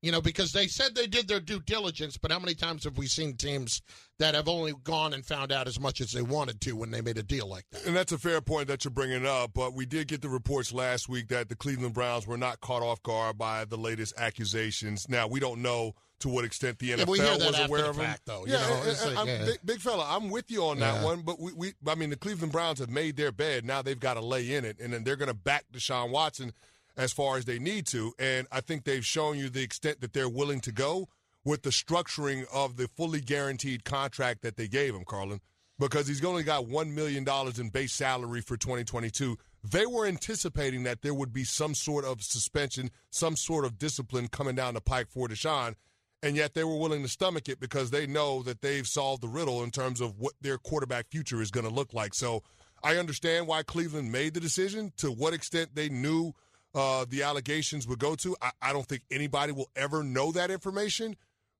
You 0.00 0.12
know, 0.12 0.20
because 0.20 0.52
they 0.52 0.68
said 0.68 0.94
they 0.94 1.08
did 1.08 1.26
their 1.26 1.40
due 1.40 1.58
diligence, 1.58 2.16
but 2.16 2.30
how 2.30 2.38
many 2.38 2.54
times 2.54 2.84
have 2.84 2.96
we 2.98 3.08
seen 3.08 3.36
teams 3.36 3.82
that 4.20 4.36
have 4.36 4.48
only 4.48 4.72
gone 4.84 5.12
and 5.12 5.26
found 5.26 5.50
out 5.50 5.66
as 5.66 5.80
much 5.80 6.00
as 6.00 6.12
they 6.12 6.22
wanted 6.22 6.60
to 6.60 6.76
when 6.76 6.92
they 6.92 7.00
made 7.00 7.18
a 7.18 7.22
deal 7.24 7.48
like 7.48 7.64
that? 7.72 7.84
And 7.84 7.96
that's 7.96 8.12
a 8.12 8.18
fair 8.18 8.40
point 8.40 8.68
that 8.68 8.84
you're 8.84 8.92
bringing 8.92 9.26
up, 9.26 9.50
but 9.54 9.74
we 9.74 9.86
did 9.86 10.06
get 10.06 10.22
the 10.22 10.28
reports 10.28 10.72
last 10.72 11.08
week 11.08 11.26
that 11.28 11.48
the 11.48 11.56
Cleveland 11.56 11.94
Browns 11.94 12.28
were 12.28 12.38
not 12.38 12.60
caught 12.60 12.82
off 12.84 13.02
guard 13.02 13.38
by 13.38 13.64
the 13.64 13.76
latest 13.76 14.14
accusations. 14.16 15.08
Now, 15.08 15.26
we 15.26 15.40
don't 15.40 15.62
know 15.62 15.94
to 16.20 16.28
what 16.28 16.44
extent 16.44 16.78
the 16.78 16.90
NFL 16.90 16.98
Yeah, 16.98 17.04
we 17.06 17.18
hear 17.18 17.36
that 17.38 17.46
was 17.48 17.58
aware 17.68 17.84
of 17.86 17.96
them. 17.96 18.04
fact, 18.06 18.22
though, 18.26 18.46
you 18.46 18.52
yeah, 18.52 18.60
know, 18.68 18.74
and- 18.82 18.88
and 18.88 19.00
like, 19.06 19.16
I'm- 19.16 19.26
yeah. 19.26 19.44
big, 19.46 19.58
big 19.64 19.80
fella, 19.80 20.06
I'm 20.08 20.30
with 20.30 20.48
you 20.48 20.64
on 20.64 20.78
that 20.78 20.94
Yeah. 20.96 21.04
one, 21.04 21.22
but 21.22 21.40
we, 21.40 21.52
we, 21.52 21.72
I 21.88 21.96
mean, 21.96 22.10
the 22.10 22.16
Cleveland 22.16 22.52
Browns 22.52 22.78
have 22.78 22.90
made 22.90 23.16
their 23.16 23.32
bed. 23.32 23.64
Now 23.64 23.82
they've 23.82 23.98
got 23.98 24.14
to 24.14 24.20
lay 24.20 24.54
in 24.54 24.64
it, 24.64 24.78
and 24.80 24.92
then 24.92 25.02
they're 25.02 25.16
going 25.16 25.26
to 25.28 25.34
back 25.34 25.64
Deshaun 25.72 26.10
Watson 26.10 26.52
as 26.98 27.12
far 27.12 27.38
as 27.38 27.46
they 27.46 27.58
need 27.58 27.86
to. 27.86 28.12
And 28.18 28.46
I 28.52 28.60
think 28.60 28.84
they've 28.84 29.06
shown 29.06 29.38
you 29.38 29.48
the 29.48 29.62
extent 29.62 30.00
that 30.02 30.12
they're 30.12 30.28
willing 30.28 30.60
to 30.62 30.72
go 30.72 31.08
with 31.44 31.62
the 31.62 31.70
structuring 31.70 32.44
of 32.52 32.76
the 32.76 32.88
fully 32.88 33.20
guaranteed 33.20 33.84
contract 33.84 34.42
that 34.42 34.56
they 34.56 34.68
gave 34.68 34.94
him, 34.94 35.04
Carlin, 35.06 35.40
because 35.78 36.08
he's 36.08 36.22
only 36.24 36.42
got 36.42 36.64
$1 36.64 36.92
million 36.92 37.24
in 37.58 37.70
base 37.70 37.92
salary 37.92 38.40
for 38.40 38.56
2022. 38.56 39.38
They 39.64 39.86
were 39.86 40.06
anticipating 40.06 40.82
that 40.82 41.02
there 41.02 41.14
would 41.14 41.32
be 41.32 41.44
some 41.44 41.74
sort 41.74 42.04
of 42.04 42.22
suspension, 42.22 42.90
some 43.10 43.36
sort 43.36 43.64
of 43.64 43.78
discipline 43.78 44.28
coming 44.28 44.56
down 44.56 44.74
the 44.74 44.80
pike 44.80 45.08
for 45.08 45.28
Deshaun, 45.28 45.74
and 46.22 46.36
yet 46.36 46.54
they 46.54 46.64
were 46.64 46.76
willing 46.76 47.02
to 47.02 47.08
stomach 47.08 47.48
it 47.48 47.60
because 47.60 47.90
they 47.90 48.06
know 48.06 48.42
that 48.42 48.60
they've 48.60 48.86
solved 48.86 49.22
the 49.22 49.28
riddle 49.28 49.62
in 49.62 49.70
terms 49.70 50.00
of 50.00 50.18
what 50.18 50.34
their 50.40 50.58
quarterback 50.58 51.08
future 51.08 51.40
is 51.40 51.52
going 51.52 51.66
to 51.66 51.72
look 51.72 51.94
like. 51.94 52.12
So 52.12 52.42
I 52.82 52.96
understand 52.96 53.46
why 53.46 53.62
Cleveland 53.62 54.10
made 54.10 54.34
the 54.34 54.40
decision. 54.40 54.92
To 54.98 55.12
what 55.12 55.32
extent 55.32 55.74
they 55.74 55.88
knew 55.88 56.34
uh, 56.74 57.04
the 57.08 57.22
allegations 57.22 57.86
would 57.88 57.98
go 57.98 58.14
to, 58.16 58.36
I, 58.42 58.50
I 58.60 58.72
don't 58.72 58.86
think 58.86 59.02
anybody 59.10 59.52
will 59.52 59.70
ever 59.76 60.02
know 60.02 60.32
that 60.32 60.50
information. 60.50 61.16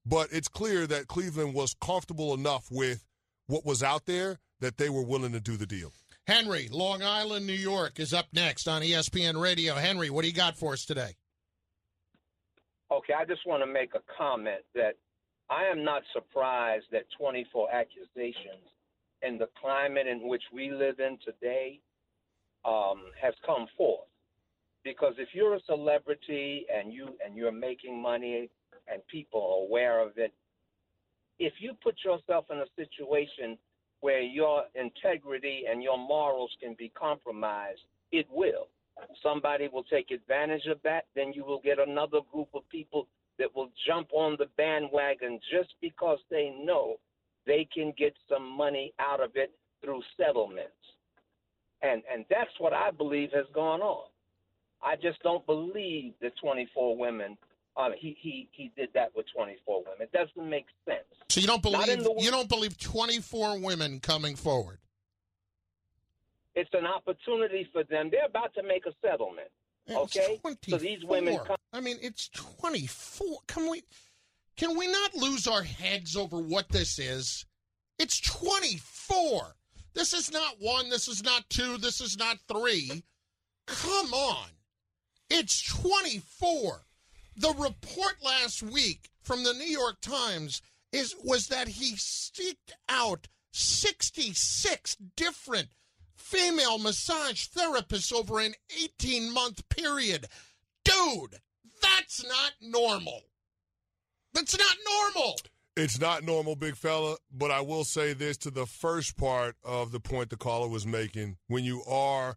But 0.06 0.28
it's 0.32 0.48
clear 0.48 0.86
that 0.86 1.06
Cleveland 1.06 1.54
was 1.54 1.74
comfortable 1.80 2.32
enough 2.32 2.68
with 2.70 3.04
what 3.46 3.66
was 3.66 3.82
out 3.82 4.06
there 4.06 4.38
that 4.60 4.78
they 4.78 4.88
were 4.88 5.02
willing 5.02 5.32
to 5.32 5.40
do 5.40 5.56
the 5.56 5.66
deal. 5.66 5.92
Henry, 6.26 6.68
Long 6.70 7.02
Island, 7.02 7.46
New 7.46 7.52
York, 7.52 7.98
is 7.98 8.12
up 8.12 8.26
next 8.32 8.68
on 8.68 8.82
ESPN 8.82 9.40
Radio. 9.40 9.74
Henry, 9.74 10.10
what 10.10 10.22
do 10.22 10.28
you 10.28 10.34
got 10.34 10.56
for 10.56 10.72
us 10.72 10.84
today? 10.84 11.16
Okay, 12.90 13.12
I 13.12 13.24
just 13.24 13.46
want 13.46 13.62
to 13.62 13.66
make 13.66 13.94
a 13.94 14.00
comment 14.16 14.62
that 14.74 14.94
I 15.50 15.64
am 15.64 15.84
not 15.84 16.02
surprised 16.12 16.86
that 16.92 17.04
24 17.18 17.68
accusations 17.70 18.64
in 19.22 19.38
the 19.38 19.48
climate 19.60 20.06
in 20.06 20.28
which 20.28 20.42
we 20.52 20.70
live 20.70 21.00
in 21.00 21.18
today 21.24 21.80
um, 22.64 23.04
has 23.20 23.34
come 23.44 23.66
forth. 23.76 24.08
Because 24.84 25.14
if 25.18 25.28
you're 25.32 25.54
a 25.54 25.60
celebrity 25.66 26.66
and 26.74 26.92
you 26.92 27.08
and 27.24 27.36
you're 27.36 27.52
making 27.52 28.00
money 28.00 28.48
and 28.90 29.06
people 29.08 29.40
are 29.40 29.66
aware 29.66 30.00
of 30.00 30.12
it, 30.16 30.32
if 31.38 31.54
you 31.60 31.72
put 31.82 31.96
yourself 32.04 32.46
in 32.50 32.58
a 32.58 32.66
situation 32.76 33.58
where 34.00 34.20
your 34.20 34.64
integrity 34.74 35.64
and 35.70 35.82
your 35.82 35.98
morals 35.98 36.50
can 36.60 36.74
be 36.78 36.90
compromised, 36.90 37.80
it 38.12 38.26
will. 38.30 38.68
Somebody 39.22 39.68
will 39.68 39.84
take 39.84 40.10
advantage 40.10 40.66
of 40.66 40.78
that, 40.82 41.06
then 41.14 41.32
you 41.32 41.44
will 41.44 41.60
get 41.60 41.78
another 41.78 42.18
group 42.32 42.48
of 42.54 42.68
people 42.68 43.06
that 43.38 43.54
will 43.54 43.70
jump 43.86 44.08
on 44.12 44.36
the 44.38 44.46
bandwagon 44.56 45.38
just 45.52 45.74
because 45.80 46.18
they 46.30 46.52
know 46.64 46.96
they 47.46 47.66
can 47.72 47.92
get 47.96 48.14
some 48.28 48.44
money 48.44 48.92
out 48.98 49.20
of 49.20 49.30
it 49.34 49.52
through 49.82 50.02
settlements. 50.16 50.72
And 51.82 52.02
and 52.12 52.24
that's 52.28 52.50
what 52.58 52.72
I 52.72 52.90
believe 52.90 53.30
has 53.32 53.46
gone 53.54 53.80
on. 53.80 54.07
I 54.82 54.96
just 54.96 55.22
don't 55.22 55.44
believe 55.46 56.14
the 56.20 56.30
24 56.40 56.96
women. 56.96 57.36
Uh, 57.76 57.90
he 57.98 58.16
he 58.20 58.48
he 58.52 58.72
did 58.76 58.88
that 58.94 59.14
with 59.14 59.26
24 59.34 59.82
women. 59.84 59.98
It 60.00 60.12
doesn't 60.12 60.48
make 60.50 60.66
sense. 60.84 61.04
So 61.28 61.40
you 61.40 61.46
don't 61.46 61.62
believe 61.62 61.86
the- 62.02 62.14
you 62.18 62.30
don't 62.30 62.48
believe 62.48 62.76
24 62.78 63.58
women 63.60 64.00
coming 64.00 64.34
forward? 64.36 64.78
It's 66.54 66.70
an 66.72 66.86
opportunity 66.86 67.68
for 67.72 67.84
them. 67.84 68.10
They're 68.10 68.26
about 68.26 68.52
to 68.54 68.62
make 68.64 68.84
a 68.86 68.92
settlement. 69.00 69.48
Okay, 69.90 70.40
so 70.68 70.76
these 70.76 71.04
women. 71.04 71.38
Come- 71.46 71.56
I 71.72 71.80
mean, 71.80 71.98
it's 72.02 72.28
24. 72.30 73.38
Can 73.46 73.70
we? 73.70 73.82
Can 74.56 74.76
we 74.76 74.88
not 74.88 75.14
lose 75.14 75.46
our 75.46 75.62
heads 75.62 76.16
over 76.16 76.38
what 76.38 76.68
this 76.68 76.98
is? 76.98 77.46
It's 77.98 78.20
24. 78.20 79.54
This 79.94 80.12
is 80.12 80.32
not 80.32 80.56
one. 80.60 80.88
This 80.90 81.06
is 81.08 81.22
not 81.22 81.48
two. 81.48 81.78
This 81.78 82.00
is 82.00 82.16
not 82.18 82.38
three. 82.48 83.04
Come 83.66 84.12
on. 84.12 84.48
It's 85.30 85.62
24. 85.62 86.84
The 87.36 87.54
report 87.54 88.16
last 88.24 88.62
week 88.62 89.10
from 89.22 89.44
the 89.44 89.52
New 89.52 89.66
York 89.66 90.00
Times 90.00 90.62
is 90.92 91.14
was 91.22 91.48
that 91.48 91.68
he 91.68 91.92
seeked 91.94 92.72
out 92.88 93.28
66 93.52 94.96
different 95.16 95.68
female 96.16 96.78
massage 96.78 97.46
therapists 97.48 98.12
over 98.12 98.40
an 98.40 98.54
18 98.82 99.32
month 99.32 99.68
period. 99.68 100.26
Dude, 100.84 101.36
that's 101.82 102.24
not 102.24 102.52
normal. 102.60 103.22
That's 104.32 104.56
not 104.58 104.76
normal. 105.14 105.36
It's 105.76 106.00
not 106.00 106.24
normal, 106.24 106.56
big 106.56 106.74
fella, 106.74 107.16
but 107.32 107.50
I 107.50 107.60
will 107.60 107.84
say 107.84 108.12
this 108.12 108.36
to 108.38 108.50
the 108.50 108.66
first 108.66 109.16
part 109.16 109.56
of 109.62 109.92
the 109.92 110.00
point 110.00 110.30
the 110.30 110.36
caller 110.36 110.68
was 110.68 110.86
making. 110.86 111.36
When 111.46 111.62
you 111.62 111.84
are 111.84 112.36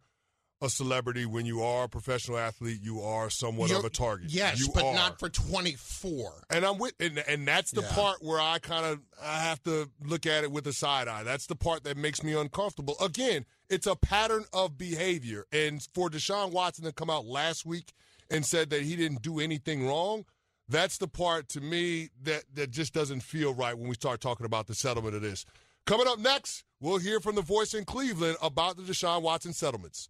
a 0.61 0.69
celebrity, 0.69 1.25
when 1.25 1.45
you 1.45 1.61
are 1.63 1.85
a 1.85 1.89
professional 1.89 2.37
athlete, 2.37 2.79
you 2.83 3.01
are 3.01 3.29
somewhat 3.29 3.69
You're- 3.69 3.79
of 3.79 3.85
a 3.85 3.89
target. 3.89 4.29
Yes, 4.29 4.59
you 4.59 4.69
but 4.73 4.83
are. 4.85 4.93
not 4.93 5.19
for 5.19 5.27
24. 5.29 6.45
And 6.49 6.65
I'm 6.65 6.77
with, 6.77 6.93
and, 6.99 7.17
and 7.19 7.47
that's 7.47 7.71
the 7.71 7.81
Yeah. 7.81 7.91
part 7.93 8.21
where 8.23 8.39
I 8.39 8.59
kind 8.59 8.85
of 8.85 8.99
I 9.21 9.39
have 9.41 9.61
to 9.63 9.89
look 10.03 10.25
at 10.25 10.43
it 10.43 10.51
with 10.51 10.65
a 10.67 10.73
side 10.73 11.07
eye. 11.07 11.23
That's 11.23 11.45
the 11.47 11.55
part 11.55 11.83
that 11.83 11.97
makes 11.97 12.23
me 12.23 12.33
uncomfortable. 12.33 12.95
Again, 13.01 13.45
it's 13.69 13.87
a 13.87 13.95
pattern 13.95 14.45
of 14.53 14.77
behavior, 14.77 15.45
and 15.51 15.81
for 15.93 16.09
Deshaun 16.09 16.51
Watson 16.51 16.85
to 16.85 16.91
come 16.91 17.09
out 17.09 17.25
last 17.25 17.65
week 17.65 17.93
and 18.29 18.45
said 18.45 18.69
that 18.69 18.81
he 18.83 18.95
didn't 18.95 19.21
do 19.21 19.39
anything 19.39 19.85
wrong, 19.87 20.25
that's 20.69 20.97
the 20.97 21.07
part 21.07 21.49
to 21.49 21.61
me 21.61 22.09
that 22.23 22.43
that 22.53 22.71
just 22.71 22.93
doesn't 22.93 23.21
feel 23.21 23.53
right 23.53 23.77
when 23.77 23.87
we 23.89 23.95
start 23.95 24.21
talking 24.21 24.45
about 24.45 24.67
the 24.67 24.75
settlement 24.75 25.15
of 25.15 25.21
this. 25.21 25.45
Coming 25.85 26.07
up 26.07 26.19
next, 26.19 26.63
we'll 26.79 26.99
hear 26.99 27.19
from 27.19 27.35
the 27.35 27.41
voice 27.41 27.73
in 27.73 27.85
Cleveland 27.85 28.37
about 28.41 28.77
the 28.77 28.83
Deshaun 28.83 29.21
Watson 29.23 29.51
settlements. 29.53 30.09